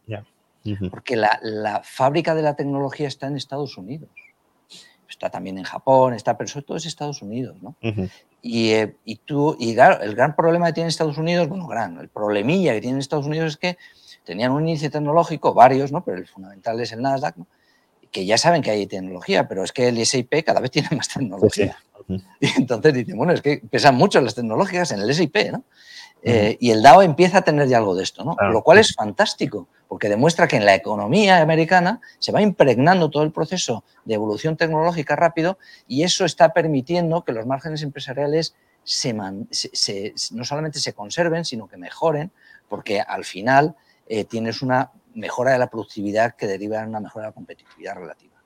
Porque 0.90 1.16
la, 1.16 1.38
la, 1.42 1.82
fábrica 1.82 2.34
de 2.34 2.42
la 2.42 2.54
tecnología 2.54 3.08
está 3.08 3.26
en 3.26 3.36
Estados 3.36 3.78
Unidos 3.78 4.10
está 5.10 5.28
también 5.28 5.58
en 5.58 5.64
Japón, 5.64 6.14
está, 6.14 6.38
pero 6.38 6.48
sobre 6.48 6.64
todo 6.64 6.76
es 6.78 6.86
Estados 6.86 7.20
Unidos, 7.20 7.56
¿no? 7.60 7.76
y, 8.40 8.70
eh, 8.70 8.96
y, 9.04 9.16
tú, 9.16 9.56
y 9.58 9.74
claro, 9.74 10.00
el 10.02 10.14
gran 10.14 10.34
problema 10.34 10.68
que 10.68 10.72
tiene 10.74 10.88
Estados 10.88 11.18
Unidos, 11.18 11.48
bueno, 11.48 11.66
gran, 11.66 11.98
el 11.98 12.08
problemilla 12.08 12.72
que 12.72 12.80
tiene 12.80 12.98
Estados 12.98 13.26
Unidos 13.26 13.52
es 13.52 13.56
que 13.58 13.76
tenían 14.24 14.52
un 14.52 14.66
índice 14.66 14.88
tecnológico, 14.88 15.52
varios, 15.52 15.92
¿no? 15.92 16.02
Pero 16.04 16.16
el 16.16 16.26
fundamental 16.26 16.80
es 16.80 16.92
el 16.92 17.02
Nasdaq, 17.02 17.36
¿no? 17.36 17.46
Que 18.10 18.26
ya 18.26 18.38
saben 18.38 18.62
que 18.62 18.70
hay 18.70 18.86
tecnología, 18.86 19.48
pero 19.48 19.64
es 19.64 19.72
que 19.72 19.88
el 19.88 19.98
S&P 19.98 20.44
cada 20.44 20.60
vez 20.60 20.70
tiene 20.72 20.88
más 20.96 21.08
tecnología. 21.08 21.76
Y 22.40 22.48
entonces 22.56 22.92
dicen, 22.92 23.16
bueno, 23.16 23.32
es 23.32 23.40
que 23.40 23.62
pesan 23.70 23.94
mucho 23.94 24.20
las 24.20 24.34
tecnológicas 24.34 24.90
en 24.90 25.00
el 25.00 25.10
S&P, 25.10 25.52
¿no? 25.52 25.64
Eh, 26.22 26.58
y 26.60 26.70
el 26.70 26.82
DAO 26.82 27.02
empieza 27.02 27.38
a 27.38 27.42
tener 27.42 27.66
ya 27.68 27.78
algo 27.78 27.94
de 27.94 28.02
esto, 28.02 28.24
¿no? 28.24 28.36
Lo 28.50 28.62
cual 28.62 28.78
es 28.78 28.94
fantástico, 28.94 29.68
porque 29.88 30.08
demuestra 30.08 30.46
que 30.48 30.56
en 30.56 30.66
la 30.66 30.74
economía 30.74 31.40
americana 31.40 32.00
se 32.18 32.30
va 32.30 32.42
impregnando 32.42 33.10
todo 33.10 33.22
el 33.22 33.32
proceso 33.32 33.84
de 34.04 34.14
evolución 34.14 34.56
tecnológica 34.56 35.16
rápido 35.16 35.58
y 35.88 36.02
eso 36.02 36.26
está 36.26 36.52
permitiendo 36.52 37.24
que 37.24 37.32
los 37.32 37.46
márgenes 37.46 37.82
empresariales 37.82 38.54
no 40.32 40.44
solamente 40.44 40.78
se 40.80 40.92
conserven, 40.92 41.44
sino 41.44 41.68
que 41.68 41.78
mejoren, 41.78 42.30
porque 42.68 43.00
al 43.00 43.24
final 43.24 43.76
eh, 44.06 44.24
tienes 44.24 44.60
una 44.60 44.90
mejora 45.14 45.52
de 45.52 45.58
la 45.58 45.68
productividad 45.68 46.34
que 46.34 46.46
deriva 46.46 46.80
en 46.80 46.88
una 46.88 47.00
mejora 47.00 47.26
de 47.26 47.30
la 47.30 47.34
competitividad 47.34 47.94
relativa. 47.96 48.42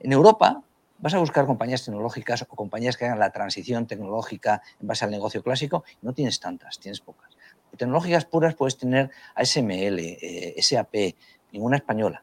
En 0.00 0.12
Europa 0.12 0.62
vas 0.98 1.14
a 1.14 1.18
buscar 1.18 1.46
compañías 1.46 1.84
tecnológicas 1.84 2.42
o 2.42 2.46
compañías 2.46 2.96
que 2.96 3.04
hagan 3.04 3.18
la 3.18 3.30
transición 3.30 3.86
tecnológica 3.86 4.62
en 4.80 4.88
base 4.88 5.04
al 5.04 5.10
negocio 5.10 5.42
clásico, 5.42 5.84
no 6.02 6.12
tienes 6.12 6.40
tantas, 6.40 6.78
tienes 6.78 7.00
pocas 7.00 7.38
tecnológicas 7.76 8.24
puras 8.24 8.54
puedes 8.54 8.76
tener 8.76 9.10
ASML, 9.34 9.98
eh, 9.98 10.54
SAP, 10.60 11.14
ninguna 11.52 11.76
española. 11.76 12.22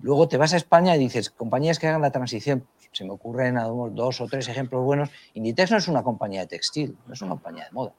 Luego 0.00 0.28
te 0.28 0.36
vas 0.36 0.52
a 0.52 0.56
España 0.56 0.94
y 0.96 0.98
dices, 0.98 1.30
compañías 1.30 1.78
que 1.78 1.86
hagan 1.86 2.02
la 2.02 2.10
transición, 2.10 2.66
se 2.92 3.04
me 3.04 3.12
ocurren 3.12 3.56
dos 3.94 4.20
o 4.20 4.26
tres 4.26 4.48
ejemplos 4.48 4.84
buenos. 4.84 5.10
Inditex 5.34 5.70
no 5.70 5.76
es 5.78 5.88
una 5.88 6.02
compañía 6.02 6.40
de 6.40 6.46
textil, 6.46 6.96
no 7.06 7.14
es 7.14 7.22
una 7.22 7.30
compañía 7.30 7.64
de 7.64 7.70
moda. 7.72 7.92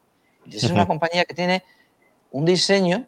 Inditex 0.45 0.65
es 0.65 0.71
una 0.71 0.87
compañía 0.87 1.25
que 1.25 1.33
tiene 1.33 1.63
un 2.31 2.45
diseño 2.45 3.07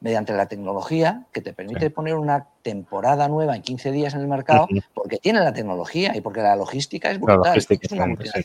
mediante 0.00 0.32
la 0.34 0.46
tecnología 0.46 1.26
que 1.32 1.40
te 1.40 1.52
permite 1.52 1.90
poner 1.90 2.14
una 2.14 2.46
temporada 2.62 3.28
nueva 3.28 3.56
en 3.56 3.62
15 3.62 3.92
días 3.92 4.14
en 4.14 4.20
el 4.20 4.28
mercado 4.28 4.68
porque 4.92 5.16
tiene 5.18 5.40
la 5.40 5.52
tecnología 5.52 6.14
y 6.14 6.20
porque 6.20 6.42
la 6.42 6.54
logística 6.56 7.10
es 7.10 7.18
brutal. 7.18 7.56
es 7.56 7.90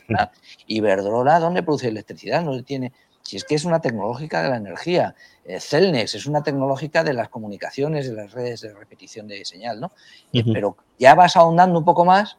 una 0.08 0.30
Iberdrola, 0.66 1.38
¿dónde 1.38 1.62
produce 1.62 1.88
electricidad? 1.88 2.42
No 2.42 2.62
tiene 2.62 2.92
si 3.22 3.36
es 3.36 3.44
que 3.44 3.54
es 3.54 3.64
una 3.64 3.80
tecnológica 3.80 4.42
de 4.42 4.48
la 4.48 4.56
energía. 4.56 5.14
Eh, 5.44 5.60
Celnex 5.60 6.14
es 6.14 6.26
una 6.26 6.42
tecnológica 6.42 7.04
de 7.04 7.14
las 7.14 7.28
comunicaciones, 7.28 8.08
de 8.08 8.14
las 8.14 8.32
redes 8.32 8.62
de 8.62 8.74
repetición 8.74 9.28
de 9.28 9.44
señal, 9.44 9.80
¿no? 9.80 9.92
Eh, 10.32 10.42
pero 10.52 10.76
ya 10.98 11.14
vas 11.14 11.36
ahondando 11.36 11.78
un 11.78 11.84
poco 11.84 12.04
más 12.04 12.38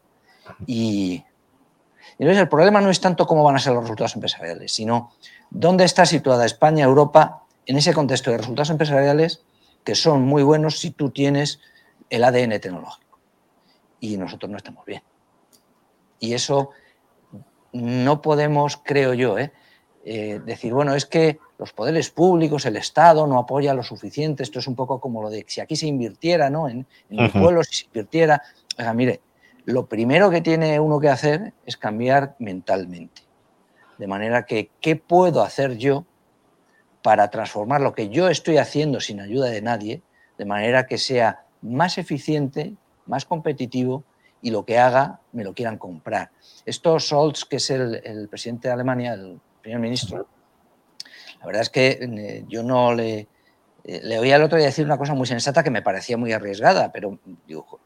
y, 0.68 1.24
entonces 2.18 2.41
el 2.41 2.49
problema 2.49 2.82
no 2.82 2.89
es 2.89 2.99
tanto 2.99 3.26
cómo 3.26 3.43
van 3.43 3.55
a 3.55 3.59
ser 3.59 3.74
los 3.74 3.84
resultados 3.84 4.16
empresariales, 4.16 4.74
sino 4.74 5.11
dónde 5.49 5.86
está 5.86 6.05
situada 6.05 6.45
España, 6.45 6.86
Europa, 6.86 7.43
en 7.66 7.78
ese 7.78 7.93
contexto 7.93 8.32
de 8.32 8.38
resultados 8.38 8.70
empresariales 8.70 9.43
que 9.84 9.95
son 9.95 10.24
muy 10.24 10.43
buenos 10.43 10.80
si 10.80 10.91
tú 10.91 11.09
tienes 11.09 11.59
el 12.09 12.24
ADN 12.24 12.59
tecnológico. 12.59 13.20
Y 13.99 14.18
nosotros 14.18 14.49
no 14.49 14.57
estamos 14.57 14.86
bien. 14.86 15.01
Y 16.20 16.34
eso 16.34 16.72
no 17.72 18.22
podemos, 18.22 18.78
creo 18.78 19.14
yo, 19.14 19.38
¿eh? 19.38 19.51
Eh, 20.05 20.41
decir, 20.45 20.74
bueno, 20.74 20.93
es 20.95 21.05
que 21.05 21.39
los 21.57 21.72
poderes 21.72 22.09
públicos, 22.09 22.66
el 22.66 22.76
Estado 22.76 23.26
no 23.26 23.39
apoya 23.39 23.74
lo 23.74 23.84
suficiente, 23.84 24.43
esto 24.43 24.59
es 24.59 24.68
un 24.68 24.76
poco 24.76 24.99
como 24.99 25.22
lo 25.22 25.30
de 25.30 25.45
si 25.47 25.61
aquí 25.61 25.78
se 25.78 25.88
invirtiera, 25.88 26.49
¿no? 26.49 26.68
En, 26.68 26.86
el 27.09 27.32
pueblo, 27.32 27.64
si 27.64 27.76
se 27.76 27.86
invirtiera. 27.86 28.41
mire, 28.93 29.22
lo 29.64 29.86
primero 29.86 30.30
que 30.30 30.41
tiene 30.41 30.78
uno 30.80 30.99
que 30.99 31.07
hacer 31.07 31.53
es 31.66 31.78
cambiar 31.78 32.36
mentalmente. 32.39 33.22
De 33.97 34.07
manera 34.07 34.45
que, 34.45 34.72
¿qué 34.82 34.97
puedo 34.97 35.41
hacer 35.41 35.78
yo 35.78 36.05
para 37.04 37.30
transformar 37.30 37.82
lo 37.82 37.93
que 37.93 38.10
yo 38.10 38.30
estoy 38.30 38.58
haciendo 38.58 38.99
sin 38.99 39.20
ayuda 39.20 39.49
de 39.49 39.62
nadie, 39.62 40.01
de 40.38 40.45
manera 40.45 40.88
que 40.88 40.97
sea 40.97 41.45
más 41.62 41.99
eficiente, 41.99 42.74
más 43.06 43.26
competitivo 43.26 44.04
y 44.41 44.49
lo 44.49 44.66
que 44.66 44.80
haga 44.80 45.20
me 45.34 45.43
lo 45.43 45.54
quieran 45.54 45.78
comprar? 45.78 46.32
Esto 46.66 46.97
Scholz, 46.99 47.45
que 47.45 47.58
es 47.58 47.70
el, 47.70 48.28
presidente 48.30 48.70
de 48.70 48.74
Alemania, 48.74 49.14
el 49.14 49.39
primer 49.62 49.80
ministro, 49.80 50.28
la 51.41 51.45
verdad 51.45 51.62
es 51.62 51.70
que 51.70 51.99
eh, 52.01 52.45
yo 52.47 52.64
no 52.64 52.93
le... 52.93 53.28
Eh, 53.86 53.99
le 54.01 54.18
oía 54.18 54.38
el 54.38 54.43
otro 54.43 54.58
día 54.58 54.68
decir 54.68 54.86
una 54.86 54.97
cosa 54.97 55.14
muy 55.14 55.28
sensata 55.28 55.62
que 55.62 55.70
me 55.70 55.82
parecía 55.82 56.16
muy 56.16 56.32
arriesgada, 56.32 56.89
pero 56.93 57.20
digo, 57.45 57.82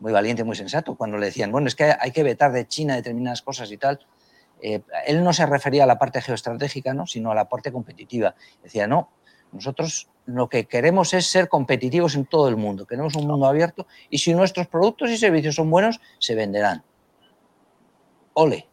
muy 0.00 0.10
valiente, 0.12 0.42
muy 0.42 0.56
sensato, 0.56 0.96
cuando 0.96 1.18
le 1.18 1.26
decían, 1.26 1.52
bueno, 1.52 1.68
es 1.68 1.76
que 1.76 1.94
hay 1.98 2.10
que 2.10 2.24
vetar 2.24 2.50
de 2.50 2.66
China 2.66 2.96
determinadas 2.96 3.42
cosas 3.42 3.70
y 3.70 3.76
tal. 3.76 4.00
Eh, 4.60 4.80
él 5.06 5.22
no 5.22 5.32
se 5.32 5.46
refería 5.46 5.84
a 5.84 5.86
la 5.86 5.98
parte 5.98 6.20
geoestratégica, 6.20 6.94
¿no? 6.94 7.06
sino 7.06 7.30
a 7.30 7.34
la 7.34 7.48
parte 7.48 7.72
competitiva. 7.72 8.34
Decía, 8.62 8.86
no, 8.86 9.10
nosotros 9.52 10.08
lo 10.26 10.48
que 10.48 10.66
queremos 10.66 11.14
es 11.14 11.26
ser 11.26 11.48
competitivos 11.48 12.14
en 12.14 12.26
todo 12.26 12.48
el 12.48 12.56
mundo, 12.56 12.86
queremos 12.86 13.14
un 13.14 13.26
mundo 13.26 13.46
abierto 13.46 13.86
y 14.10 14.18
si 14.18 14.34
nuestros 14.34 14.66
productos 14.66 15.10
y 15.10 15.16
servicios 15.16 15.54
son 15.54 15.70
buenos, 15.70 16.00
se 16.18 16.34
venderán. 16.34 16.82
Ole, 18.34 18.68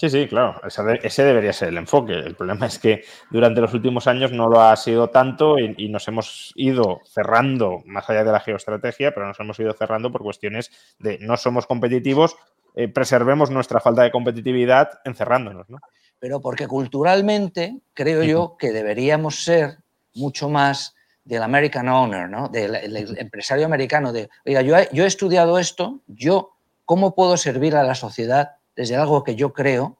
Sí, 0.00 0.08
sí, 0.10 0.28
claro, 0.28 0.60
ese 1.02 1.24
debería 1.24 1.52
ser 1.52 1.70
el 1.70 1.76
enfoque. 1.76 2.12
El 2.12 2.36
problema 2.36 2.66
es 2.66 2.78
que 2.78 3.02
durante 3.32 3.60
los 3.60 3.74
últimos 3.74 4.06
años 4.06 4.30
no 4.30 4.48
lo 4.48 4.60
ha 4.60 4.76
sido 4.76 5.10
tanto 5.10 5.58
y, 5.58 5.88
nos 5.88 6.06
hemos 6.06 6.52
ido 6.54 7.00
cerrando, 7.04 7.82
más 7.84 8.08
allá 8.08 8.22
de 8.22 8.30
la 8.30 8.38
geoestrategia, 8.38 9.12
pero 9.12 9.26
nos 9.26 9.40
hemos 9.40 9.58
ido 9.58 9.72
cerrando 9.72 10.12
por 10.12 10.22
cuestiones 10.22 10.70
de 11.00 11.18
no 11.18 11.36
somos 11.36 11.66
competitivos, 11.66 12.36
eh, 12.78 12.88
preservemos 12.88 13.50
nuestra 13.50 13.80
falta 13.80 14.02
de 14.02 14.10
competitividad 14.10 15.00
encerrándonos. 15.04 15.68
¿no? 15.68 15.78
Pero 16.18 16.40
porque 16.40 16.66
culturalmente 16.66 17.80
creo 17.94 18.22
yo 18.22 18.56
que 18.58 18.70
deberíamos 18.72 19.44
ser 19.44 19.78
mucho 20.14 20.48
más 20.48 20.94
del 21.24 21.42
American 21.42 21.88
owner, 21.88 22.28
¿no? 22.28 22.48
del, 22.48 23.16
empresario 23.18 23.66
americano, 23.66 24.12
de, 24.12 24.30
oiga, 24.46 24.62
yo 24.62 24.76
yo 24.92 25.04
he 25.04 25.06
estudiado 25.06 25.58
esto, 25.58 26.00
yo, 26.06 26.56
¿cómo 26.84 27.14
puedo 27.14 27.36
servir 27.36 27.76
a 27.76 27.82
la 27.82 27.94
sociedad? 27.94 28.58
desde 28.78 28.94
algo 28.94 29.24
que 29.24 29.34
yo 29.34 29.52
creo, 29.52 29.98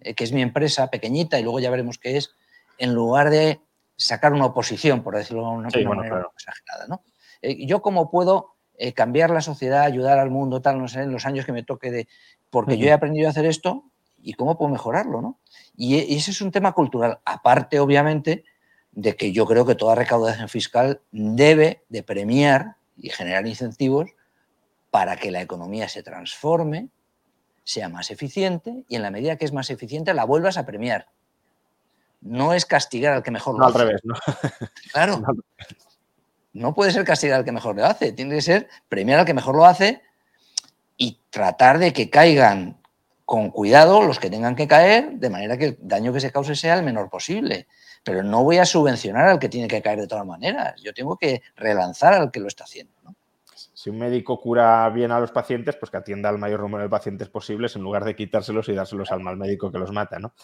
eh, 0.00 0.14
que 0.14 0.24
es 0.24 0.32
mi 0.32 0.40
empresa 0.40 0.88
pequeñita 0.88 1.38
y 1.38 1.42
luego 1.42 1.60
ya 1.60 1.68
veremos 1.70 1.98
qué 1.98 2.16
es, 2.16 2.34
en 2.78 2.94
lugar 2.94 3.28
de 3.28 3.60
sacar 3.96 4.32
una 4.32 4.46
oposición, 4.46 5.02
por 5.02 5.14
decirlo 5.14 5.42
de 5.42 5.48
una, 5.48 5.68
manera 5.94 6.26
exagerada. 6.34 6.86
¿no? 6.88 7.02
Eh, 7.42 7.66
yo 7.66 7.82
cómo 7.82 8.10
puedo 8.10 8.53
eh, 8.78 8.92
cambiar 8.92 9.30
la 9.30 9.40
sociedad, 9.40 9.82
ayudar 9.82 10.18
al 10.18 10.30
mundo, 10.30 10.60
tal, 10.62 10.78
no 10.78 10.88
sé, 10.88 11.02
en 11.02 11.12
los 11.12 11.26
años 11.26 11.44
que 11.46 11.52
me 11.52 11.62
toque 11.62 11.90
de... 11.90 12.08
Porque 12.50 12.78
yo 12.78 12.86
he 12.86 12.92
aprendido 12.92 13.26
a 13.28 13.30
hacer 13.30 13.46
esto 13.46 13.84
y 14.22 14.34
cómo 14.34 14.56
puedo 14.56 14.70
mejorarlo, 14.70 15.20
¿no? 15.20 15.38
Y, 15.76 15.96
y 15.96 16.16
ese 16.16 16.30
es 16.30 16.40
un 16.40 16.50
tema 16.52 16.72
cultural, 16.72 17.18
aparte, 17.24 17.80
obviamente, 17.80 18.44
de 18.92 19.16
que 19.16 19.32
yo 19.32 19.44
creo 19.46 19.66
que 19.66 19.74
toda 19.74 19.94
recaudación 19.96 20.48
fiscal 20.48 21.00
debe 21.10 21.82
de 21.88 22.02
premiar 22.04 22.76
y 22.96 23.10
generar 23.10 23.46
incentivos 23.46 24.10
para 24.90 25.16
que 25.16 25.32
la 25.32 25.42
economía 25.42 25.88
se 25.88 26.04
transforme, 26.04 26.88
sea 27.64 27.88
más 27.88 28.10
eficiente 28.12 28.84
y 28.88 28.94
en 28.96 29.02
la 29.02 29.10
medida 29.10 29.36
que 29.36 29.44
es 29.44 29.52
más 29.52 29.70
eficiente 29.70 30.14
la 30.14 30.24
vuelvas 30.24 30.56
a 30.58 30.64
premiar. 30.66 31.08
No 32.20 32.54
es 32.54 32.64
castigar 32.66 33.12
al 33.14 33.22
que 33.22 33.30
mejor 33.32 33.54
lo 33.54 33.60
No, 33.60 33.66
hace. 33.66 33.78
al 33.78 33.86
revés, 33.88 34.00
¿no? 34.04 34.14
Claro. 34.92 35.18
No 35.26 35.34
puede 36.74 36.92
ser 36.92 37.04
castigar 37.04 37.38
al 37.40 37.44
que 37.44 37.52
mejor 37.52 37.76
lo 37.76 37.84
hace, 37.84 38.12
tiene 38.12 38.36
que 38.36 38.40
ser 38.42 38.68
premiar 38.88 39.18
al 39.18 39.26
que 39.26 39.34
mejor 39.34 39.56
lo 39.56 39.64
hace 39.66 40.02
y 40.96 41.20
tratar 41.30 41.78
de 41.78 41.92
que 41.92 42.08
caigan 42.08 42.80
con 43.24 43.50
cuidado 43.50 44.02
los 44.02 44.18
que 44.20 44.30
tengan 44.30 44.54
que 44.54 44.68
caer, 44.68 45.12
de 45.14 45.30
manera 45.30 45.56
que 45.56 45.64
el 45.64 45.78
daño 45.80 46.12
que 46.12 46.20
se 46.20 46.30
cause 46.30 46.54
sea 46.54 46.74
el 46.78 46.84
menor 46.84 47.10
posible. 47.10 47.66
Pero 48.04 48.22
no 48.22 48.44
voy 48.44 48.58
a 48.58 48.66
subvencionar 48.66 49.26
al 49.26 49.38
que 49.38 49.48
tiene 49.48 49.66
que 49.66 49.80
caer 49.82 49.98
de 49.98 50.06
todas 50.06 50.26
maneras. 50.26 50.80
Yo 50.82 50.92
tengo 50.92 51.16
que 51.16 51.42
relanzar 51.56 52.12
al 52.12 52.30
que 52.30 52.38
lo 52.38 52.48
está 52.48 52.64
haciendo. 52.64 52.92
¿no? 53.02 53.16
Si 53.54 53.88
un 53.90 53.98
médico 53.98 54.38
cura 54.38 54.88
bien 54.90 55.10
a 55.10 55.18
los 55.18 55.32
pacientes, 55.32 55.74
pues 55.76 55.90
que 55.90 55.96
atienda 55.96 56.28
al 56.28 56.38
mayor 56.38 56.60
número 56.60 56.84
de 56.84 56.90
pacientes 56.90 57.28
posibles 57.30 57.74
en 57.76 57.82
lugar 57.82 58.04
de 58.04 58.14
quitárselos 58.14 58.68
y 58.68 58.74
dárselos 58.74 59.10
al 59.10 59.20
mal 59.20 59.36
médico 59.38 59.72
que 59.72 59.78
los 59.78 59.90
mata, 59.90 60.18
¿no? 60.18 60.34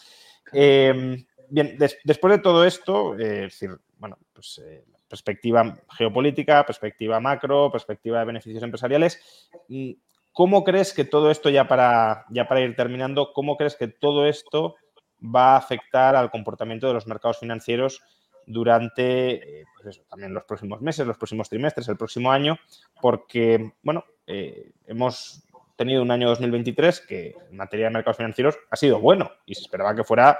Eh, 0.52 1.24
bien, 1.50 1.76
des- 1.78 1.98
después 2.02 2.34
de 2.34 2.42
todo 2.42 2.64
esto, 2.64 3.14
eh, 3.18 3.44
es 3.44 3.52
decir, 3.52 3.78
bueno, 3.98 4.18
pues 4.32 4.60
eh, 4.64 4.84
perspectiva 5.10 5.78
geopolítica, 5.90 6.64
perspectiva 6.64 7.20
macro, 7.20 7.70
perspectiva 7.70 8.20
de 8.20 8.24
beneficios 8.24 8.62
empresariales, 8.62 9.50
mm, 9.68 9.90
¿cómo 10.32 10.62
crees 10.62 10.94
que 10.94 11.04
todo 11.04 11.30
esto, 11.30 11.50
ya 11.50 11.66
para, 11.66 12.24
ya 12.30 12.46
para 12.46 12.60
ir 12.60 12.76
terminando, 12.76 13.32
cómo 13.34 13.56
crees 13.56 13.74
que 13.74 13.88
todo 13.88 14.26
esto 14.26 14.76
va 15.22 15.54
a 15.54 15.56
afectar 15.56 16.14
al 16.14 16.30
comportamiento 16.30 16.86
de 16.86 16.94
los 16.94 17.06
mercados 17.08 17.40
financieros 17.40 18.00
durante 18.46 19.60
eh, 19.60 19.64
pues 19.82 20.00
también 20.08 20.32
los 20.32 20.44
próximos 20.44 20.80
meses, 20.80 21.06
los 21.06 21.18
próximos 21.18 21.48
trimestres, 21.48 21.88
el 21.88 21.96
próximo 21.96 22.30
año? 22.30 22.56
Porque, 23.02 23.72
bueno, 23.82 24.04
eh, 24.26 24.72
hemos 24.86 25.42
tenido 25.76 26.02
un 26.02 26.10
año 26.10 26.28
2023 26.28 27.00
que 27.00 27.34
en 27.50 27.56
materia 27.56 27.86
de 27.86 27.92
mercados 27.92 28.18
financieros 28.18 28.58
ha 28.70 28.76
sido 28.76 29.00
bueno 29.00 29.32
y 29.44 29.54
se 29.56 29.62
esperaba 29.62 29.94
que 29.94 30.04
fuera 30.04 30.38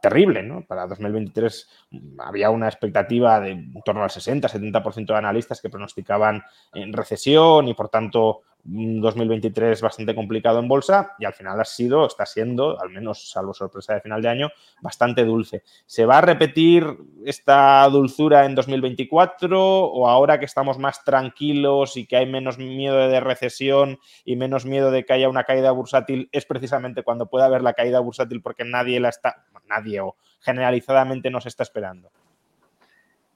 terrible, 0.00 0.42
¿no? 0.42 0.64
Para 0.64 0.86
2023 0.86 1.68
mm, 1.90 2.20
había 2.20 2.50
una 2.50 2.68
expectativa 2.68 3.40
de 3.40 3.50
en 3.50 3.82
torno 3.84 4.02
al 4.02 4.10
60-70% 4.10 5.06
de 5.06 5.16
analistas 5.16 5.60
que 5.60 5.70
pronosticaban 5.70 6.42
en 6.72 6.92
recesión 6.92 7.68
y 7.68 7.74
por 7.74 7.88
tanto 7.88 8.42
un 8.68 9.00
2023 9.00 9.80
bastante 9.80 10.14
complicado 10.14 10.58
en 10.58 10.68
bolsa 10.68 11.14
y 11.18 11.24
al 11.24 11.34
final 11.34 11.60
ha 11.60 11.64
sido, 11.64 12.06
está 12.06 12.26
siendo, 12.26 12.80
al 12.80 12.90
menos 12.90 13.30
salvo 13.30 13.54
sorpresa 13.54 13.94
de 13.94 14.00
final 14.00 14.22
de 14.22 14.28
año, 14.28 14.50
bastante 14.80 15.24
dulce. 15.24 15.62
¿Se 15.86 16.04
va 16.04 16.18
a 16.18 16.20
repetir 16.20 16.84
esta 17.24 17.88
dulzura 17.88 18.44
en 18.44 18.54
2024 18.54 19.84
o 19.84 20.08
ahora 20.08 20.38
que 20.38 20.44
estamos 20.44 20.78
más 20.78 21.04
tranquilos 21.04 21.96
y 21.96 22.06
que 22.06 22.16
hay 22.16 22.26
menos 22.26 22.58
miedo 22.58 22.96
de 23.08 23.20
recesión 23.20 23.98
y 24.24 24.36
menos 24.36 24.66
miedo 24.66 24.90
de 24.90 25.04
que 25.04 25.12
haya 25.12 25.28
una 25.28 25.44
caída 25.44 25.70
bursátil 25.70 26.28
es 26.32 26.46
precisamente 26.46 27.02
cuando 27.02 27.26
pueda 27.26 27.46
haber 27.46 27.62
la 27.62 27.74
caída 27.74 28.00
bursátil 28.00 28.42
porque 28.42 28.64
nadie 28.64 29.00
la 29.00 29.10
está, 29.10 29.44
nadie 29.68 30.00
o 30.00 30.16
generalizadamente 30.40 31.30
nos 31.30 31.46
está 31.46 31.62
esperando? 31.62 32.10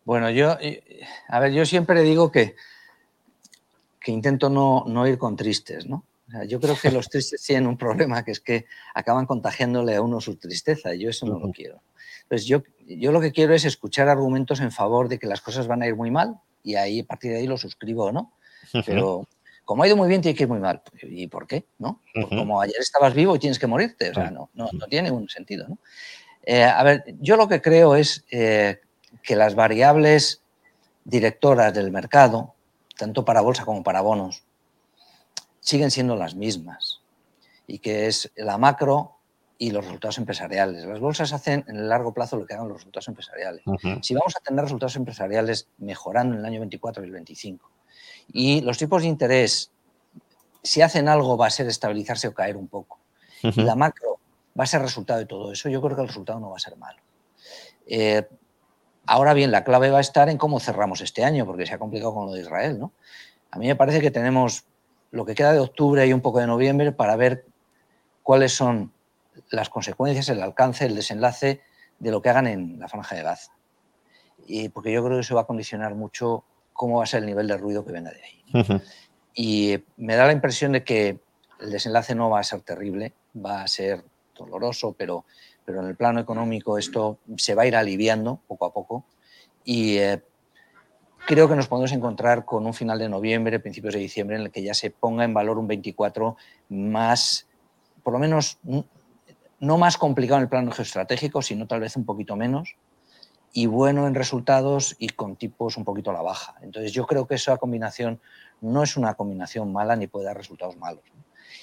Bueno, 0.05 0.31
yo, 0.31 0.57
eh, 0.61 1.03
a 1.29 1.41
ver, 1.41 1.53
yo 1.53 1.65
siempre 1.67 2.03
digo 2.03 2.33
que, 2.33 2.57
que 4.01 4.13
intento 4.13 4.49
no, 4.49 4.85
no 4.87 5.07
ir 5.07 5.19
con 5.19 5.37
tristes, 5.37 5.87
¿no? 5.87 6.05
O 6.29 6.31
sea, 6.31 6.45
yo 6.45 6.61
creo 6.61 6.77
que 6.81 6.91
los 6.91 7.09
tristes 7.11 7.43
tienen 7.43 7.67
un 7.67 7.77
problema, 7.77 8.25
que 8.25 8.31
es 8.31 8.41
que 8.41 8.67
acaban 8.95 9.27
contagiándole 9.27 9.97
a 9.97 10.03
uno 10.03 10.21
su 10.21 10.37
tristeza, 10.37 10.95
y 10.95 11.01
yo 11.01 11.11
eso 11.11 11.27
no 11.27 11.39
lo 11.39 11.51
quiero. 11.51 11.83
Entonces, 12.23 12.47
yo, 12.47 12.63
yo 12.87 13.13
lo 13.13 13.21
que 13.21 13.33
quiero 13.33 13.55
es 13.55 13.65
escuchar 13.65 14.09
argumentos 14.09 14.61
en 14.61 14.71
favor 14.71 15.09
de 15.09 15.19
que 15.19 15.27
las 15.27 15.41
cosas 15.41 15.67
van 15.67 15.83
a 15.83 15.87
ir 15.87 15.97
muy 15.97 16.11
mal, 16.11 16.41
y 16.63 16.77
ahí 16.77 17.01
a 17.01 17.05
partir 17.05 17.33
de 17.33 17.39
ahí 17.39 17.47
lo 17.47 17.57
suscribo 17.57 18.05
o 18.05 18.13
no. 18.13 18.33
Pero 18.87 19.27
como 19.65 19.83
ha 19.83 19.87
ido 19.87 19.97
muy 19.97 20.09
bien, 20.09 20.21
tiene 20.21 20.37
que 20.37 20.45
ir 20.45 20.49
muy 20.49 20.59
mal. 20.59 20.83
¿Y 21.03 21.27
por 21.29 21.47
qué? 21.47 21.65
¿No? 21.79 22.01
Como 22.29 22.61
ayer 22.61 22.77
estabas 22.79 23.15
vivo 23.15 23.37
y 23.37 23.39
tienes 23.39 23.59
que 23.59 23.67
morirte. 23.67 24.11
O 24.11 24.15
sea, 24.15 24.31
no, 24.31 24.51
no, 24.55 24.69
no 24.73 24.87
tiene 24.87 25.11
ningún 25.11 25.29
sentido. 25.29 25.69
¿no? 25.69 25.79
Eh, 26.43 26.65
a 26.65 26.83
ver, 26.83 27.05
yo 27.21 27.37
lo 27.37 27.49
que 27.49 27.61
creo 27.61 27.95
es 27.95 28.25
eh, 28.31 28.81
que 29.23 29.37
las 29.37 29.55
variables 29.55 30.43
directoras 31.05 31.73
del 31.73 31.91
mercado, 31.91 32.55
tanto 33.01 33.25
para 33.25 33.41
bolsa 33.41 33.65
como 33.65 33.83
para 33.83 34.03
bonos, 34.03 34.45
siguen 35.61 35.91
siendo 35.91 36.17
las 36.17 36.35
mismas. 36.35 37.01
Y 37.67 37.79
que 37.79 38.07
es 38.07 38.31
la 38.37 38.59
macro 38.59 39.17
y 39.57 39.71
los 39.71 39.85
resultados 39.85 40.19
empresariales. 40.19 40.85
Las 40.85 41.01
bolsas 41.01 41.33
hacen 41.33 41.65
en 41.67 41.77
el 41.77 41.89
largo 41.89 42.13
plazo 42.13 42.37
lo 42.37 42.45
que 42.45 42.53
hagan 42.53 42.69
los 42.69 42.77
resultados 42.77 43.09
empresariales. 43.09 43.63
Si 44.03 44.15
vamos 44.15 44.37
a 44.37 44.41
tener 44.41 44.63
resultados 44.63 44.97
empresariales 44.97 45.69
mejorando 45.79 46.35
en 46.35 46.41
el 46.41 46.47
año 46.47 46.61
24 46.61 47.03
y 47.03 47.07
el 47.07 47.13
25, 47.13 47.71
y 48.33 48.61
los 48.61 48.77
tipos 48.77 49.03
de 49.03 49.09
interés, 49.09 49.71
si 50.63 50.83
hacen 50.83 51.09
algo, 51.09 51.39
va 51.39 51.47
a 51.47 51.51
ser 51.51 51.67
estabilizarse 51.69 52.29
o 52.29 52.35
caer 52.35 52.57
un 52.57 52.69
poco. 52.69 52.99
Ujú. 53.43 53.63
La 53.63 53.77
macro 53.77 54.19
va 54.59 54.65
a 54.65 54.67
ser 54.67 54.83
resultado 54.83 55.21
de 55.21 55.27
todo 55.27 55.53
eso. 55.53 55.71
Yo 55.71 55.81
creo 55.81 55.97
que 55.97 56.03
el 56.03 56.09
resultado 56.09 56.39
no 56.39 56.51
va 56.51 56.57
a 56.57 56.61
ser 56.61 56.77
malo. 56.77 57.01
Eh, 57.87 58.29
ahora 59.11 59.35
bien, 59.35 59.51
la 59.51 59.65
clave 59.65 59.91
va 59.91 59.99
a 59.99 60.03
estar 60.03 60.29
en 60.29 60.39
cómo 60.39 60.61
cerramos 60.61 61.01
este 61.01 61.25
año, 61.25 61.45
porque 61.45 61.67
se 61.67 61.75
ha 61.75 61.79
complicado 61.79 62.15
con 62.15 62.27
lo 62.27 62.33
de 62.33 62.43
Israel. 62.43 62.79
¿no? 62.79 62.93
A 63.51 63.59
mí 63.59 63.67
me 63.67 63.75
parece 63.75 64.01
que 64.01 64.13
tenemos 64.13 64.67
lo 65.11 65.25
que 65.25 65.35
queda 65.35 65.53
de 65.53 65.59
octubre 65.59 66.07
y 66.07 66.13
un 66.13 66.21
poco 66.21 66.39
de 66.39 66.47
noviembre 66.47 66.93
para 66.93 67.17
ver 67.17 67.45
cuáles 68.23 68.53
son 68.55 68.93
las 69.51 69.69
consecuencias, 69.69 70.29
el 70.29 70.41
alcance, 70.41 70.87
el 70.87 70.95
desenlace 70.95 71.61
de 71.99 72.11
lo 72.13 72.23
que 72.23 72.29
hagan 72.29 72.47
en 72.47 72.79
la 72.79 72.87
franja 72.87 73.17
de 73.17 73.25
Gaza. 73.25 73.51
Y 74.47 74.69
porque 74.69 74.93
yo 74.93 75.05
creo 75.05 75.17
que 75.17 75.23
eso 75.23 75.35
va 75.35 75.41
a 75.41 75.47
condicionar 75.47 75.97
mucho 75.97 76.45
cómo 76.73 76.99
va 76.99 77.03
a 77.03 77.07
ser 77.07 77.21
el 77.21 77.27
nivel 77.27 77.49
de 77.49 77.57
ruido 77.57 77.85
que 77.85 77.91
venga 77.91 78.13
de 78.13 78.23
ahí. 78.23 78.81
Y 79.35 79.85
me 79.97 80.15
da 80.15 80.27
la 80.27 80.33
impresión 80.33 80.71
de 80.71 80.85
que 80.85 81.19
el 81.59 81.71
desenlace 81.73 82.15
no 82.15 82.31
va 82.31 82.39
a 82.39 82.45
ser 82.45 82.61
terrible, 82.61 83.13
va 83.35 83.63
a 83.63 83.69
ser 83.69 84.05
doloroso, 84.37 84.95
pero, 84.97 85.25
pero 85.71 85.83
en 85.83 85.89
el 85.89 85.97
plano 85.97 86.19
económico 86.21 86.77
esto 86.79 87.19
se 87.37 87.55
va 87.55 87.63
a 87.63 87.67
ir 87.67 87.77
aliviando 87.77 88.41
poco 88.49 88.67
a 88.67 88.73
poco. 88.73 89.07
Y 89.65 89.99
eh, 89.99 90.23
creo 91.27 91.49
que 91.49 91.55
nos 91.55 91.69
podemos 91.69 91.93
encontrar 91.93 92.45
con 92.45 92.67
un 92.67 92.75
final 92.75 92.99
de 92.99 93.09
noviembre, 93.09 93.61
principios 93.61 93.95
de 93.95 94.01
diciembre, 94.01 94.37
en 94.37 94.43
el 94.43 94.51
que 94.51 94.63
ya 94.63 94.75
se 94.75 94.91
ponga 94.91 95.25
en 95.25 95.33
valor 95.33 95.59
un 95.59 95.69
24 95.69 96.37
más, 96.69 97.47
por 98.03 98.13
lo 98.13 98.19
menos, 98.19 98.59
n- 98.67 98.85
no 99.61 99.79
más 99.79 99.97
complicado 99.97 100.39
en 100.39 100.45
el 100.45 100.49
plano 100.49 100.73
geoestratégico, 100.73 101.41
sino 101.41 101.67
tal 101.67 101.81
vez 101.81 101.97
un 101.97 102.05
poquito 102.05 102.35
menos, 102.35 102.75
y 103.53 103.67
bueno 103.67 104.07
en 104.07 104.15
resultados 104.15 104.97
y 104.99 105.11
con 105.11 105.37
tipos 105.37 105.77
un 105.77 105.85
poquito 105.85 106.11
a 106.11 106.15
la 106.15 106.23
baja. 106.23 106.57
Entonces 106.63 106.93
yo 106.93 107.07
creo 107.07 107.27
que 107.27 107.35
esa 107.37 107.57
combinación 107.59 108.21
no 108.61 108.83
es 108.83 108.97
una 108.97 109.15
combinación 109.15 109.73
mala 109.73 109.95
ni 109.97 110.07
puede 110.09 110.27
dar 110.27 110.37
resultados 110.37 110.77
malos. 110.77 111.05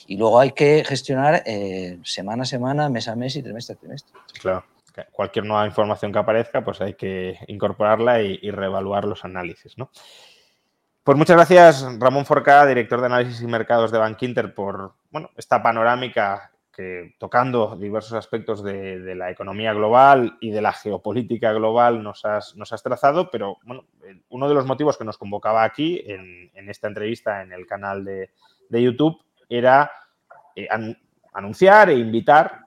Y 0.08 0.16
luego 0.16 0.40
hay 0.40 0.52
que 0.52 0.86
gestionar 0.86 1.44
eh, 1.46 2.00
semana 2.04 2.44
a 2.44 2.46
semana, 2.46 2.90
mes 2.90 3.10
a 3.10 3.16
mes 3.16 3.36
y 3.36 3.44
trimestre 3.44 3.76
a 3.76 3.78
trimestre. 3.78 4.18
Claro. 4.42 4.66
Cualquier 5.12 5.46
nueva 5.46 5.68
información 5.68 6.12
que 6.12 6.18
aparezca, 6.18 6.64
pues 6.64 6.82
hay 6.82 6.96
que 6.96 7.38
incorporarla 7.48 8.22
y, 8.22 8.50
reevaluar 8.50 9.06
los 9.06 9.24
análisis, 9.24 9.78
¿no? 9.78 9.92
Pues 11.04 11.16
muchas 11.16 11.36
gracias, 11.36 11.86
Ramón 12.00 12.26
Forcada, 12.26 12.66
director 12.66 13.00
de 13.00 13.06
análisis 13.06 13.42
y 13.42 13.48
mercados 13.48 13.92
de 13.92 14.00
Bankinter, 14.00 14.56
por 14.56 14.96
bueno, 15.12 15.30
esta 15.38 15.62
panorámica 15.62 16.52
que 16.72 17.16
tocando 17.20 17.76
diversos 17.76 18.14
aspectos 18.14 18.64
de, 18.64 19.14
la 19.16 19.30
economía 19.30 19.72
global 19.74 20.38
y 20.42 20.50
de 20.50 20.62
la 20.62 20.74
geopolítica 20.74 21.52
global 21.54 22.02
nos 22.02 22.26
has, 22.26 22.56
nos 22.56 22.74
has 22.74 22.82
trazado, 22.82 23.30
pero 23.30 23.58
bueno, 23.64 23.86
uno 24.30 24.50
de 24.50 24.56
los 24.56 24.66
motivos 24.66 24.98
que 24.98 25.06
nos 25.06 25.18
convocaba 25.18 25.64
aquí 25.64 26.02
en, 26.08 26.50
en 26.56 26.70
esta 26.70 26.88
entrevista 26.88 27.44
en 27.44 27.52
el 27.52 27.68
canal 27.68 28.04
de, 28.04 28.32
de 28.70 28.82
YouTube 28.82 29.27
era 29.50 29.92
eh, 30.56 30.68
an- 30.70 30.98
anunciar 31.34 31.90
e 31.90 31.98
invitar 31.98 32.62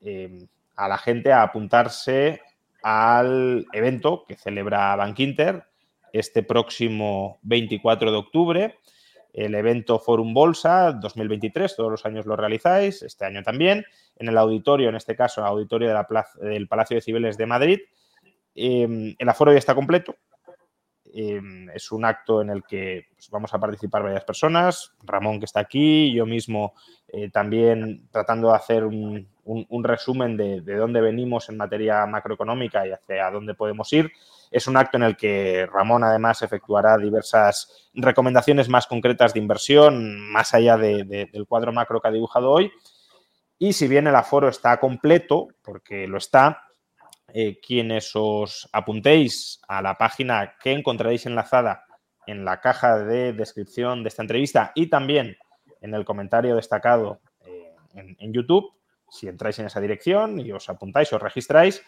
eh, 0.00 0.38
a 0.76 0.88
la 0.88 0.98
gente 0.98 1.32
a 1.32 1.42
apuntarse 1.42 2.40
al 2.82 3.66
evento 3.72 4.24
que 4.26 4.36
celebra 4.36 4.94
Bankinter 4.96 5.64
este 6.12 6.42
próximo 6.42 7.38
24 7.42 8.10
de 8.10 8.16
octubre, 8.16 8.78
el 9.32 9.54
evento 9.54 9.98
Forum 9.98 10.32
Bolsa 10.32 10.92
2023, 10.92 11.76
todos 11.76 11.90
los 11.90 12.06
años 12.06 12.24
lo 12.24 12.34
realizáis, 12.34 13.02
este 13.02 13.24
año 13.26 13.42
también, 13.42 13.84
en 14.16 14.28
el 14.28 14.38
auditorio, 14.38 14.88
en 14.88 14.96
este 14.96 15.14
caso, 15.14 15.40
el 15.42 15.46
auditorio 15.48 15.88
de 15.88 15.94
la 15.94 16.06
plaza- 16.06 16.38
del 16.40 16.66
Palacio 16.66 16.94
de 16.96 17.02
Cibeles 17.02 17.36
de 17.36 17.46
Madrid. 17.46 17.78
Eh, 18.54 19.14
el 19.18 19.28
aforo 19.28 19.52
ya 19.52 19.58
está 19.58 19.74
completo. 19.74 20.16
Eh, 21.14 21.40
es 21.74 21.90
un 21.92 22.04
acto 22.04 22.42
en 22.42 22.50
el 22.50 22.64
que 22.64 23.06
pues, 23.14 23.30
vamos 23.30 23.52
a 23.54 23.58
participar 23.58 24.02
varias 24.02 24.24
personas, 24.24 24.92
Ramón 25.02 25.38
que 25.38 25.46
está 25.46 25.60
aquí, 25.60 26.12
yo 26.12 26.26
mismo 26.26 26.74
eh, 27.08 27.30
también 27.30 28.08
tratando 28.10 28.48
de 28.50 28.56
hacer 28.56 28.84
un, 28.84 29.26
resumen 29.82 30.36
de, 30.36 30.60
de 30.60 30.76
dónde 30.76 31.00
venimos 31.00 31.48
en 31.48 31.56
materia 31.56 32.04
macroeconómica 32.06 32.86
y 32.86 32.92
hacia 32.92 33.30
dónde 33.30 33.54
podemos 33.54 33.90
ir. 33.94 34.12
Es 34.50 34.66
un 34.66 34.76
acto 34.76 34.98
en 34.98 35.04
el 35.04 35.16
que 35.16 35.66
Ramón 35.72 36.04
además 36.04 36.42
efectuará 36.42 36.98
diversas 36.98 37.88
recomendaciones 37.94 38.68
más 38.68 38.86
concretas 38.86 39.32
de 39.32 39.40
inversión, 39.40 40.20
más 40.30 40.52
allá 40.52 40.76
de- 40.76 41.04
de- 41.04 41.26
del 41.32 41.46
cuadro 41.46 41.72
macro 41.72 42.00
que 42.00 42.08
ha 42.08 42.12
dibujado 42.12 42.50
hoy. 42.50 42.70
Y 43.58 43.72
si 43.72 43.88
bien 43.88 44.06
el 44.06 44.14
aforo 44.14 44.48
está 44.48 44.78
completo, 44.78 45.48
porque 45.62 46.06
lo 46.06 46.18
está, 46.18 46.67
eh, 47.34 47.60
quienes 47.60 48.10
os 48.14 48.68
apuntéis 48.72 49.60
a 49.68 49.82
la 49.82 49.98
página 49.98 50.54
que 50.62 50.72
encontraréis 50.72 51.26
enlazada 51.26 51.84
en 52.26 52.44
la 52.44 52.60
caja 52.60 52.98
de 52.98 53.32
descripción 53.32 54.02
de 54.02 54.08
esta 54.08 54.22
entrevista 54.22 54.72
y 54.74 54.88
también 54.88 55.36
en 55.80 55.94
el 55.94 56.04
comentario 56.04 56.56
destacado 56.56 57.20
eh, 57.44 57.74
en, 57.94 58.32
YouTube. 58.32 58.72
Si 59.10 59.28
entráis 59.28 59.58
en 59.58 59.66
esa 59.66 59.80
dirección 59.80 60.40
y 60.40 60.52
os 60.52 60.68
apuntáis, 60.68 61.12
os 61.12 61.22
registráis, 61.22 61.82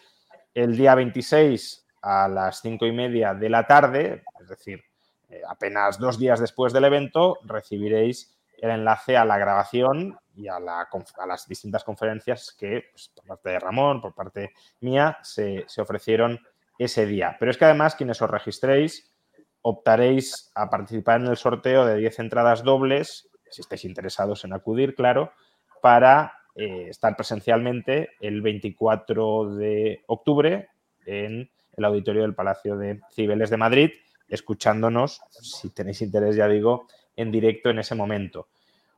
el 0.53 0.75
día 0.77 0.95
26 0.95 1.87
a 2.01 2.27
las 2.27 2.61
5 2.61 2.85
y 2.85 2.91
media 2.91 3.33
de 3.33 3.49
la 3.49 3.65
tarde, 3.65 4.23
es 4.39 4.47
decir, 4.47 4.83
eh, 5.29 5.41
apenas 5.47 5.99
dos 5.99 6.19
días 6.19 6.39
después 6.39 6.73
del 6.73 6.85
evento, 6.85 7.39
recibiréis 7.43 8.37
el 8.57 8.71
enlace 8.71 9.17
a 9.17 9.25
la 9.25 9.37
grabación 9.37 10.19
y 10.35 10.47
a, 10.47 10.59
la, 10.59 10.87
las 11.27 11.47
distintas 11.47 11.83
conferencias 11.83 12.55
que, 12.57 12.85
pues, 12.91 13.09
por 13.09 13.25
parte 13.25 13.49
de 13.49 13.59
Ramón, 13.59 14.01
por 14.01 14.13
parte 14.13 14.53
mía, 14.79 15.17
se, 15.23 15.65
se 15.67 15.81
ofrecieron 15.81 16.39
ese 16.77 17.05
día. 17.05 17.35
Pero 17.39 17.51
es 17.51 17.57
que 17.57 17.65
además, 17.65 17.95
quienes 17.95 18.21
os 18.21 18.29
registréis, 18.29 19.13
optaréis 19.61 20.51
a 20.55 20.69
participar 20.69 21.21
en 21.21 21.27
el 21.27 21.37
sorteo 21.37 21.85
de 21.85 21.97
10 21.97 22.19
entradas 22.19 22.63
dobles, 22.63 23.29
si 23.49 23.61
estáis 23.61 23.85
interesados 23.85 24.43
en 24.45 24.53
acudir, 24.53 24.95
claro, 24.95 25.33
para 25.81 26.33
eh, 26.55 26.87
estar 26.89 27.15
presencialmente 27.15 28.11
el 28.19 28.41
24 28.41 29.55
de 29.55 30.03
octubre 30.07 30.69
en 31.05 31.49
el 31.77 31.85
auditorio 31.85 32.23
del 32.23 32.35
Palacio 32.35 32.77
de 32.77 32.99
Cibeles 33.13 33.49
de 33.49 33.57
Madrid, 33.57 33.91
escuchándonos, 34.27 35.21
si 35.29 35.69
tenéis 35.69 36.01
interés, 36.01 36.35
ya 36.35 36.47
digo, 36.47 36.87
en 37.15 37.31
directo 37.31 37.69
en 37.69 37.79
ese 37.79 37.95
momento. 37.95 38.47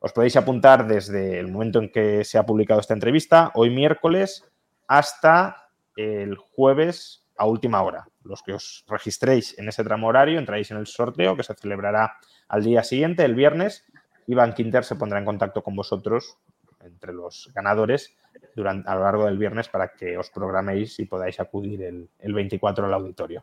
Os 0.04 0.12
podéis 0.12 0.36
apuntar 0.36 0.86
desde 0.86 1.39
el 1.39 1.47
momento 1.47 1.80
en 1.80 1.89
que 1.89 2.26
se 2.26 2.38
ha 2.38 2.45
publicado 2.45 2.82
esta 2.82 2.93
entrevista, 2.93 3.54
hoy 3.56 3.70
miércoles, 3.70 4.43
hasta 4.86 5.70
el 5.95 6.36
jueves 6.36 7.26
a 7.38 7.45
última 7.45 7.82
hora. 7.82 8.10
Los 8.26 8.43
que 8.43 8.51
os 8.51 8.84
registréis 8.89 9.58
en 9.58 9.70
ese 9.70 9.82
tramo 9.82 10.08
horario 10.08 10.39
entráis 10.39 10.70
en 10.72 10.78
el 10.78 10.88
sorteo 10.88 11.38
que 11.38 11.43
se 11.43 11.54
celebrará 11.54 12.18
al 12.49 12.66
día 12.66 12.84
siguiente, 12.84 13.24
el 13.24 13.34
viernes, 13.34 13.86
y 14.28 14.36
Van 14.36 14.54
Quinter 14.54 14.84
se 14.84 14.97
pondrá 14.97 15.20
en 15.20 15.26
contacto 15.26 15.64
con 15.64 15.74
vosotros, 15.74 16.38
entre 16.82 17.14
los 17.14 17.49
ganadores, 17.56 18.14
durante, 18.58 18.89
a 18.89 18.95
lo 18.95 19.04
largo 19.04 19.26
del 19.28 19.38
viernes 19.38 19.70
para 19.70 19.93
que 19.93 20.18
os 20.18 20.30
programéis 20.32 20.99
y 20.99 21.06
podáis 21.06 21.39
acudir 21.39 21.82
el, 21.82 22.10
el 22.20 22.34
24 22.34 22.88
al 22.88 22.93
auditorio. 22.93 23.41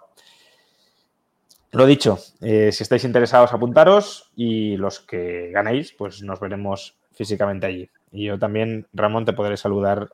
Lo 1.72 1.86
dicho, 1.86 2.18
eh, 2.40 2.72
si 2.72 2.82
estáis 2.82 3.04
interesados, 3.04 3.52
apuntaros 3.52 4.30
y 4.34 4.76
los 4.76 5.00
que 5.00 5.50
ganéis, 5.52 5.92
pues 5.92 6.22
nos 6.22 6.40
veremos 6.40 6.98
físicamente 7.12 7.66
allí. 7.66 7.90
Y 8.10 8.24
yo 8.26 8.38
también, 8.38 8.88
Ramón, 8.92 9.24
te 9.24 9.32
podré 9.32 9.56
saludar 9.56 10.10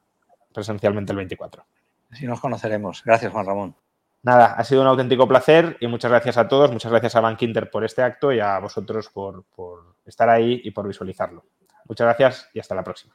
presencialmente 0.53 1.13
el 1.13 1.17
24. 1.19 1.65
Así 2.11 2.27
nos 2.27 2.41
conoceremos. 2.41 3.03
Gracias, 3.05 3.33
Juan 3.33 3.47
Ramón. 3.47 3.75
Nada, 4.23 4.55
ha 4.55 4.65
sido 4.65 4.83
un 4.83 4.89
auténtico 4.89 5.27
placer 5.29 5.77
y 5.81 5.87
muchas 5.87 6.11
gracias 6.11 6.37
a 6.37 6.49
todos. 6.49 6.71
Muchas 6.73 6.91
gracias 6.91 7.15
a 7.17 7.21
Bank 7.21 7.41
Inter 7.43 7.71
por 7.71 7.85
este 7.85 8.03
acto 8.03 8.33
y 8.33 8.41
a 8.41 8.59
vosotros 8.59 9.09
por, 9.09 9.45
por 9.55 9.97
estar 10.05 10.29
ahí 10.29 10.61
y 10.63 10.73
por 10.73 10.87
visualizarlo. 10.87 11.45
Muchas 11.89 12.07
gracias 12.07 12.51
y 12.53 12.59
hasta 12.59 12.75
la 12.75 12.83
próxima. 12.85 13.15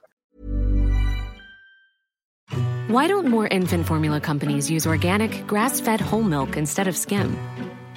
Why 2.89 3.07
don't 3.07 3.27
more 3.27 3.47
infant 3.51 3.85
formula 3.85 4.19
companies 4.19 4.69
use 4.69 4.87
organic, 4.87 5.45
grass-fed 5.47 6.01
whole 6.01 6.23
milk 6.23 6.57
instead 6.57 6.87
of 6.87 6.95
skim? 6.95 7.37